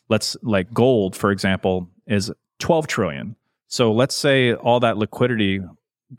let's 0.10 0.38
like 0.44 0.74
gold 0.74 1.15
for 1.15 1.32
example 1.32 1.89
is 2.06 2.32
12 2.60 2.88
trillion. 2.88 3.36
So 3.67 3.91
let's 3.91 4.15
say 4.15 4.54
all 4.54 4.80
that 4.82 4.98
liquidity 4.98 5.62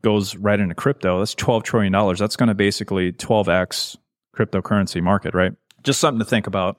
goes 0.00 0.36
right 0.36 0.58
into 0.58 0.74
crypto 0.74 1.18
that's 1.18 1.34
12 1.34 1.62
trillion 1.62 1.92
dollars. 1.92 2.18
That's 2.18 2.36
going 2.36 2.48
to 2.48 2.54
basically 2.54 3.12
12x 3.12 3.96
cryptocurrency 4.36 5.00
market 5.02 5.34
right? 5.34 5.52
Just 5.84 6.00
something 6.00 6.18
to 6.18 6.24
think 6.24 6.46
about. 6.48 6.78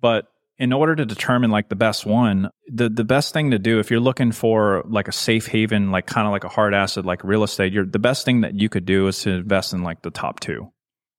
But 0.00 0.28
in 0.58 0.72
order 0.72 0.96
to 0.96 1.06
determine 1.06 1.50
like 1.50 1.68
the 1.68 1.76
best 1.76 2.04
one 2.04 2.50
the 2.66 2.88
the 2.88 3.04
best 3.04 3.32
thing 3.32 3.50
to 3.50 3.58
do 3.58 3.78
if 3.78 3.90
you're 3.90 4.00
looking 4.00 4.32
for 4.32 4.82
like 4.88 5.08
a 5.08 5.12
safe 5.12 5.46
haven 5.46 5.90
like 5.90 6.06
kind 6.06 6.26
of 6.26 6.32
like 6.32 6.44
a 6.44 6.48
hard 6.48 6.74
asset 6.74 7.04
like 7.04 7.22
real 7.24 7.42
estate 7.42 7.72
you're 7.72 7.86
the 7.86 7.98
best 7.98 8.24
thing 8.24 8.40
that 8.40 8.54
you 8.54 8.68
could 8.68 8.84
do 8.84 9.06
is 9.06 9.20
to 9.22 9.30
invest 9.30 9.72
in 9.72 9.82
like 9.82 10.02
the 10.02 10.10
top 10.10 10.40
two 10.40 10.70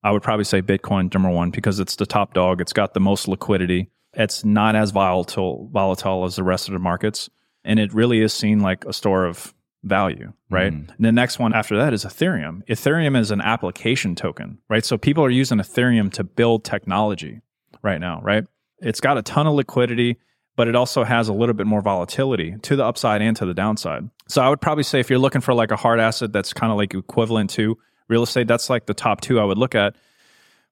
i 0.03 0.11
would 0.11 0.23
probably 0.23 0.45
say 0.45 0.61
bitcoin 0.61 1.13
number 1.13 1.29
one 1.29 1.51
because 1.51 1.79
it's 1.79 1.95
the 1.95 2.05
top 2.05 2.33
dog 2.33 2.61
it's 2.61 2.73
got 2.73 2.93
the 2.93 2.99
most 2.99 3.27
liquidity 3.27 3.89
it's 4.13 4.43
not 4.43 4.75
as 4.75 4.91
volatile 4.91 5.69
volatile 5.71 6.25
as 6.25 6.35
the 6.35 6.43
rest 6.43 6.67
of 6.67 6.73
the 6.73 6.79
markets, 6.79 7.29
and 7.63 7.79
it 7.79 7.93
really 7.93 8.21
is 8.21 8.33
seen 8.33 8.59
like 8.59 8.85
a 8.85 8.93
store 8.93 9.25
of 9.25 9.53
value, 9.83 10.33
right? 10.49 10.73
Mm. 10.73 10.89
The 10.99 11.11
next 11.11 11.39
one 11.39 11.53
after 11.53 11.77
that 11.77 11.93
is 11.93 12.03
Ethereum. 12.03 12.65
Ethereum 12.67 13.17
is 13.17 13.31
an 13.31 13.41
application 13.41 14.15
token, 14.15 14.59
right? 14.69 14.83
So 14.83 14.97
people 14.97 15.23
are 15.23 15.29
using 15.29 15.59
Ethereum 15.59 16.11
to 16.13 16.23
build 16.23 16.65
technology 16.65 17.41
right 17.81 17.99
now, 17.99 18.21
right? 18.21 18.45
It's 18.81 18.99
got 19.01 19.17
a 19.17 19.21
ton 19.21 19.47
of 19.47 19.53
liquidity, 19.53 20.17
but 20.55 20.67
it 20.67 20.75
also 20.75 21.03
has 21.03 21.27
a 21.29 21.33
little 21.33 21.55
bit 21.55 21.67
more 21.67 21.81
volatility 21.81 22.55
to 22.63 22.75
the 22.75 22.85
upside 22.85 23.21
and 23.21 23.35
to 23.37 23.45
the 23.45 23.53
downside. 23.53 24.09
So 24.27 24.41
I 24.41 24.49
would 24.49 24.61
probably 24.61 24.83
say 24.83 24.99
if 24.99 25.09
you're 25.09 25.19
looking 25.19 25.41
for 25.41 25.53
like 25.53 25.71
a 25.71 25.75
hard 25.75 25.99
asset 25.99 26.31
that's 26.33 26.53
kind 26.53 26.71
of 26.71 26.77
like 26.77 26.93
equivalent 26.93 27.49
to 27.51 27.77
real 28.07 28.23
estate, 28.23 28.47
that's 28.47 28.69
like 28.69 28.85
the 28.85 28.93
top 28.93 29.21
two 29.21 29.39
I 29.39 29.43
would 29.43 29.57
look 29.57 29.75
at. 29.75 29.95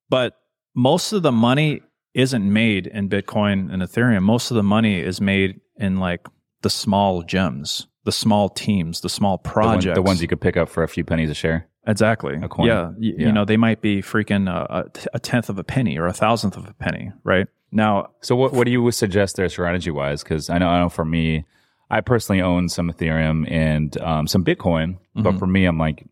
But 0.10 0.38
most 0.76 1.12
of 1.14 1.22
the 1.22 1.32
money 1.32 1.82
isn't 2.14 2.52
made 2.52 2.88
in 2.88 3.10
Bitcoin 3.10 3.72
and 3.72 3.82
Ethereum. 3.82 4.24
Most 4.24 4.52
of 4.52 4.56
the 4.56 4.64
money 4.64 5.00
is 5.00 5.22
made 5.22 5.60
in 5.76 5.98
like 5.98 6.26
the 6.62 6.70
small 6.70 7.22
gems, 7.24 7.88
the 8.06 8.12
small 8.12 8.50
teams, 8.50 9.02
the 9.02 9.10
small 9.10 9.38
projects, 9.38 9.84
the, 9.86 9.90
one, 9.90 9.96
the 9.96 10.02
ones 10.02 10.22
you 10.22 10.28
could 10.28 10.42
pick 10.42 10.58
up 10.58 10.70
for 10.70 10.84
a 10.84 10.88
few 10.88 11.04
pennies 11.04 11.30
a 11.30 11.34
share. 11.36 11.68
Exactly. 11.86 12.36
A 12.42 12.48
coin. 12.50 12.68
Yeah. 12.68 12.88
Y- 12.90 13.14
Yeah. 13.18 13.28
You 13.28 13.32
know, 13.32 13.46
they 13.46 13.58
might 13.58 13.82
be 13.82 14.02
freaking 14.02 14.50
uh, 14.50 14.84
a 15.14 15.20
tenth 15.20 15.50
of 15.50 15.58
a 15.60 15.64
penny 15.64 15.98
or 15.98 16.08
a 16.08 16.14
thousandth 16.14 16.58
of 16.58 16.68
a 16.68 16.74
penny, 16.74 17.12
right? 17.24 17.48
Now, 17.72 18.10
So 18.22 18.36
what 18.36 18.54
what 18.54 18.66
do 18.66 18.72
you 18.72 18.90
suggest 18.92 19.36
there 19.36 19.50
strategy 19.50 19.92
wise? 19.92 20.24
Because 20.24 20.50
I 20.50 20.58
know 20.58 20.68
I 20.70 20.80
know 20.80 20.90
for 20.90 21.06
me, 21.06 21.46
I 21.90 22.02
personally 22.02 22.42
own 22.42 22.70
some 22.70 22.92
Ethereum 22.92 23.50
and 23.52 23.98
um, 24.02 24.28
some 24.28 24.44
Bitcoin, 24.44 24.98
but 25.16 25.34
Mhm. 25.34 25.40
for 25.40 25.48
me, 25.48 25.66
I'm 25.66 25.78
like, 25.78 26.06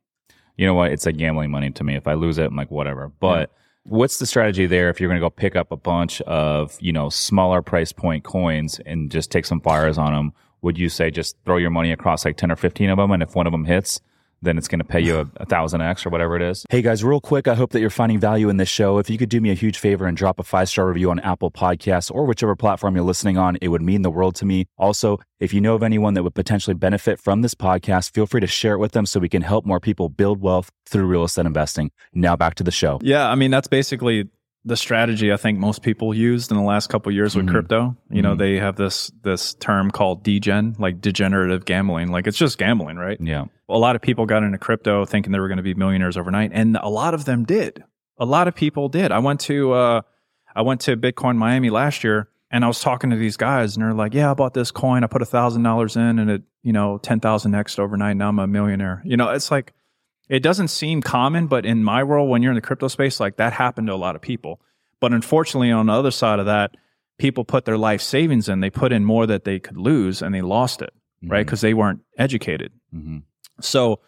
you 0.58 0.66
know 0.66 0.74
what? 0.74 0.92
It's 0.92 1.06
like 1.06 1.18
gambling 1.18 1.52
money 1.52 1.70
to 1.72 1.84
me. 1.84 1.96
If 1.96 2.08
I 2.08 2.14
lose 2.14 2.38
it, 2.38 2.46
I'm 2.46 2.56
like, 2.56 2.72
whatever. 2.72 3.12
But 3.20 3.52
what's 3.84 4.20
the 4.20 4.26
strategy 4.26 4.66
there 4.66 4.90
if 4.90 5.00
you're 5.00 5.10
going 5.10 5.20
to 5.20 5.26
go 5.26 5.30
pick 5.30 5.56
up 5.56 5.72
a 5.72 5.78
bunch 5.78 6.22
of 6.22 6.78
you 6.82 6.92
know 6.92 7.10
smaller 7.10 7.62
price 7.62 7.92
point 7.92 8.24
coins 8.24 8.80
and 8.86 9.12
just 9.12 9.32
take 9.32 9.46
some 9.46 9.62
fires 9.62 9.98
on 9.98 10.14
them? 10.14 10.34
Would 10.62 10.78
you 10.78 10.90
say 10.90 11.12
just 11.12 11.38
throw 11.46 11.58
your 11.58 11.70
money 11.70 11.92
across 11.92 12.26
like 12.26 12.38
ten 12.38 12.52
or 12.52 12.56
fifteen 12.56 12.90
of 12.90 12.98
them, 12.98 13.12
and 13.12 13.22
if 13.24 13.36
one 13.36 13.46
of 13.48 13.52
them 13.52 13.66
hits, 13.66 14.02
then 14.42 14.58
it's 14.58 14.68
going 14.68 14.80
to 14.80 14.86
pay 14.86 15.00
you 15.00 15.20
a, 15.20 15.28
a 15.38 15.46
thousand 15.46 15.82
X 15.82 16.06
or 16.06 16.10
whatever 16.10 16.36
it 16.36 16.42
is. 16.42 16.66
Hey 16.70 16.82
guys, 16.82 17.04
real 17.04 17.22
quick, 17.22 17.48
I 17.48 17.56
hope 17.56 17.72
that 17.72 17.80
you're 17.80 17.90
finding 17.90 18.20
value 18.20 18.50
in 18.50 18.58
this 18.58 18.70
show. 18.70 18.98
If 18.98 19.10
you 19.10 19.18
could 19.18 19.30
do 19.30 19.42
me 19.42 19.52
a 19.52 19.56
huge 19.56 19.78
favor 19.78 20.06
and 20.06 20.16
drop 20.16 20.40
a 20.40 20.44
five 20.44 20.70
star 20.70 20.88
review 20.88 21.10
on 21.12 21.20
Apple 21.20 21.52
Podcasts 21.52 22.12
or 22.14 22.26
whichever 22.26 22.56
platform 22.56 22.96
you're 22.96 23.06
listening 23.06 23.38
on, 23.38 23.58
it 23.62 23.70
would 23.70 23.82
mean 23.82 24.02
the 24.02 24.12
world 24.12 24.36
to 24.36 24.46
me. 24.46 24.68
Also, 24.78 25.20
if 25.40 25.54
you 25.54 25.62
know 25.62 25.76
of 25.76 25.84
anyone 25.84 26.14
that 26.14 26.24
would 26.24 26.36
potentially 26.36 26.74
benefit 26.74 27.20
from 27.20 27.42
this 27.42 27.56
podcast, 27.56 28.14
feel 28.14 28.26
free 28.26 28.42
to 28.42 28.48
share 28.48 28.74
it 28.74 28.80
with 28.80 28.94
them 28.94 29.06
so 29.06 29.20
we 29.20 29.30
can 29.30 29.42
help 29.42 29.66
more 29.66 29.80
people 29.80 30.10
build 30.10 30.42
wealth 30.42 30.72
through 30.86 31.06
real 31.06 31.24
estate 31.24 31.46
investing. 31.46 31.92
Now 32.14 32.36
back 32.36 32.56
to 32.56 32.64
the 32.64 32.72
show. 32.72 33.00
yeah, 33.02 33.30
I 33.30 33.36
mean, 33.36 33.52
that's 33.52 33.68
basically 33.68 34.30
the 34.68 34.76
strategy 34.76 35.32
I 35.32 35.38
think 35.38 35.60
most 35.60 35.84
people 35.84 36.14
used 36.14 36.50
in 36.52 36.58
the 36.58 36.64
last 36.64 36.88
couple 36.90 37.12
of 37.12 37.16
years 37.16 37.36
with 37.36 37.46
Mhm. 37.46 37.52
crypto. 37.52 37.96
You 38.10 38.22
know, 38.24 38.34
Mhm. 38.36 38.40
they 38.40 38.56
have 38.58 38.76
this 38.76 39.12
this 39.24 39.54
term 39.54 39.92
called 39.92 40.24
degen, 40.24 40.76
like 40.80 41.00
degenerative 41.02 41.66
gambling. 41.66 42.12
Like 42.12 42.26
it's 42.28 42.38
just 42.38 42.58
gambling, 42.58 42.98
right? 42.98 43.18
Yeah. 43.22 43.46
a 43.68 43.78
lot 43.80 43.96
of 43.96 44.02
people 44.04 44.26
got 44.28 44.44
into 44.44 44.58
crypto 44.60 45.06
thinking 45.06 45.32
they 45.32 45.40
were 45.40 45.48
going 45.48 45.58
to 45.58 45.64
be 45.64 45.74
millionaires 45.74 46.18
overnight 46.18 46.52
and 46.54 46.78
a 46.84 46.88
lot 46.88 47.16
of 47.16 47.26
them 47.26 47.44
did 47.46 47.84
a 48.20 48.24
lot 48.26 48.48
of 48.48 48.54
people 48.54 48.90
did 48.90 49.12
i 49.12 49.18
went 49.18 49.40
to 49.40 49.74
uh 49.74 50.02
i 50.56 50.62
went 50.62 50.80
to 50.82 50.96
bitcoin 50.96 51.36
miami 51.36 51.72
last 51.72 52.04
year 52.04 52.30
and 52.52 52.64
i 52.64 52.68
was 52.68 52.80
talking 52.80 53.10
to 53.10 53.16
these 53.16 53.38
guys 53.38 53.76
and 53.76 53.84
they're 53.84 53.92
like 53.96 54.14
yeah 54.14 54.30
i 54.30 54.36
bought 54.36 54.54
this 54.54 54.70
coin 54.70 55.04
i 55.04 55.08
put 55.08 55.24
a 55.24 55.26
thousand 55.26 55.64
dollars 55.64 55.96
in 55.96 56.20
and 56.20 56.30
it 56.30 56.44
you 56.62 56.72
know 56.72 57.00
10000 57.00 57.56
x 57.56 57.80
overnight 57.80 58.16
now 58.16 58.30
i'm 58.30 58.38
a 58.38 58.46
millionaire 58.46 59.02
you 59.04 59.18
know 59.18 59.30
it's 59.32 59.50
like 59.50 59.74
it 60.30 60.42
doesn't 60.42 60.70
seem 60.70 61.02
common 61.02 61.48
but 61.48 61.66
in 61.66 61.84
my 61.84 62.04
world 62.04 62.30
when 62.30 62.42
you're 62.42 62.52
in 62.52 62.56
the 62.56 62.62
crypto 62.62 62.88
space 62.88 63.20
like 63.20 63.38
that 63.38 63.54
happened 63.54 63.88
to 63.88 63.94
a 63.94 63.96
lot 63.96 64.16
of 64.16 64.22
people 64.22 64.60
but 65.00 65.14
unfortunately 65.14 65.72
on 65.72 65.86
the 65.86 65.94
other 65.94 66.12
side 66.12 66.40
of 66.40 66.46
that 66.46 66.76
people 67.18 67.46
put 67.46 67.66
their 67.66 67.78
life 67.78 68.02
savings 68.02 68.50
in 68.50 68.60
they 68.60 68.70
put 68.70 68.92
in 68.92 69.06
more 69.06 69.26
that 69.26 69.44
they 69.44 69.60
could 69.60 69.78
lose 69.78 70.22
and 70.22 70.34
they 70.34 70.42
lost 70.42 70.82
it 70.82 70.94
right 71.24 71.46
because 71.46 71.62
they 71.62 71.74
weren't 71.74 72.02
educated 72.18 72.72
hmm 72.92 73.20
so, 73.62 74.00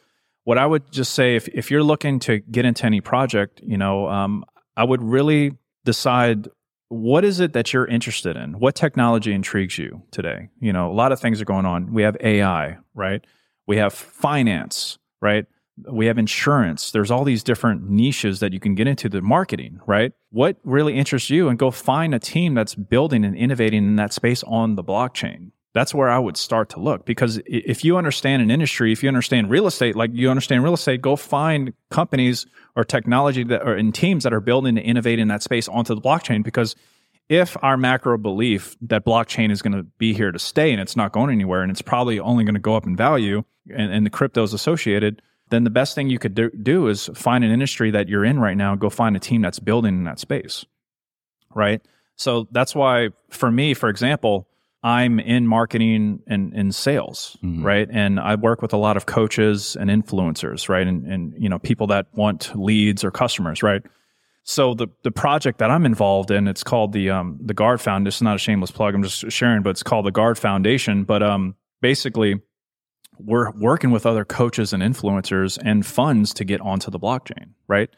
what 0.44 0.58
I 0.58 0.66
would 0.66 0.92
just 0.92 1.14
say, 1.14 1.36
if 1.36 1.48
if 1.50 1.72
you're 1.72 1.84
looking 1.84 2.20
to 2.20 2.40
get 2.40 2.66
into 2.66 2.86
any 2.86 3.02
project, 3.02 3.62
you 3.64 3.78
know, 3.78 4.08
um, 4.08 4.46
I 4.76 4.84
would 4.84 5.02
really 5.02 5.54
decide 5.84 6.48
what 6.90 7.26
is 7.26 7.40
it 7.42 7.54
that 7.54 7.74
you're 7.74 7.86
interested 7.86 8.38
in. 8.38 8.60
What 8.60 8.76
technology 8.76 9.34
intrigues 9.34 9.78
you 9.78 10.04
today? 10.12 10.50
You 10.60 10.72
know, 10.72 10.90
a 10.90 10.94
lot 10.94 11.12
of 11.12 11.20
things 11.20 11.42
are 11.42 11.46
going 11.46 11.66
on. 11.66 11.94
We 11.94 12.04
have 12.04 12.16
AI, 12.22 12.78
right? 12.94 13.26
We 13.66 13.78
have 13.78 13.94
finance, 13.94 14.98
right? 15.22 15.46
We 15.86 16.08
have 16.08 16.18
insurance. 16.18 16.92
There's 16.92 17.12
all 17.12 17.24
these 17.24 17.44
different 17.44 17.90
niches 17.90 18.40
that 18.40 18.54
you 18.54 18.60
can 18.60 18.76
get 18.76 18.88
into. 18.88 19.10
The 19.10 19.22
marketing, 19.22 19.80
right? 19.86 20.12
What 20.32 20.58
really 20.64 20.96
interests 20.96 21.30
you, 21.30 21.50
and 21.50 21.60
go 21.60 21.72
find 21.72 22.16
a 22.16 22.20
team 22.20 22.54
that's 22.54 22.74
building 22.74 23.24
and 23.24 23.36
innovating 23.36 23.86
in 23.86 23.96
that 23.98 24.14
space 24.14 24.44
on 24.44 24.76
the 24.76 24.84
blockchain 24.84 25.52
that's 25.78 25.94
where 25.94 26.10
I 26.10 26.18
would 26.18 26.38
start 26.38 26.70
to 26.70 26.80
look 26.80 27.06
because 27.06 27.40
if 27.46 27.86
you 27.86 27.98
understand 27.98 28.42
an 28.42 28.50
industry, 28.50 28.92
if 28.92 29.04
you 29.04 29.10
understand 29.10 29.52
real 29.52 29.68
estate, 29.68 29.96
like 29.96 30.10
you 30.12 30.32
understand 30.32 30.64
real 30.64 30.74
estate, 30.74 31.02
go 31.02 31.16
find 31.16 31.72
companies 31.92 32.48
or 32.76 32.84
technology 32.84 33.44
that 33.44 33.62
are 33.62 33.76
in 33.76 33.92
teams 33.92 34.24
that 34.24 34.34
are 34.34 34.40
building 34.40 34.74
to 34.74 34.82
innovate 34.82 35.20
in 35.20 35.28
that 35.28 35.44
space 35.44 35.68
onto 35.68 35.94
the 35.94 36.02
blockchain. 36.02 36.44
Because 36.44 36.76
if 37.30 37.56
our 37.62 37.78
macro 37.78 38.18
belief 38.18 38.76
that 38.82 39.06
blockchain 39.06 39.52
is 39.52 39.62
going 39.62 39.74
to 39.74 39.84
be 39.84 40.16
here 40.16 40.32
to 40.32 40.40
stay 40.40 40.72
and 40.72 40.82
it's 40.82 40.96
not 40.96 41.12
going 41.12 41.30
anywhere 41.30 41.62
and 41.62 41.72
it's 41.72 41.84
probably 41.84 42.20
only 42.20 42.44
going 42.44 42.56
to 42.56 42.60
go 42.60 42.76
up 42.76 42.88
in 42.88 42.96
value 42.96 43.44
and, 43.70 43.92
and 43.92 44.04
the 44.04 44.10
cryptos 44.10 44.56
associated, 44.56 45.22
then 45.50 45.64
the 45.64 45.70
best 45.70 45.96
thing 45.96 46.10
you 46.10 46.20
could 46.20 46.36
do, 46.36 46.50
do 46.52 46.88
is 46.88 47.10
find 47.16 47.44
an 47.44 47.52
industry 47.52 47.92
that 47.92 48.08
you're 48.10 48.26
in 48.26 48.40
right 48.40 48.58
now, 48.58 48.76
go 48.76 48.90
find 48.90 49.16
a 49.16 49.20
team 49.20 49.42
that's 49.42 49.60
building 49.60 49.96
in 49.96 50.04
that 50.04 50.20
space. 50.20 50.66
Right. 51.56 51.82
So 52.16 52.48
that's 52.52 52.76
why, 52.76 53.10
for 53.30 53.52
me, 53.52 53.74
for 53.74 53.90
example, 53.90 54.48
I'm 54.84 55.20
in 55.20 55.48
marketing 55.48 56.22
and, 56.28 56.54
and 56.54 56.74
sales, 56.74 57.38
Mhm. 57.44 57.64
right? 57.64 57.88
And 57.92 58.20
I 58.20 58.36
work 58.36 58.62
with 58.62 58.74
a 58.74 58.78
lot 58.78 58.96
of 58.98 59.06
coaches 59.06 59.76
and 59.80 59.90
influencers, 59.90 60.70
right? 60.70 60.86
And, 60.88 61.06
and 61.06 61.34
you 61.38 61.50
know, 61.50 61.60
people 61.60 61.88
that 61.88 62.08
want 62.14 62.52
leads 62.56 63.04
or 63.04 63.12
customers, 63.12 63.64
right? 63.64 63.82
So 64.44 64.74
the 64.76 64.88
the 65.04 65.12
project 65.12 65.58
that 65.60 65.70
I'm 65.70 65.86
involved 65.86 66.32
in, 66.32 66.48
it's 66.48 66.64
called 66.64 66.94
the 66.94 67.10
um 67.10 67.38
the 67.44 67.54
Guard 67.54 67.82
Foundation. 67.82 68.08
It's 68.08 68.22
not 68.22 68.36
a 68.36 68.40
shameless 68.40 68.72
plug. 68.72 68.96
I'm 68.96 69.04
just 69.04 69.30
sharing, 69.30 69.62
but 69.62 69.72
it's 69.72 69.84
called 69.84 70.06
the 70.06 70.12
Guard 70.12 70.38
Foundation. 70.38 71.04
But 71.04 71.22
um 71.22 71.56
basically, 71.82 72.40
we're 73.20 73.52
working 73.52 73.92
with 73.92 74.06
other 74.06 74.26
coaches 74.26 74.74
and 74.74 74.82
influencers 74.84 75.58
and 75.64 75.86
funds 75.86 76.34
to 76.36 76.46
get 76.46 76.62
onto 76.62 76.92
the 76.92 77.00
blockchain, 77.00 77.50
right? 77.68 77.90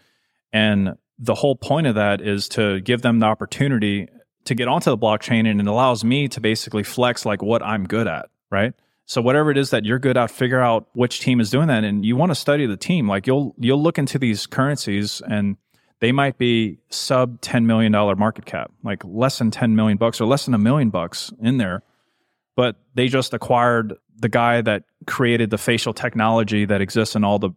And 0.52 0.96
the 1.18 1.36
whole 1.36 1.56
point 1.56 1.88
of 1.88 1.96
that 1.96 2.22
is 2.22 2.48
to 2.50 2.80
give 2.82 3.02
them 3.02 3.20
the 3.20 3.26
opportunity 3.26 4.08
to 4.46 4.56
get 4.56 4.68
onto 4.68 4.90
the 4.90 4.98
blockchain 4.98 5.50
and 5.50 5.60
it 5.60 5.68
allows 5.68 6.04
me 6.04 6.28
to 6.30 6.40
basically 6.42 6.84
flex 6.84 7.26
like 7.26 7.42
what 7.42 7.62
I'm 7.62 7.86
good 7.86 8.08
at, 8.08 8.30
right? 8.50 8.74
So 9.06 9.22
whatever 9.22 9.52
it 9.52 9.58
is 9.58 9.72
that 9.72 9.86
you're 9.86 10.00
good 10.00 10.18
at, 10.18 10.32
figure 10.32 10.60
out 10.60 10.88
which 10.94 11.20
team 11.20 11.40
is 11.40 11.50
doing 11.50 11.68
that 11.68 11.84
and 11.84 12.06
you 12.06 12.16
want 12.16 12.32
to 12.32 12.36
study 12.36 12.66
the 12.66 12.78
team. 12.78 13.08
Like 13.08 13.28
you'll 13.28 13.56
you'll 13.58 13.82
look 13.82 13.98
into 13.98 14.18
these 14.20 14.46
currencies 14.46 15.22
and 15.28 15.58
they 16.00 16.12
might 16.12 16.38
be 16.38 16.78
sub 16.90 17.42
10 17.42 17.66
million 17.66 17.92
dollar 17.92 18.16
market 18.16 18.46
cap, 18.46 18.72
like 18.84 19.04
less 19.04 19.40
than 19.40 19.52
10 19.52 19.76
million 19.76 19.98
bucks 19.98 20.22
or 20.22 20.26
less 20.26 20.46
than 20.46 20.54
a 20.54 20.60
million 20.60 20.90
bucks 20.90 21.34
in 21.42 21.58
there. 21.58 21.84
But 22.60 22.76
they 22.94 23.08
just 23.08 23.34
acquired 23.34 23.94
the 24.18 24.28
guy 24.28 24.60
that 24.60 24.84
created 25.08 25.50
the 25.50 25.58
facial 25.58 25.94
technology 25.94 26.66
that 26.66 26.82
exists 26.82 27.16
in 27.16 27.24
all 27.24 27.40
the 27.40 27.52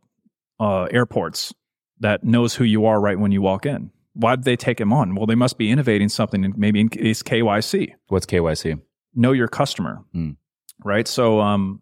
uh, 0.61 0.85
airports 0.93 1.53
that 1.99 2.23
knows 2.23 2.55
who 2.55 2.63
you 2.63 2.87
are 2.87 3.01
right 3.01 3.19
when 3.19 3.33
you 3.33 3.43
walk 3.43 3.67
in. 3.67 3.91
Why 4.13 4.37
did 4.37 4.45
they 4.45 4.55
take 4.55 4.81
him 4.81 4.93
on? 4.93 5.17
Well, 5.17 5.27
they 5.27 5.35
must 5.35 5.59
be 5.59 5.73
innovating 5.73 6.09
something, 6.09 6.45
and 6.45 6.57
maybe 6.57 6.79
in 6.79 6.89
case 6.89 7.21
KYC. 7.21 7.95
What's 8.11 8.27
KYC? 8.27 8.81
Know 9.13 9.33
your 9.33 9.49
customer, 9.49 10.05
mm. 10.15 10.37
right? 10.85 11.09
So, 11.09 11.41
um, 11.41 11.81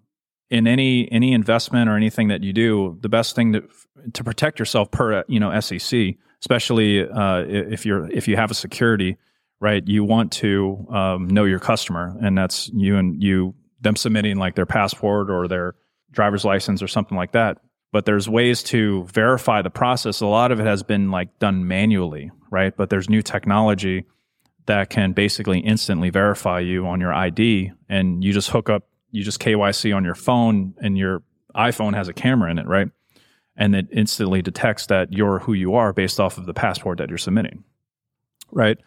in 0.48 0.66
any 0.66 1.12
any 1.12 1.35
investment 1.35 1.90
or 1.90 1.98
anything 1.98 2.28
that 2.28 2.42
you 2.42 2.54
do, 2.54 2.96
the 3.02 3.11
best 3.11 3.37
thing 3.37 3.52
to 3.52 3.68
to 4.14 4.24
protect 4.24 4.59
yourself 4.59 4.90
per 4.90 5.24
you 5.28 5.40
know 5.40 5.61
SEC, 5.61 6.14
especially 6.40 7.06
uh, 7.06 7.44
if 7.46 7.85
you're 7.85 8.11
if 8.11 8.26
you 8.26 8.37
have 8.37 8.50
a 8.50 8.54
security, 8.54 9.18
right? 9.61 9.87
You 9.87 10.05
want 10.05 10.33
to 10.33 10.87
um, 10.90 11.29
know 11.29 11.44
your 11.44 11.59
customer, 11.59 12.16
and 12.20 12.37
that's 12.37 12.70
you 12.75 12.96
and 12.96 13.23
you 13.23 13.55
them 13.81 13.96
submitting 13.96 14.37
like 14.37 14.55
their 14.55 14.66
passport 14.66 15.31
or 15.31 15.49
their 15.49 15.75
driver's 16.11 16.44
license 16.44 16.83
or 16.83 16.88
something 16.88 17.16
like 17.16 17.33
that. 17.33 17.59
But 17.92 18.05
there's 18.05 18.29
ways 18.29 18.62
to 18.64 19.05
verify 19.05 19.62
the 19.62 19.70
process. 19.70 20.20
A 20.20 20.27
lot 20.27 20.53
of 20.53 20.61
it 20.61 20.66
has 20.66 20.83
been 20.83 21.11
like 21.11 21.38
done 21.38 21.66
manually, 21.66 22.31
right? 22.51 22.77
But 22.77 22.90
there's 22.90 23.09
new 23.09 23.23
technology 23.23 24.05
that 24.66 24.90
can 24.90 25.12
basically 25.12 25.59
instantly 25.61 26.11
verify 26.11 26.61
you 26.61 26.87
on 26.87 27.01
your 27.01 27.12
ID 27.12 27.73
and 27.88 28.23
you 28.23 28.33
just 28.33 28.51
hook 28.51 28.70
up, 28.70 28.88
you 29.11 29.25
just 29.25 29.40
KYC 29.40 29.94
on 29.94 30.05
your 30.05 30.14
phone 30.14 30.75
and 30.81 30.96
your 30.96 31.23
iPhone 31.57 31.94
has 31.94 32.07
a 32.07 32.12
camera 32.12 32.51
in 32.51 32.59
it, 32.59 32.66
right? 32.66 32.88
And 33.57 33.75
it 33.75 33.88
instantly 33.90 34.42
detects 34.42 34.87
that 34.87 35.12
you're 35.12 35.40
who 35.40 35.53
you 35.53 35.75
are 35.75 35.92
based 35.92 36.20
off 36.20 36.38
of 36.38 36.46
the 36.46 36.55
passport 36.55 36.99
that 36.99 37.09
you're 37.09 37.18
submitting, 37.18 37.64
right? 38.53 38.79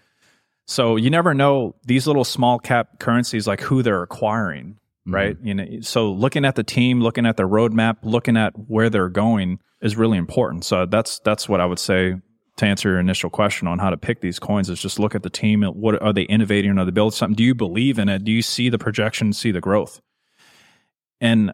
So 0.65 0.95
you 0.95 1.09
never 1.09 1.33
know 1.33 1.75
these 1.85 2.07
little 2.07 2.23
small 2.23 2.59
cap 2.59 2.99
currencies, 2.99 3.47
like 3.47 3.61
who 3.61 3.83
they're 3.83 4.03
acquiring, 4.03 4.77
mm-hmm. 5.07 5.13
right? 5.13 5.37
You 5.41 5.53
know, 5.53 5.65
so 5.81 6.11
looking 6.11 6.45
at 6.45 6.55
the 6.55 6.63
team, 6.63 7.01
looking 7.01 7.25
at 7.25 7.37
the 7.37 7.43
roadmap, 7.43 7.97
looking 8.03 8.37
at 8.37 8.53
where 8.67 8.89
they're 8.89 9.09
going 9.09 9.59
is 9.81 9.97
really 9.97 10.17
important. 10.17 10.63
So 10.63 10.85
that's 10.85 11.19
that's 11.19 11.49
what 11.49 11.59
I 11.59 11.65
would 11.65 11.79
say 11.79 12.15
to 12.57 12.65
answer 12.65 12.89
your 12.89 12.99
initial 12.99 13.29
question 13.29 13.67
on 13.67 13.79
how 13.79 13.89
to 13.89 13.97
pick 13.97 14.21
these 14.21 14.39
coins 14.39 14.69
is 14.69 14.79
just 14.79 14.99
look 14.99 15.15
at 15.15 15.23
the 15.23 15.29
team. 15.29 15.63
What 15.63 16.01
are 16.01 16.13
they 16.13 16.23
innovating? 16.23 16.77
Are 16.77 16.85
they 16.85 16.91
building 16.91 17.15
something? 17.15 17.35
Do 17.35 17.43
you 17.43 17.55
believe 17.55 17.97
in 17.97 18.09
it? 18.09 18.23
Do 18.23 18.31
you 18.31 18.41
see 18.41 18.69
the 18.69 18.77
projection? 18.77 19.33
See 19.33 19.51
the 19.51 19.61
growth? 19.61 20.01
And 21.19 21.51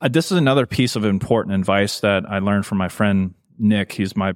uh, 0.00 0.08
this 0.08 0.30
is 0.30 0.38
another 0.38 0.66
piece 0.66 0.94
of 0.94 1.04
important 1.04 1.54
advice 1.54 2.00
that 2.00 2.24
I 2.28 2.38
learned 2.38 2.64
from 2.64 2.78
my 2.78 2.88
friend 2.88 3.34
Nick. 3.58 3.92
He's 3.92 4.14
my 4.16 4.34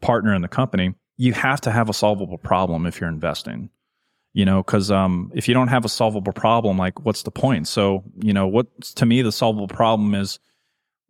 partner 0.00 0.34
in 0.34 0.42
the 0.42 0.48
company. 0.48 0.94
You 1.16 1.32
have 1.32 1.60
to 1.62 1.70
have 1.70 1.88
a 1.88 1.94
solvable 1.94 2.38
problem 2.38 2.86
if 2.86 3.00
you're 3.00 3.08
investing 3.08 3.70
you 4.36 4.44
know 4.44 4.62
because 4.62 4.90
um, 4.90 5.32
if 5.34 5.48
you 5.48 5.54
don't 5.54 5.68
have 5.68 5.84
a 5.86 5.88
solvable 5.88 6.32
problem 6.32 6.76
like 6.76 7.04
what's 7.04 7.22
the 7.22 7.30
point? 7.30 7.66
So 7.66 8.04
you 8.22 8.34
know 8.34 8.46
what 8.46 8.80
to 8.82 9.06
me 9.06 9.22
the 9.22 9.32
solvable 9.32 9.66
problem 9.66 10.14
is 10.14 10.38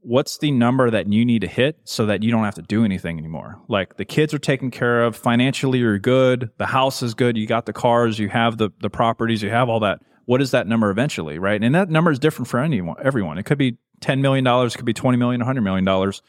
what's 0.00 0.38
the 0.38 0.52
number 0.52 0.88
that 0.88 1.12
you 1.12 1.24
need 1.24 1.40
to 1.40 1.48
hit 1.48 1.80
so 1.82 2.06
that 2.06 2.22
you 2.22 2.30
don't 2.30 2.44
have 2.44 2.54
to 2.54 2.62
do 2.62 2.84
anything 2.84 3.18
anymore? 3.18 3.60
Like 3.66 3.96
the 3.96 4.04
kids 4.04 4.32
are 4.32 4.38
taken 4.38 4.70
care 4.70 5.02
of 5.02 5.16
financially 5.16 5.80
you're 5.80 5.98
good 5.98 6.50
the 6.56 6.66
house 6.66 7.02
is 7.02 7.14
good 7.14 7.36
you 7.36 7.48
got 7.48 7.66
the 7.66 7.72
cars 7.72 8.18
you 8.18 8.28
have 8.28 8.58
the 8.58 8.70
the 8.80 8.90
properties 8.90 9.42
you 9.42 9.50
have 9.50 9.68
all 9.68 9.80
that. 9.80 10.00
What 10.26 10.40
is 10.40 10.52
that 10.52 10.68
number 10.68 10.88
eventually 10.90 11.40
right? 11.40 11.60
And 11.60 11.74
that 11.74 11.90
number 11.90 12.12
is 12.12 12.20
different 12.20 12.46
for 12.46 12.60
anyone 12.60 12.96
everyone. 13.02 13.38
It 13.38 13.44
could 13.44 13.58
be 13.58 13.76
10 14.02 14.22
million 14.22 14.44
dollars 14.44 14.74
it 14.74 14.78
could 14.78 14.86
be 14.86 14.94
20 14.94 15.18
million 15.18 15.40
100 15.40 15.62
million 15.62 15.84
dollars. 15.84 16.22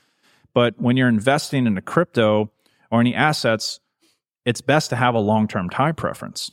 But 0.55 0.73
when 0.81 0.97
you're 0.97 1.09
investing 1.09 1.67
in 1.67 1.77
a 1.77 1.81
crypto 1.83 2.51
or 2.91 2.99
any 2.99 3.13
assets 3.13 3.79
it's 4.45 4.61
best 4.61 4.89
to 4.91 4.95
have 4.95 5.13
a 5.13 5.19
long-term 5.19 5.69
time 5.69 5.93
preference 5.93 6.51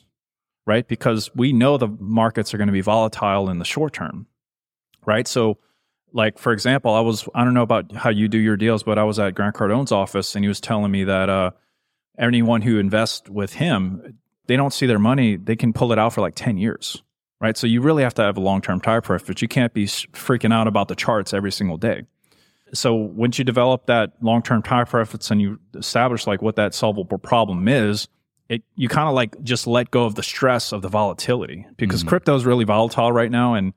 right? 0.66 0.86
Because 0.86 1.34
we 1.34 1.52
know 1.52 1.76
the 1.76 1.88
markets 1.88 2.54
are 2.54 2.58
going 2.58 2.68
to 2.68 2.72
be 2.72 2.80
volatile 2.80 3.50
in 3.50 3.58
the 3.58 3.64
short 3.64 3.92
term, 3.92 4.26
right? 5.04 5.26
So, 5.28 5.58
like 6.12 6.38
for 6.38 6.52
example, 6.52 6.94
I 6.94 7.00
was 7.00 7.28
I 7.34 7.44
don't 7.44 7.54
know 7.54 7.62
about 7.62 7.92
how 7.92 8.10
you 8.10 8.28
do 8.28 8.38
your 8.38 8.56
deals, 8.56 8.82
but 8.82 8.98
I 8.98 9.04
was 9.04 9.18
at 9.18 9.34
Grant 9.34 9.54
Cardone's 9.54 9.92
office 9.92 10.34
and 10.34 10.44
he 10.44 10.48
was 10.48 10.60
telling 10.60 10.90
me 10.90 11.04
that 11.04 11.28
uh, 11.28 11.50
anyone 12.18 12.62
who 12.62 12.78
invests 12.78 13.28
with 13.28 13.54
him, 13.54 14.18
they 14.46 14.56
don't 14.56 14.72
see 14.72 14.86
their 14.86 14.98
money, 14.98 15.36
they 15.36 15.56
can 15.56 15.72
pull 15.72 15.92
it 15.92 15.98
out 15.98 16.12
for 16.12 16.20
like 16.20 16.34
ten 16.36 16.56
years, 16.56 17.02
right? 17.40 17.56
So 17.56 17.66
you 17.66 17.80
really 17.80 18.04
have 18.04 18.14
to 18.14 18.22
have 18.22 18.36
a 18.36 18.40
long 18.40 18.62
term 18.62 18.80
time 18.80 19.02
preference. 19.02 19.42
You 19.42 19.48
can't 19.48 19.74
be 19.74 19.86
freaking 19.86 20.52
out 20.52 20.68
about 20.68 20.88
the 20.88 20.94
charts 20.94 21.34
every 21.34 21.52
single 21.52 21.78
day. 21.78 22.04
So 22.74 22.94
once 22.94 23.38
you 23.38 23.44
develop 23.44 23.86
that 23.86 24.12
long 24.20 24.42
term 24.42 24.62
time 24.62 24.86
preference 24.86 25.30
and 25.30 25.40
you 25.40 25.58
establish 25.74 26.26
like 26.26 26.42
what 26.42 26.56
that 26.56 26.74
solvable 26.74 27.18
problem 27.18 27.68
is, 27.68 28.08
it 28.48 28.62
you 28.76 28.88
kind 28.88 29.08
of 29.08 29.14
like 29.14 29.42
just 29.42 29.66
let 29.66 29.90
go 29.90 30.04
of 30.04 30.14
the 30.14 30.22
stress 30.22 30.72
of 30.72 30.82
the 30.82 30.88
volatility 30.88 31.66
because 31.76 32.00
mm-hmm. 32.00 32.08
crypto 32.10 32.34
is 32.36 32.44
really 32.44 32.64
volatile 32.64 33.12
right 33.12 33.30
now 33.30 33.54
and 33.54 33.72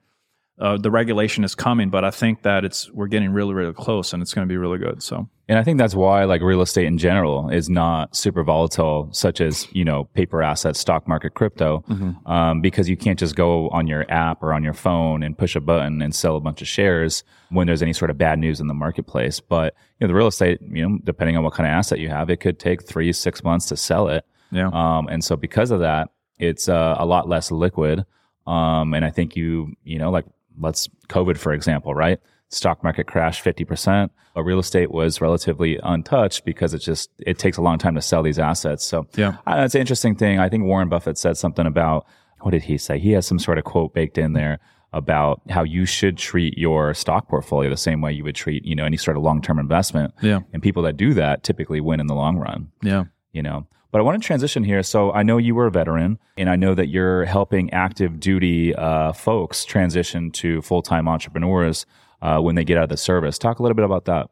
uh, 0.59 0.77
the 0.77 0.91
regulation 0.91 1.43
is 1.43 1.55
coming 1.55 1.89
but 1.89 2.03
i 2.03 2.11
think 2.11 2.41
that 2.43 2.65
it's 2.65 2.91
we're 2.91 3.07
getting 3.07 3.31
really 3.31 3.53
really 3.53 3.73
close 3.73 4.13
and 4.13 4.21
it's 4.21 4.33
going 4.33 4.47
to 4.47 4.51
be 4.51 4.57
really 4.57 4.77
good 4.77 5.01
so 5.01 5.29
and 5.47 5.57
i 5.57 5.63
think 5.63 5.77
that's 5.77 5.95
why 5.95 6.23
like 6.23 6.41
real 6.41 6.61
estate 6.61 6.85
in 6.85 6.97
general 6.97 7.49
is 7.49 7.69
not 7.69 8.15
super 8.15 8.43
volatile 8.43 9.09
such 9.11 9.41
as 9.41 9.67
you 9.73 9.83
know 9.85 10.05
paper 10.13 10.41
assets 10.41 10.79
stock 10.79 11.07
market 11.07 11.33
crypto 11.33 11.83
mm-hmm. 11.89 12.31
um, 12.31 12.61
because 12.61 12.89
you 12.89 12.97
can't 12.97 13.19
just 13.19 13.35
go 13.35 13.69
on 13.69 13.87
your 13.87 14.05
app 14.09 14.41
or 14.43 14.53
on 14.53 14.63
your 14.63 14.73
phone 14.73 15.23
and 15.23 15.37
push 15.37 15.55
a 15.55 15.61
button 15.61 16.01
and 16.01 16.13
sell 16.13 16.35
a 16.35 16.41
bunch 16.41 16.61
of 16.61 16.67
shares 16.67 17.23
when 17.49 17.67
there's 17.67 17.81
any 17.81 17.93
sort 17.93 18.11
of 18.11 18.17
bad 18.17 18.39
news 18.39 18.59
in 18.59 18.67
the 18.67 18.73
marketplace 18.73 19.39
but 19.39 19.73
you 19.99 20.05
know 20.05 20.07
the 20.07 20.15
real 20.17 20.27
estate 20.27 20.59
you 20.71 20.87
know 20.87 20.97
depending 21.03 21.37
on 21.37 21.43
what 21.43 21.53
kind 21.53 21.67
of 21.67 21.71
asset 21.71 21.99
you 21.99 22.09
have 22.09 22.29
it 22.29 22.37
could 22.37 22.59
take 22.59 22.83
three 22.83 23.11
six 23.13 23.43
months 23.43 23.65
to 23.67 23.77
sell 23.77 24.07
it 24.07 24.25
yeah. 24.51 24.69
Um, 24.71 25.07
and 25.07 25.23
so 25.23 25.35
because 25.35 25.71
of 25.71 25.79
that, 25.79 26.09
it's 26.39 26.69
uh, 26.69 26.95
a 26.97 27.05
lot 27.05 27.27
less 27.27 27.51
liquid. 27.51 28.05
Um, 28.45 28.93
and 28.93 29.03
I 29.03 29.09
think 29.09 29.35
you, 29.35 29.73
you 29.83 29.97
know, 29.97 30.09
like 30.09 30.25
let's 30.59 30.87
COVID, 31.09 31.37
for 31.37 31.53
example, 31.53 31.93
right? 31.93 32.19
Stock 32.49 32.83
market 32.83 33.07
crashed 33.07 33.43
50%, 33.43 34.09
but 34.33 34.43
real 34.43 34.59
estate 34.59 34.91
was 34.91 35.19
relatively 35.19 35.79
untouched 35.83 36.45
because 36.45 36.73
it 36.73 36.79
just, 36.79 37.09
it 37.19 37.37
takes 37.37 37.57
a 37.57 37.61
long 37.61 37.77
time 37.77 37.95
to 37.95 38.01
sell 38.01 38.23
these 38.23 38.39
assets. 38.39 38.85
So 38.85 39.07
yeah, 39.15 39.37
uh, 39.45 39.63
it's 39.65 39.75
an 39.75 39.81
interesting 39.81 40.15
thing. 40.15 40.39
I 40.39 40.49
think 40.49 40.63
Warren 40.63 40.89
Buffett 40.89 41.17
said 41.17 41.37
something 41.37 41.65
about, 41.65 42.05
what 42.41 42.51
did 42.51 42.63
he 42.63 42.77
say? 42.77 42.99
He 42.99 43.11
has 43.11 43.25
some 43.25 43.39
sort 43.39 43.57
of 43.57 43.63
quote 43.63 43.93
baked 43.93 44.17
in 44.17 44.33
there 44.33 44.59
about 44.93 45.41
how 45.49 45.63
you 45.63 45.85
should 45.85 46.17
treat 46.17 46.57
your 46.57 46.93
stock 46.93 47.27
portfolio 47.27 47.69
the 47.69 47.77
same 47.77 47.99
way 47.99 48.13
you 48.13 48.23
would 48.23 48.35
treat, 48.35 48.65
you 48.65 48.75
know, 48.75 48.85
any 48.85 48.97
sort 48.97 49.17
of 49.17 49.23
long-term 49.23 49.59
investment. 49.59 50.13
Yeah. 50.21 50.41
And 50.53 50.63
people 50.63 50.83
that 50.83 50.95
do 50.95 51.13
that 51.15 51.43
typically 51.43 51.81
win 51.81 51.99
in 51.99 52.07
the 52.07 52.15
long 52.15 52.37
run. 52.37 52.71
Yeah. 52.81 53.05
You 53.33 53.43
know, 53.43 53.67
but 53.91 53.99
I 53.99 54.01
want 54.01 54.21
to 54.21 54.25
transition 54.25 54.63
here. 54.63 54.83
So 54.83 55.11
I 55.11 55.23
know 55.23 55.37
you 55.37 55.55
were 55.55 55.67
a 55.67 55.71
veteran, 55.71 56.19
and 56.37 56.49
I 56.49 56.55
know 56.55 56.73
that 56.75 56.87
you're 56.87 57.25
helping 57.25 57.71
active 57.73 58.19
duty 58.19 58.73
uh, 58.75 59.13
folks 59.13 59.65
transition 59.65 60.31
to 60.31 60.61
full 60.61 60.81
time 60.81 61.07
entrepreneurs 61.07 61.85
uh, 62.21 62.39
when 62.39 62.55
they 62.55 62.63
get 62.63 62.77
out 62.77 62.83
of 62.83 62.89
the 62.89 62.97
service. 62.97 63.37
Talk 63.37 63.59
a 63.59 63.63
little 63.63 63.75
bit 63.75 63.85
about 63.85 64.05
that. 64.05 64.29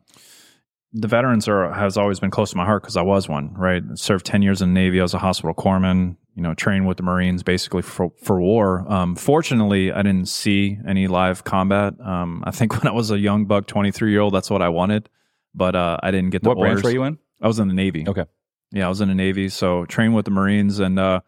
The 0.94 1.08
veterans 1.08 1.48
are 1.48 1.74
has 1.74 1.98
always 1.98 2.20
been 2.20 2.32
close 2.32 2.52
to 2.52 2.58
my 2.58 2.66
heart 2.66 2.84
because 2.84 2.96
I 2.96 3.02
was 3.02 3.28
one. 3.28 3.54
Right, 3.54 3.84
served 3.96 4.26
ten 4.26 4.42
years 4.42 4.62
in 4.62 4.74
the 4.74 4.80
Navy. 4.80 5.00
as 5.00 5.14
a 5.14 5.20
hospital 5.20 5.54
corpsman. 5.54 6.18
You 6.36 6.44
know, 6.44 6.54
trained 6.54 6.86
with 6.86 6.98
the 6.98 7.04
Marines 7.04 7.44
basically 7.44 7.82
for 7.82 8.12
for 8.22 8.42
war. 8.42 8.86
Um, 8.92 9.16
fortunately, 9.16 9.92
I 9.92 10.02
didn't 10.02 10.28
see 10.28 10.78
any 10.88 11.08
live 11.08 11.44
combat. 11.44 12.00
Um, 12.02 12.44
I 12.46 12.52
think 12.52 12.74
when 12.84 12.88
I 12.88 12.96
was 12.96 13.12
a 13.12 13.20
young 13.20 13.46
buck, 13.46 13.68
twenty 13.68 13.92
three 13.92 14.12
year 14.12 14.22
old, 14.22 14.34
that's 14.34 14.50
what 14.50 14.62
I 14.62 14.70
wanted, 14.70 15.10
but 15.54 15.76
uh, 15.76 15.98
I 16.02 16.12
didn't 16.12 16.30
get 16.30 16.44
the 16.44 16.50
what 16.50 16.58
orders. 16.58 16.82
branch 16.82 16.84
were 16.86 16.92
you 16.92 17.04
in? 17.04 17.20
I 17.42 17.48
was 17.48 17.60
in 17.60 17.68
the 17.68 17.74
Navy. 17.74 18.06
Okay. 18.08 18.26
Yeah, 18.72 18.86
I 18.86 18.90
was 18.90 19.02
in 19.02 19.10
the 19.10 19.16
Navy, 19.16 19.50
so 19.50 19.86
trained 19.86 20.16
with 20.16 20.26
the 20.26 20.32
Marines, 20.32 20.80
and 20.80 20.98
uh, 21.00 21.22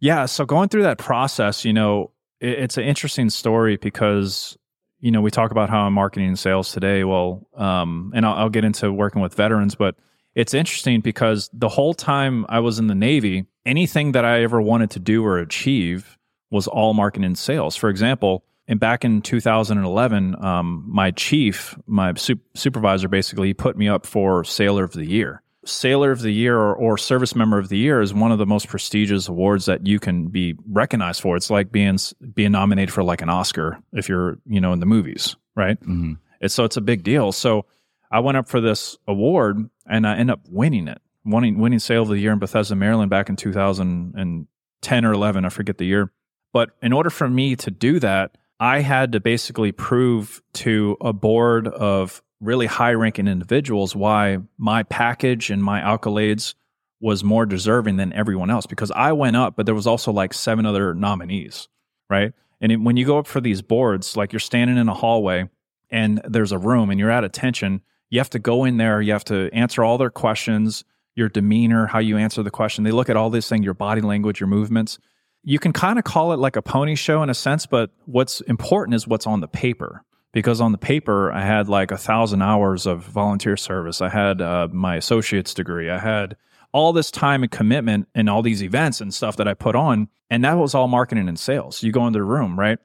yeah, 0.00 0.26
so 0.26 0.44
going 0.44 0.68
through 0.68 0.82
that 0.82 0.98
process, 0.98 1.64
you 1.64 1.72
know, 1.72 2.10
it, 2.40 2.58
it's 2.58 2.76
an 2.76 2.84
interesting 2.84 3.30
story 3.30 3.76
because 3.76 4.58
you 5.02 5.10
know 5.10 5.20
we 5.20 5.30
talk 5.30 5.50
about 5.50 5.68
how 5.68 5.80
I'm 5.80 5.92
marketing 5.92 6.28
and 6.28 6.38
sales 6.38 6.72
today. 6.72 7.04
Well, 7.04 7.46
um, 7.54 8.12
and 8.14 8.24
I'll, 8.24 8.34
I'll 8.34 8.50
get 8.50 8.64
into 8.64 8.90
working 8.90 9.20
with 9.20 9.34
veterans, 9.34 9.74
but 9.74 9.96
it's 10.34 10.54
interesting 10.54 11.02
because 11.02 11.50
the 11.52 11.68
whole 11.68 11.92
time 11.92 12.46
I 12.48 12.60
was 12.60 12.78
in 12.78 12.86
the 12.86 12.94
Navy, 12.94 13.46
anything 13.66 14.12
that 14.12 14.24
I 14.24 14.42
ever 14.42 14.62
wanted 14.62 14.92
to 14.92 15.00
do 15.00 15.26
or 15.26 15.38
achieve 15.38 16.16
was 16.50 16.68
all 16.68 16.94
marketing 16.94 17.26
and 17.26 17.36
sales. 17.36 17.76
For 17.76 17.90
example, 17.90 18.44
and 18.68 18.78
back 18.78 19.04
in 19.04 19.22
2011, 19.22 20.42
um, 20.42 20.84
my 20.86 21.10
chief, 21.10 21.76
my 21.86 22.14
supervisor, 22.14 23.08
basically 23.08 23.52
put 23.52 23.76
me 23.76 23.88
up 23.88 24.06
for 24.06 24.44
Sailor 24.44 24.84
of 24.84 24.92
the 24.92 25.04
Year 25.04 25.42
Sailor 25.64 26.10
of 26.10 26.22
the 26.22 26.32
Year 26.32 26.56
or, 26.56 26.74
or, 26.74 26.98
Service 26.98 27.36
Member 27.36 27.58
of 27.58 27.68
the 27.68 27.78
Year 27.78 28.00
is 28.00 28.12
one 28.12 28.32
of 28.32 28.38
the 28.38 28.46
most 28.46 28.68
prestigious 28.68 29.28
awards 29.28 29.66
that 29.66 29.86
you 29.86 30.00
can 30.00 30.26
be 30.28 30.56
recognized 30.68 31.20
for. 31.20 31.36
It's 31.36 31.50
like 31.50 31.70
being 31.70 31.98
being 32.34 32.52
nominated 32.52 32.92
for 32.92 33.04
like 33.04 33.22
an 33.22 33.28
Oscar 33.28 33.78
if 33.92 34.08
you're 34.08 34.38
you 34.46 34.60
know 34.60 34.72
in 34.72 34.80
the 34.80 34.86
movies, 34.86 35.36
right? 35.54 35.80
Mm-hmm. 35.80 36.14
It's 36.40 36.54
so 36.54 36.64
it's 36.64 36.76
a 36.76 36.80
big 36.80 37.04
deal. 37.04 37.30
So 37.32 37.66
I 38.10 38.20
went 38.20 38.36
up 38.36 38.48
for 38.48 38.60
this 38.60 38.96
award 39.06 39.70
and 39.86 40.06
I 40.06 40.16
end 40.16 40.30
up 40.30 40.40
winning 40.48 40.88
it, 40.88 41.00
winning 41.24 41.58
winning 41.58 41.78
Sailor 41.78 42.02
of 42.02 42.08
the 42.08 42.18
Year 42.18 42.32
in 42.32 42.38
Bethesda, 42.38 42.74
Maryland, 42.74 43.10
back 43.10 43.28
in 43.28 43.36
2010 43.36 45.04
or 45.04 45.12
11. 45.12 45.44
I 45.44 45.48
forget 45.48 45.78
the 45.78 45.86
year. 45.86 46.12
But 46.52 46.70
in 46.82 46.92
order 46.92 47.08
for 47.08 47.28
me 47.28 47.56
to 47.56 47.70
do 47.70 47.98
that, 48.00 48.36
I 48.60 48.80
had 48.80 49.12
to 49.12 49.20
basically 49.20 49.72
prove 49.72 50.42
to 50.54 50.96
a 51.00 51.12
board 51.12 51.66
of 51.66 52.22
really 52.42 52.66
high 52.66 52.92
ranking 52.92 53.28
individuals 53.28 53.94
why 53.94 54.38
my 54.58 54.82
package 54.82 55.48
and 55.48 55.62
my 55.62 55.80
accolades 55.80 56.54
was 57.00 57.24
more 57.24 57.46
deserving 57.46 57.96
than 57.96 58.12
everyone 58.12 58.50
else 58.50 58.66
because 58.66 58.90
I 58.90 59.12
went 59.12 59.36
up, 59.36 59.56
but 59.56 59.66
there 59.66 59.74
was 59.74 59.86
also 59.86 60.12
like 60.12 60.34
seven 60.34 60.66
other 60.66 60.94
nominees, 60.94 61.68
right? 62.10 62.32
And 62.60 62.84
when 62.84 62.96
you 62.96 63.06
go 63.06 63.18
up 63.18 63.26
for 63.26 63.40
these 63.40 63.62
boards, 63.62 64.16
like 64.16 64.32
you're 64.32 64.40
standing 64.40 64.76
in 64.76 64.88
a 64.88 64.94
hallway 64.94 65.48
and 65.90 66.20
there's 66.24 66.52
a 66.52 66.58
room 66.58 66.90
and 66.90 67.00
you're 67.00 67.10
at 67.10 67.24
attention, 67.24 67.80
you 68.10 68.20
have 68.20 68.30
to 68.30 68.38
go 68.38 68.64
in 68.64 68.76
there, 68.76 69.00
you 69.00 69.12
have 69.12 69.24
to 69.24 69.48
answer 69.52 69.82
all 69.82 69.98
their 69.98 70.10
questions, 70.10 70.84
your 71.14 71.28
demeanor, 71.28 71.86
how 71.86 71.98
you 71.98 72.16
answer 72.16 72.42
the 72.42 72.50
question. 72.50 72.84
They 72.84 72.90
look 72.90 73.10
at 73.10 73.16
all 73.16 73.30
this 73.30 73.48
thing, 73.48 73.62
your 73.62 73.74
body 73.74 74.00
language, 74.00 74.38
your 74.40 74.48
movements. 74.48 74.98
You 75.42 75.58
can 75.58 75.72
kind 75.72 75.98
of 75.98 76.04
call 76.04 76.32
it 76.32 76.38
like 76.38 76.56
a 76.56 76.62
pony 76.62 76.94
show 76.94 77.22
in 77.22 77.30
a 77.30 77.34
sense, 77.34 77.66
but 77.66 77.90
what's 78.04 78.40
important 78.42 78.94
is 78.94 79.08
what's 79.08 79.26
on 79.26 79.40
the 79.40 79.48
paper 79.48 80.04
because 80.32 80.60
on 80.60 80.72
the 80.72 80.78
paper 80.78 81.30
I 81.32 81.42
had 81.44 81.68
like 81.68 81.90
a 81.90 81.98
thousand 81.98 82.42
hours 82.42 82.86
of 82.86 83.04
volunteer 83.04 83.56
service. 83.56 84.00
I 84.00 84.08
had 84.08 84.40
uh, 84.40 84.68
my 84.72 84.96
associate's 84.96 85.54
degree. 85.54 85.90
I 85.90 85.98
had 85.98 86.36
all 86.72 86.92
this 86.92 87.10
time 87.10 87.42
and 87.42 87.52
commitment 87.52 88.08
and 88.14 88.28
all 88.30 88.42
these 88.42 88.62
events 88.62 89.00
and 89.00 89.12
stuff 89.12 89.36
that 89.36 89.46
I 89.46 89.54
put 89.54 89.76
on, 89.76 90.08
and 90.30 90.44
that 90.44 90.54
was 90.54 90.74
all 90.74 90.88
marketing 90.88 91.28
and 91.28 91.38
sales. 91.38 91.82
You 91.82 91.92
go 91.92 92.06
into 92.06 92.18
the 92.18 92.24
room, 92.24 92.58
right? 92.58 92.78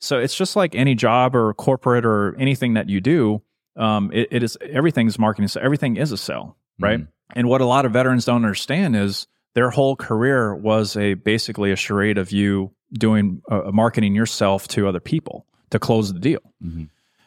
So 0.00 0.18
it's 0.18 0.36
just 0.36 0.56
like 0.56 0.74
any 0.74 0.94
job 0.94 1.34
or 1.34 1.52
corporate 1.54 2.06
or 2.06 2.36
anything 2.38 2.74
that 2.74 2.88
you 2.88 3.00
do. 3.00 3.42
Um, 3.76 4.10
it, 4.12 4.28
it 4.30 4.42
is 4.42 4.56
everything's 4.60 5.18
marketing. 5.18 5.48
So 5.48 5.60
everything 5.60 5.96
is 5.96 6.12
a 6.12 6.16
sell, 6.16 6.56
right? 6.78 7.00
Mm. 7.00 7.08
And 7.34 7.48
what 7.48 7.60
a 7.60 7.66
lot 7.66 7.84
of 7.84 7.92
veterans 7.92 8.24
don't 8.24 8.36
understand 8.36 8.94
is 8.94 9.26
their 9.54 9.70
whole 9.70 9.96
career 9.96 10.54
was 10.54 10.96
a 10.96 11.14
basically 11.14 11.72
a 11.72 11.76
charade 11.76 12.18
of 12.18 12.30
you 12.30 12.72
doing 12.92 13.42
uh, 13.50 13.70
marketing 13.72 14.14
yourself 14.14 14.68
to 14.68 14.86
other 14.86 15.00
people 15.00 15.45
to 15.70 15.78
close 15.78 16.12
the 16.12 16.20
deal. 16.20 16.40
Mm-hmm. 16.62 16.84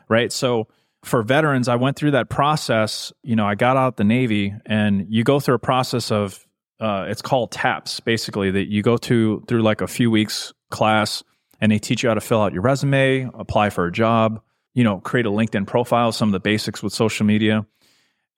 Right. 0.07 0.31
So 0.31 0.67
for 1.03 1.23
veterans, 1.23 1.67
I 1.67 1.75
went 1.75 1.97
through 1.97 2.11
that 2.11 2.29
process. 2.29 3.13
You 3.23 3.35
know, 3.35 3.45
I 3.45 3.55
got 3.55 3.77
out 3.77 3.97
the 3.97 4.03
Navy 4.03 4.53
and 4.65 5.05
you 5.09 5.23
go 5.23 5.39
through 5.39 5.55
a 5.55 5.59
process 5.59 6.11
of, 6.11 6.45
uh, 6.79 7.05
it's 7.07 7.21
called 7.21 7.51
TAPS, 7.51 7.99
basically, 7.99 8.51
that 8.51 8.69
you 8.69 8.81
go 8.81 8.97
to 8.97 9.43
through 9.47 9.61
like 9.61 9.81
a 9.81 9.87
few 9.87 10.09
weeks 10.09 10.53
class 10.71 11.23
and 11.61 11.71
they 11.71 11.79
teach 11.79 12.03
you 12.03 12.09
how 12.09 12.15
to 12.15 12.21
fill 12.21 12.41
out 12.41 12.53
your 12.53 12.61
resume, 12.61 13.29
apply 13.33 13.69
for 13.69 13.85
a 13.85 13.91
job, 13.91 14.41
you 14.73 14.83
know, 14.83 14.99
create 14.99 15.25
a 15.25 15.29
LinkedIn 15.29 15.67
profile, 15.67 16.11
some 16.11 16.29
of 16.29 16.33
the 16.33 16.39
basics 16.39 16.81
with 16.81 16.93
social 16.93 17.25
media. 17.25 17.65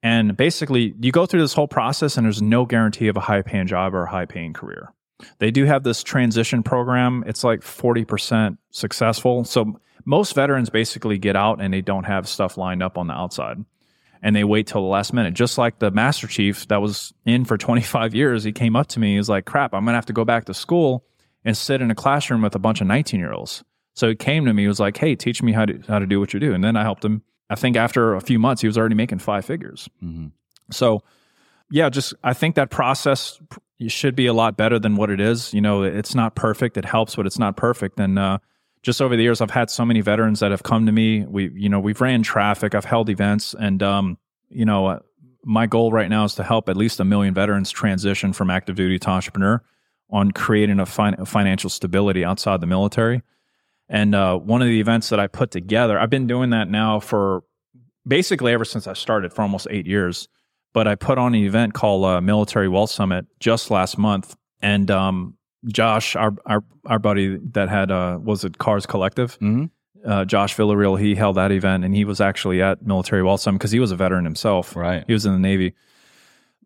And 0.02 0.36
basically, 0.36 0.94
you 1.00 1.12
go 1.12 1.26
through 1.26 1.40
this 1.40 1.52
whole 1.52 1.68
process 1.68 2.16
and 2.16 2.24
there's 2.24 2.42
no 2.42 2.66
guarantee 2.66 3.06
of 3.06 3.16
a 3.16 3.20
high 3.20 3.42
paying 3.42 3.68
job 3.68 3.94
or 3.94 4.04
a 4.04 4.10
high 4.10 4.26
paying 4.26 4.52
career. 4.52 4.92
They 5.38 5.52
do 5.52 5.64
have 5.64 5.84
this 5.84 6.02
transition 6.02 6.64
program. 6.64 7.22
It's 7.26 7.44
like 7.44 7.60
40% 7.60 8.58
successful. 8.70 9.44
So 9.44 9.80
most 10.04 10.34
veterans 10.34 10.70
basically 10.70 11.18
get 11.18 11.36
out 11.36 11.60
and 11.60 11.72
they 11.72 11.80
don't 11.80 12.04
have 12.04 12.28
stuff 12.28 12.56
lined 12.56 12.82
up 12.82 12.98
on 12.98 13.06
the 13.06 13.14
outside 13.14 13.64
and 14.22 14.36
they 14.36 14.44
wait 14.44 14.66
till 14.68 14.82
the 14.82 14.88
last 14.88 15.12
minute. 15.12 15.34
Just 15.34 15.58
like 15.58 15.80
the 15.80 15.90
Master 15.90 16.26
Chief 16.26 16.66
that 16.68 16.80
was 16.80 17.12
in 17.26 17.44
for 17.44 17.58
25 17.58 18.14
years, 18.14 18.44
he 18.44 18.52
came 18.52 18.76
up 18.76 18.86
to 18.88 19.00
me. 19.00 19.16
He's 19.16 19.28
like, 19.28 19.44
crap, 19.44 19.74
I'm 19.74 19.84
going 19.84 19.92
to 19.92 19.96
have 19.96 20.06
to 20.06 20.12
go 20.12 20.24
back 20.24 20.46
to 20.46 20.54
school 20.54 21.04
and 21.44 21.56
sit 21.56 21.82
in 21.82 21.90
a 21.90 21.94
classroom 21.94 22.42
with 22.42 22.54
a 22.54 22.60
bunch 22.60 22.80
of 22.80 22.86
19 22.86 23.18
year 23.18 23.32
olds. 23.32 23.64
So 23.94 24.08
he 24.08 24.14
came 24.14 24.46
to 24.46 24.54
me, 24.54 24.62
he 24.62 24.68
was 24.68 24.80
like, 24.80 24.96
hey, 24.96 25.14
teach 25.16 25.42
me 25.42 25.52
how 25.52 25.66
to, 25.66 25.80
how 25.86 25.98
to 25.98 26.06
do 26.06 26.18
what 26.18 26.32
you 26.32 26.40
do. 26.40 26.54
And 26.54 26.64
then 26.64 26.76
I 26.76 26.82
helped 26.82 27.04
him. 27.04 27.22
I 27.50 27.56
think 27.56 27.76
after 27.76 28.14
a 28.14 28.20
few 28.20 28.38
months, 28.38 28.62
he 28.62 28.68
was 28.68 28.78
already 28.78 28.94
making 28.94 29.18
five 29.18 29.44
figures. 29.44 29.88
Mm-hmm. 30.02 30.28
So, 30.70 31.02
yeah, 31.70 31.90
just 31.90 32.14
I 32.24 32.32
think 32.32 32.54
that 32.54 32.70
process 32.70 33.38
should 33.88 34.14
be 34.14 34.26
a 34.26 34.32
lot 34.32 34.56
better 34.56 34.78
than 34.78 34.96
what 34.96 35.10
it 35.10 35.20
is. 35.20 35.52
You 35.52 35.60
know, 35.60 35.82
it's 35.82 36.14
not 36.14 36.34
perfect. 36.34 36.76
It 36.76 36.84
helps, 36.84 37.16
but 37.16 37.26
it's 37.26 37.38
not 37.38 37.56
perfect. 37.56 37.98
And 38.00 38.18
uh, 38.18 38.38
just 38.82 39.00
over 39.00 39.16
the 39.16 39.22
years, 39.22 39.40
I've 39.40 39.50
had 39.50 39.70
so 39.70 39.84
many 39.84 40.00
veterans 40.00 40.40
that 40.40 40.50
have 40.50 40.62
come 40.62 40.86
to 40.86 40.92
me. 40.92 41.24
We, 41.24 41.50
you 41.54 41.68
know, 41.68 41.80
we've 41.80 42.00
ran 42.00 42.22
traffic, 42.22 42.74
I've 42.74 42.84
held 42.84 43.08
events, 43.08 43.54
and 43.54 43.82
um, 43.82 44.18
you 44.48 44.64
know, 44.64 44.86
uh, 44.86 44.98
my 45.44 45.66
goal 45.66 45.92
right 45.92 46.08
now 46.08 46.24
is 46.24 46.34
to 46.36 46.42
help 46.42 46.68
at 46.68 46.76
least 46.76 47.00
a 47.00 47.04
million 47.04 47.34
veterans 47.34 47.70
transition 47.70 48.32
from 48.32 48.50
active 48.50 48.76
duty 48.76 48.98
to 48.98 49.08
entrepreneur 49.08 49.62
on 50.10 50.30
creating 50.30 50.78
a 50.78 50.86
fin- 50.86 51.24
financial 51.24 51.70
stability 51.70 52.24
outside 52.24 52.60
the 52.60 52.66
military. 52.66 53.22
And 53.88 54.14
uh, 54.14 54.36
one 54.38 54.62
of 54.62 54.68
the 54.68 54.80
events 54.80 55.08
that 55.08 55.18
I 55.18 55.26
put 55.26 55.50
together, 55.50 55.98
I've 55.98 56.10
been 56.10 56.26
doing 56.26 56.50
that 56.50 56.68
now 56.68 57.00
for 57.00 57.42
basically 58.06 58.52
ever 58.52 58.64
since 58.64 58.86
I 58.86 58.92
started 58.92 59.32
for 59.32 59.42
almost 59.42 59.66
eight 59.70 59.86
years. 59.86 60.28
But 60.74 60.88
I 60.88 60.94
put 60.94 61.18
on 61.18 61.34
an 61.34 61.42
event 61.42 61.74
called 61.74 62.04
uh, 62.04 62.20
Military 62.20 62.68
Wealth 62.68 62.90
Summit 62.90 63.26
just 63.40 63.70
last 63.70 63.98
month, 63.98 64.34
and 64.62 64.90
um, 64.90 65.36
Josh, 65.66 66.16
our 66.16 66.34
our 66.46 66.64
our 66.86 66.98
buddy 66.98 67.38
that 67.52 67.68
had 67.68 67.90
uh 67.90 68.18
was 68.22 68.44
it 68.44 68.58
Cars 68.58 68.86
Collective. 68.86 69.38
Mm-hmm. 69.38 69.66
Uh, 70.04 70.24
Josh 70.24 70.56
Villarreal, 70.56 70.98
he 70.98 71.14
held 71.14 71.36
that 71.36 71.52
event, 71.52 71.84
and 71.84 71.94
he 71.94 72.04
was 72.04 72.20
actually 72.20 72.60
at 72.60 72.84
Military 72.84 73.22
Wealth 73.22 73.40
Summit 73.40 73.58
because 73.58 73.70
he 73.70 73.78
was 73.78 73.92
a 73.92 73.96
veteran 73.96 74.24
himself. 74.24 74.74
Right, 74.74 75.04
he 75.06 75.12
was 75.12 75.26
in 75.26 75.32
the 75.32 75.38
Navy. 75.38 75.74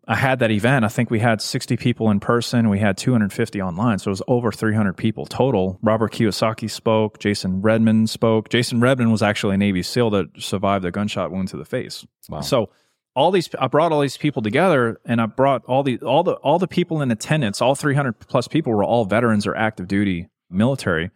I 0.09 0.15
had 0.15 0.39
that 0.39 0.51
event. 0.51 0.85
I 0.85 0.87
think 0.87 1.11
we 1.11 1.19
had 1.19 1.41
60 1.41 1.75
people 1.75 2.09
in 2.09 2.21
person. 2.21 2.69
We 2.69 2.79
had 2.79 2.97
250 2.97 3.61
online. 3.61 3.99
So 3.99 4.07
it 4.07 4.11
was 4.11 4.21
over 4.29 4.53
300 4.53 4.95
people 4.95 5.25
total. 5.25 5.79
Robert 5.81 6.13
Kiyosaki 6.13 6.71
spoke. 6.71 7.19
Jason 7.19 7.61
Redman 7.61 8.07
spoke. 8.07 8.47
Jason 8.47 8.79
Redman 8.79 9.11
was 9.11 9.21
actually 9.21 9.55
a 9.55 9.57
Navy 9.57 9.83
SEAL 9.83 10.11
that 10.11 10.27
survived 10.39 10.85
a 10.85 10.91
gunshot 10.91 11.29
wound 11.29 11.49
to 11.49 11.57
the 11.57 11.65
face. 11.65 12.07
Wow. 12.29 12.39
So 12.39 12.69
all 13.17 13.31
these 13.31 13.49
I 13.57 13.65
brought 13.65 13.91
all 13.91 14.01
these 14.01 14.15
people 14.15 14.43
together 14.43 15.01
and 15.03 15.19
I 15.19 15.25
brought 15.25 15.65
all 15.65 15.81
the 15.81 15.97
all 15.97 16.21
the 16.21 16.33
all 16.33 16.59
the 16.59 16.67
people 16.67 17.01
in 17.01 17.09
attendance, 17.09 17.63
all 17.63 17.73
300 17.73 18.19
plus 18.19 18.47
people 18.47 18.71
were 18.71 18.83
all 18.83 19.05
veterans 19.05 19.47
or 19.47 19.55
active 19.55 19.87
duty 19.87 20.29
military. 20.51 21.09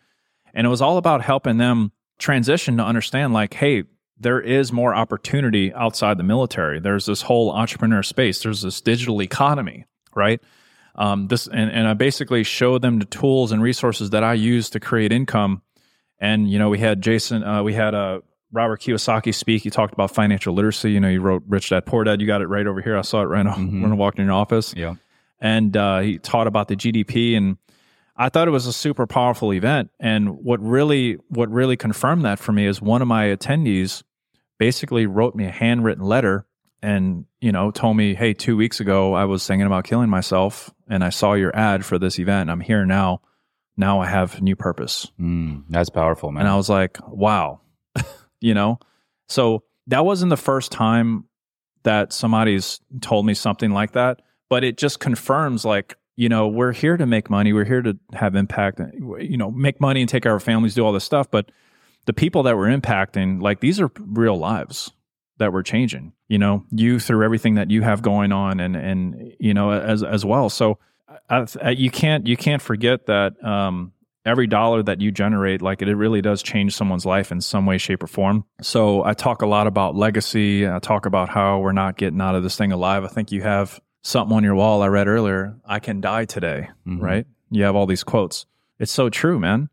And 0.55 0.65
it 0.65 0.69
was 0.71 0.81
all 0.81 0.97
about 0.97 1.21
helping 1.21 1.57
them 1.57 1.91
transition 2.17 2.75
to 2.77 2.83
understand 2.83 3.33
like 3.33 3.53
hey, 3.53 3.83
there 4.17 4.41
is 4.41 4.73
more 4.73 4.95
opportunity 4.95 5.71
outside 5.75 6.17
the 6.17 6.23
military. 6.23 6.79
There's 6.79 7.05
this 7.05 7.21
whole 7.21 7.51
entrepreneur 7.51 8.01
space. 8.01 8.41
There's 8.41 8.63
this 8.63 8.81
digital 8.81 9.21
economy, 9.21 9.85
right? 10.15 10.41
Um, 10.95 11.27
this 11.27 11.45
and, 11.45 11.69
and 11.69 11.87
I 11.87 11.93
basically 11.93 12.43
showed 12.43 12.81
them 12.81 12.97
the 12.97 13.05
tools 13.05 13.51
and 13.51 13.61
resources 13.61 14.09
that 14.09 14.23
I 14.23 14.33
use 14.33 14.71
to 14.71 14.79
create 14.79 15.11
income. 15.11 15.61
And 16.17 16.49
you 16.49 16.57
know, 16.57 16.69
we 16.69 16.79
had 16.79 17.03
Jason, 17.03 17.43
uh, 17.43 17.61
we 17.61 17.75
had 17.75 17.93
a 17.93 17.97
uh, 17.97 18.19
Robert 18.51 18.81
Kiyosaki 18.81 19.33
speak. 19.33 19.63
He 19.63 19.69
talked 19.69 19.93
about 19.93 20.11
financial 20.11 20.53
literacy. 20.53 20.91
You 20.91 20.99
know, 20.99 21.09
he 21.09 21.17
wrote 21.17 21.43
Rich 21.47 21.69
Dad 21.69 21.85
Poor 21.85 22.03
Dad. 22.03 22.21
You 22.21 22.27
got 22.27 22.41
it 22.41 22.47
right 22.47 22.67
over 22.67 22.81
here. 22.81 22.97
I 22.97 23.01
saw 23.01 23.21
it 23.21 23.25
right 23.25 23.45
mm-hmm. 23.45 23.81
when 23.81 23.91
I 23.91 23.95
walked 23.95 24.19
in 24.19 24.25
your 24.25 24.33
office. 24.33 24.73
Yeah. 24.75 24.95
And 25.39 25.75
uh, 25.75 25.99
he 25.99 26.19
taught 26.19 26.47
about 26.47 26.67
the 26.67 26.75
GDP, 26.75 27.35
and 27.35 27.57
I 28.15 28.29
thought 28.29 28.47
it 28.47 28.51
was 28.51 28.67
a 28.67 28.73
super 28.73 29.07
powerful 29.07 29.53
event. 29.53 29.89
And 29.99 30.37
what 30.37 30.61
really, 30.61 31.17
what 31.29 31.49
really 31.49 31.77
confirmed 31.77 32.25
that 32.25 32.37
for 32.37 32.51
me 32.51 32.67
is 32.67 32.81
one 32.81 33.01
of 33.01 33.07
my 33.07 33.27
attendees 33.27 34.03
basically 34.59 35.07
wrote 35.07 35.33
me 35.33 35.45
a 35.45 35.51
handwritten 35.51 36.03
letter 36.03 36.45
and 36.83 37.25
you 37.39 37.51
know 37.51 37.71
told 37.71 37.97
me, 37.97 38.13
"Hey, 38.13 38.33
two 38.33 38.57
weeks 38.57 38.79
ago 38.79 39.13
I 39.13 39.25
was 39.25 39.45
thinking 39.45 39.65
about 39.65 39.85
killing 39.85 40.09
myself, 40.09 40.71
and 40.87 41.03
I 41.03 41.09
saw 41.09 41.33
your 41.33 41.55
ad 41.55 41.85
for 41.85 41.97
this 41.97 42.19
event. 42.19 42.49
I'm 42.49 42.59
here 42.59 42.85
now. 42.85 43.21
Now 43.77 44.01
I 44.01 44.07
have 44.07 44.41
new 44.41 44.55
purpose." 44.55 45.11
Mm, 45.19 45.65
that's 45.69 45.89
powerful, 45.89 46.31
man. 46.31 46.41
And 46.41 46.49
I 46.49 46.55
was 46.55 46.69
like, 46.69 46.97
"Wow." 47.07 47.61
You 48.41 48.53
know? 48.53 48.79
So 49.29 49.63
that 49.87 50.05
wasn't 50.05 50.29
the 50.29 50.37
first 50.37 50.71
time 50.71 51.25
that 51.83 52.13
somebody's 52.13 52.81
told 52.99 53.25
me 53.25 53.33
something 53.33 53.71
like 53.71 53.93
that, 53.93 54.21
but 54.49 54.63
it 54.63 54.77
just 54.77 54.99
confirms 54.99 55.63
like, 55.65 55.95
you 56.15 56.29
know, 56.29 56.47
we're 56.47 56.73
here 56.73 56.97
to 56.97 57.05
make 57.05 57.29
money, 57.29 57.53
we're 57.53 57.65
here 57.65 57.81
to 57.81 57.97
have 58.13 58.35
impact, 58.35 58.81
you 59.19 59.37
know, 59.37 59.49
make 59.49 59.79
money 59.79 60.01
and 60.01 60.09
take 60.09 60.25
our 60.25 60.39
families, 60.39 60.75
do 60.75 60.85
all 60.85 60.91
this 60.91 61.05
stuff, 61.05 61.31
but 61.31 61.51
the 62.05 62.13
people 62.13 62.43
that 62.43 62.57
we're 62.57 62.69
impacting, 62.69 63.41
like 63.41 63.59
these 63.59 63.79
are 63.79 63.89
real 63.97 64.37
lives 64.37 64.91
that 65.37 65.53
we're 65.53 65.63
changing. 65.63 66.13
You 66.27 66.37
know, 66.37 66.65
you 66.71 66.99
through 66.99 67.23
everything 67.23 67.55
that 67.55 67.69
you 67.69 67.81
have 67.81 68.01
going 68.01 68.31
on, 68.31 68.59
and 68.59 68.75
and 68.75 69.33
you 69.39 69.53
know 69.53 69.71
as 69.71 70.03
as 70.03 70.23
well. 70.23 70.49
So 70.49 70.79
I, 71.29 71.45
I, 71.61 71.69
you 71.71 71.91
can't 71.91 72.25
you 72.25 72.37
can't 72.37 72.61
forget 72.61 73.07
that 73.07 73.43
um, 73.43 73.91
every 74.25 74.47
dollar 74.47 74.83
that 74.83 75.01
you 75.01 75.11
generate, 75.11 75.61
like 75.61 75.81
it, 75.81 75.89
it 75.89 75.95
really 75.95 76.21
does 76.21 76.43
change 76.43 76.75
someone's 76.75 77.05
life 77.05 77.31
in 77.31 77.41
some 77.41 77.65
way, 77.65 77.77
shape, 77.77 78.03
or 78.03 78.07
form. 78.07 78.45
So 78.61 79.03
I 79.03 79.13
talk 79.13 79.41
a 79.41 79.47
lot 79.47 79.67
about 79.67 79.95
legacy. 79.95 80.67
I 80.67 80.79
talk 80.79 81.05
about 81.05 81.29
how 81.29 81.59
we're 81.59 81.71
not 81.71 81.97
getting 81.97 82.21
out 82.21 82.35
of 82.35 82.43
this 82.43 82.55
thing 82.55 82.71
alive. 82.71 83.03
I 83.03 83.07
think 83.07 83.31
you 83.31 83.41
have 83.41 83.79
something 84.03 84.35
on 84.35 84.43
your 84.43 84.55
wall 84.55 84.81
I 84.81 84.87
read 84.87 85.07
earlier. 85.07 85.57
I 85.65 85.79
can 85.79 86.01
die 86.01 86.25
today, 86.25 86.69
mm-hmm. 86.87 87.03
right? 87.03 87.25
You 87.49 87.63
have 87.63 87.75
all 87.75 87.85
these 87.85 88.03
quotes. 88.03 88.45
It's 88.79 88.91
so 88.91 89.09
true, 89.09 89.39
man. 89.39 89.69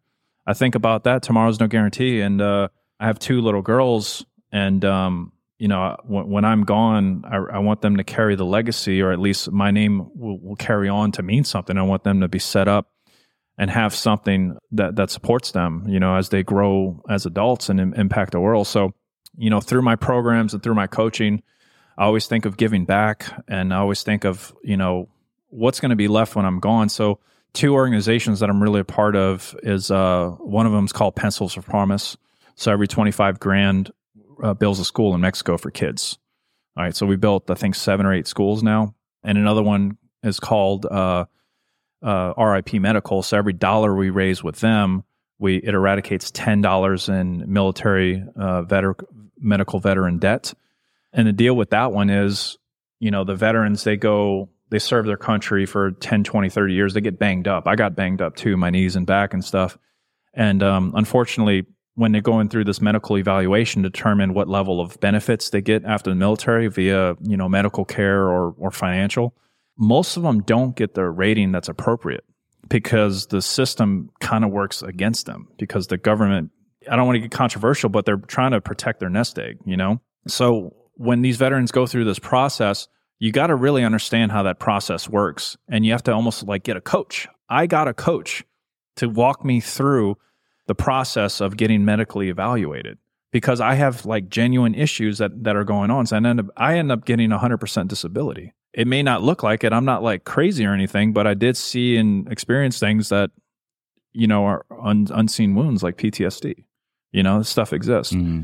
I 0.47 0.55
think 0.55 0.75
about 0.75 1.05
that. 1.05 1.23
Tomorrow's 1.23 1.61
no 1.61 1.67
guarantee. 1.67 2.21
And 2.21 2.41
uh, 2.41 2.69
I 2.99 3.07
have 3.07 3.19
two 3.19 3.41
little 3.41 3.63
girls, 3.63 4.25
and 4.51 4.85
um, 4.85 5.33
you 5.59 5.69
know, 5.69 5.97
when, 6.05 6.29
when 6.29 6.45
I'm 6.45 6.65
gone, 6.65 7.25
I, 7.27 7.37
I, 7.37 7.59
want 7.59 7.83
them 7.83 7.97
to 7.97 8.05
carry 8.05 8.35
the 8.35 8.45
legacy, 8.45 9.03
or 9.03 9.13
at 9.13 9.19
least 9.19 9.51
my 9.51 9.71
name 9.71 10.11
will, 10.15 10.39
will 10.39 10.57
carry 10.57 10.89
on 10.89 11.13
to 11.13 11.23
mean 11.23 11.45
something. 11.45 11.77
I 11.77 11.83
want 11.83 12.05
them 12.05 12.21
to 12.21 12.29
be 12.29 12.39
set 12.39 12.69
up 12.69 12.91
and 13.59 13.71
have 13.71 13.95
something 13.95 14.57
that 14.73 14.97
that 14.97 15.11
supports 15.11 15.51
them, 15.51 15.85
you 15.89 15.99
know, 15.99 16.17
as 16.17 16.29
they 16.29 16.43
grow 16.43 17.03
as 17.09 17.27
adults 17.27 17.69
and 17.69 17.81
Im- 17.81 17.95
impact 17.95 18.33
the 18.33 18.41
world. 18.41 18.67
So, 18.67 18.95
you 19.37 19.51
know, 19.51 19.61
through 19.61 19.83
my 19.83 19.97
programs 19.97 20.55
and 20.55 20.63
through 20.63 20.75
my 20.75 20.87
coaching, 20.87 21.43
I 21.99 22.05
always 22.05 22.27
think 22.27 22.45
of 22.45 22.57
giving 22.57 22.85
back, 22.85 23.25
and 23.49 23.75
I 23.75 23.79
always 23.79 24.03
think 24.03 24.25
of 24.25 24.55
you 24.63 24.77
know 24.77 25.09
what's 25.49 25.81
going 25.81 25.91
to 25.91 25.97
be 25.97 26.09
left 26.09 26.37
when 26.37 26.47
I'm 26.47 26.61
gone. 26.61 26.89
So, 26.89 27.19
two 27.53 27.75
organizations 27.75 28.41
that 28.41 28.49
I'm 28.49 28.63
really 28.63 28.81
a 28.81 28.85
part 28.85 29.17
of 29.17 29.57
is 29.63 29.91
uh, 29.91 30.29
one 30.39 30.67
of 30.67 30.73
them 30.73 30.85
is 30.85 30.93
called 30.93 31.17
Pencils 31.17 31.57
of 31.57 31.67
Promise. 31.67 32.17
So 32.55 32.73
every 32.73 32.89
25 32.89 33.39
grand 33.39 33.93
uh, 34.43 34.55
builds 34.55 34.81
a 34.81 34.85
school 34.85 35.15
in 35.15 35.21
Mexico 35.21 35.57
for 35.57 35.71
kids. 35.71 36.19
All 36.77 36.85
right, 36.85 36.95
so 36.95 37.07
we 37.07 37.17
built 37.17 37.51
I 37.51 37.55
think 37.55 37.75
seven 37.75 38.07
or 38.07 38.13
eight 38.13 38.27
schools 38.27 38.63
now, 38.63 38.95
and 39.25 39.37
another 39.37 39.63
one 39.63 39.99
is 40.23 40.39
called 40.39 40.87
uh, 40.87 41.25
uh, 42.03 42.33
RIP 42.37 42.75
Medical. 42.75 43.23
So 43.23 43.37
every 43.37 43.53
dollar 43.53 43.95
we 43.95 44.11
raise 44.11 44.43
with 44.43 44.61
them, 44.61 45.05
we 45.39 45.57
it 45.57 45.75
eradicates 45.75 46.31
ten 46.31 46.61
dollars 46.61 47.09
in 47.09 47.51
military 47.53 48.25
uh, 48.39 48.65
medical 49.41 49.81
veteran 49.81 50.19
debt. 50.19 50.55
And 51.13 51.27
the 51.27 51.33
deal 51.33 51.55
with 51.55 51.71
that 51.71 51.93
one 51.93 52.11
is, 52.11 52.59
you 53.01 53.11
know, 53.11 53.25
the 53.25 53.35
veterans 53.35 53.85
they 53.85 53.97
go 53.97 54.49
they 54.71 54.79
serve 54.79 55.07
their 55.07 55.17
country 55.17 55.65
for 55.65 55.93
10, 55.93 56.25
20, 56.25 56.51
30 56.51 56.75
years. 56.75 56.93
They 56.93 57.01
get 57.01 57.19
banged 57.19 57.49
up. 57.49 57.67
I 57.67 57.75
got 57.75 57.97
banged 57.97 58.21
up 58.21 58.37
too, 58.37 58.57
my 58.57 58.69
knees 58.69 58.97
and 58.97 59.07
back 59.07 59.33
and 59.33 59.43
stuff. 59.43 59.79
And 60.35 60.63
um, 60.63 60.93
unfortunately, 60.95 61.65
when 61.95 62.13
they're 62.13 62.21
going 62.21 62.49
through 62.49 62.65
this 62.65 62.81
medical 62.81 63.19
evaluation, 63.19 63.83
to 63.83 63.91
determine 63.91 64.35
what 64.35 64.47
level 64.47 64.81
of 64.81 65.01
benefits 65.01 65.51
they 65.51 65.61
get 65.61 65.85
after 65.85 66.11
the 66.11 66.17
military 66.17 66.69
via 66.69 67.17
you 67.23 67.37
know 67.37 67.49
medical 67.49 67.85
care 67.85 68.23
or 68.23 68.55
or 68.59 68.71
financial 68.71 69.35
most 69.79 70.17
of 70.17 70.25
them 70.25 70.43
don't 70.43 70.77
get 70.77 70.95
the 70.95 71.05
rating 71.05 71.53
that's 71.53 71.69
appropriate 71.69 72.25
because 72.69 73.29
the 73.29 73.41
system 73.41 74.11
kind 74.21 74.45
of 74.45 74.51
works 74.51 74.83
against 74.83 75.27
them 75.27 75.49
because 75.57 75.87
the 75.87 75.97
government 75.97 76.51
I 76.91 76.97
don't 76.97 77.07
want 77.07 77.17
to 77.17 77.21
get 77.21 77.31
controversial 77.31 77.89
but 77.89 78.05
they're 78.05 78.17
trying 78.17 78.51
to 78.51 78.61
protect 78.61 79.01
their 79.01 79.09
nest 79.09 79.39
egg, 79.39 79.59
you 79.65 79.77
know? 79.77 80.01
So 80.27 80.75
when 80.95 81.23
these 81.23 81.37
veterans 81.37 81.71
go 81.71 81.87
through 81.87 82.05
this 82.05 82.19
process, 82.19 82.89
you 83.21 83.33
got 83.33 83.49
to 83.49 83.55
really 83.55 83.85
understand 83.85 84.33
how 84.33 84.43
that 84.43 84.59
process 84.59 85.09
works 85.09 85.57
and 85.69 85.87
you 85.87 85.93
have 85.93 86.03
to 86.05 86.13
almost 86.13 86.43
like 86.45 86.65
get 86.65 86.77
a 86.77 86.81
coach. 86.81 87.29
I 87.49 87.67
got 87.67 87.89
a 87.89 87.95
coach 87.95 88.45
to 88.97 89.09
walk 89.09 89.45
me 89.45 89.61
through 89.61 90.17
the 90.67 90.75
process 90.75 91.41
of 91.41 91.57
getting 91.57 91.85
medically 91.85 92.29
evaluated 92.29 92.99
because 93.31 93.61
I 93.61 93.75
have 93.75 94.05
like 94.05 94.29
genuine 94.29 94.75
issues 94.75 95.19
that 95.19 95.45
that 95.45 95.57
are 95.57 95.65
going 95.65 95.91
on. 95.91 96.07
So 96.07 96.17
I 96.17 96.19
end 96.19 96.41
up 96.41 96.47
I 96.57 96.79
end 96.79 96.93
up 96.93 97.05
getting 97.05 97.31
100% 97.31 97.89
disability 97.89 98.53
it 98.79 98.87
may 98.87 99.03
not 99.03 99.25
look 99.25 99.43
like 99.43 99.65
it. 99.65 99.73
I'm 99.73 99.85
not 99.85 100.05
like 100.05 100.23
crazy 100.23 100.65
or 100.65 100.73
anything, 100.73 101.13
but 101.13 101.27
I 101.27 101.35
did 101.35 101.57
see 101.57 101.97
and 101.97 102.31
experience 102.31 102.79
things 102.79 103.09
that, 103.09 103.31
you 104.13 104.29
know, 104.29 104.45
are 104.45 104.65
un- 104.81 105.09
unseen 105.13 105.57
wounds 105.57 105.83
like 105.83 105.97
PTSD. 105.97 106.65
You 107.11 107.25
know, 107.25 107.39
this 107.39 107.49
stuff 107.49 107.73
exists. 107.73 108.15
Mm-hmm. 108.15 108.43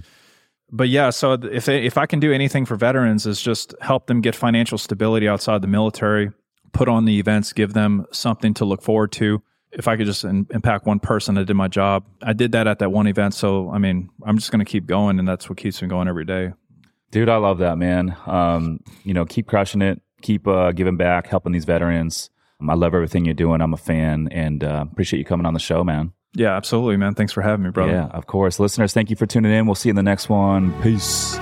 But 0.72 0.88
yeah, 0.88 1.10
so 1.10 1.34
if 1.34 1.68
if 1.68 1.96
I 1.96 2.06
can 2.06 2.18
do 2.18 2.32
anything 2.32 2.66
for 2.66 2.74
veterans, 2.74 3.26
is 3.26 3.40
just 3.40 3.76
help 3.80 4.08
them 4.08 4.20
get 4.20 4.34
financial 4.34 4.76
stability 4.76 5.28
outside 5.28 5.62
the 5.62 5.68
military, 5.68 6.32
put 6.72 6.88
on 6.88 7.04
the 7.04 7.20
events, 7.20 7.52
give 7.52 7.72
them 7.72 8.04
something 8.10 8.54
to 8.54 8.64
look 8.64 8.82
forward 8.82 9.12
to. 9.12 9.40
If 9.70 9.86
I 9.86 9.96
could 9.96 10.06
just 10.06 10.24
in, 10.24 10.48
impact 10.50 10.84
one 10.84 10.98
person, 10.98 11.38
I 11.38 11.44
did 11.44 11.54
my 11.54 11.68
job. 11.68 12.06
I 12.22 12.32
did 12.32 12.50
that 12.52 12.66
at 12.66 12.80
that 12.80 12.90
one 12.90 13.06
event. 13.06 13.34
So 13.34 13.70
I 13.70 13.78
mean, 13.78 14.10
I'm 14.24 14.36
just 14.36 14.50
going 14.50 14.64
to 14.64 14.68
keep 14.68 14.86
going, 14.86 15.20
and 15.20 15.28
that's 15.28 15.48
what 15.48 15.58
keeps 15.58 15.80
me 15.80 15.86
going 15.86 16.08
every 16.08 16.24
day. 16.24 16.54
Dude, 17.12 17.28
I 17.28 17.36
love 17.36 17.58
that, 17.58 17.78
man. 17.78 18.16
Um, 18.26 18.80
you 19.04 19.14
know, 19.14 19.24
keep 19.26 19.46
crushing 19.46 19.80
it 19.80 20.02
keep 20.24 20.48
uh, 20.48 20.72
giving 20.72 20.96
back, 20.96 21.28
helping 21.28 21.52
these 21.52 21.64
veterans. 21.64 22.30
Um, 22.60 22.70
I 22.70 22.74
love 22.74 22.94
everything 22.94 23.24
you're 23.24 23.34
doing. 23.34 23.60
I'm 23.60 23.74
a 23.74 23.76
fan 23.76 24.28
and 24.32 24.64
uh, 24.64 24.84
appreciate 24.90 25.18
you 25.18 25.24
coming 25.24 25.46
on 25.46 25.54
the 25.54 25.60
show, 25.60 25.84
man. 25.84 26.12
Yeah, 26.34 26.56
absolutely, 26.56 26.96
man. 26.96 27.14
Thanks 27.14 27.32
for 27.32 27.42
having 27.42 27.64
me, 27.64 27.70
brother. 27.70 27.92
Yeah, 27.92 28.06
of 28.06 28.26
course. 28.26 28.58
Listeners, 28.58 28.92
thank 28.92 29.10
you 29.10 29.16
for 29.16 29.26
tuning 29.26 29.52
in. 29.52 29.66
We'll 29.66 29.76
see 29.76 29.88
you 29.88 29.92
in 29.92 29.96
the 29.96 30.02
next 30.02 30.28
one. 30.28 30.72
Peace. 30.82 31.38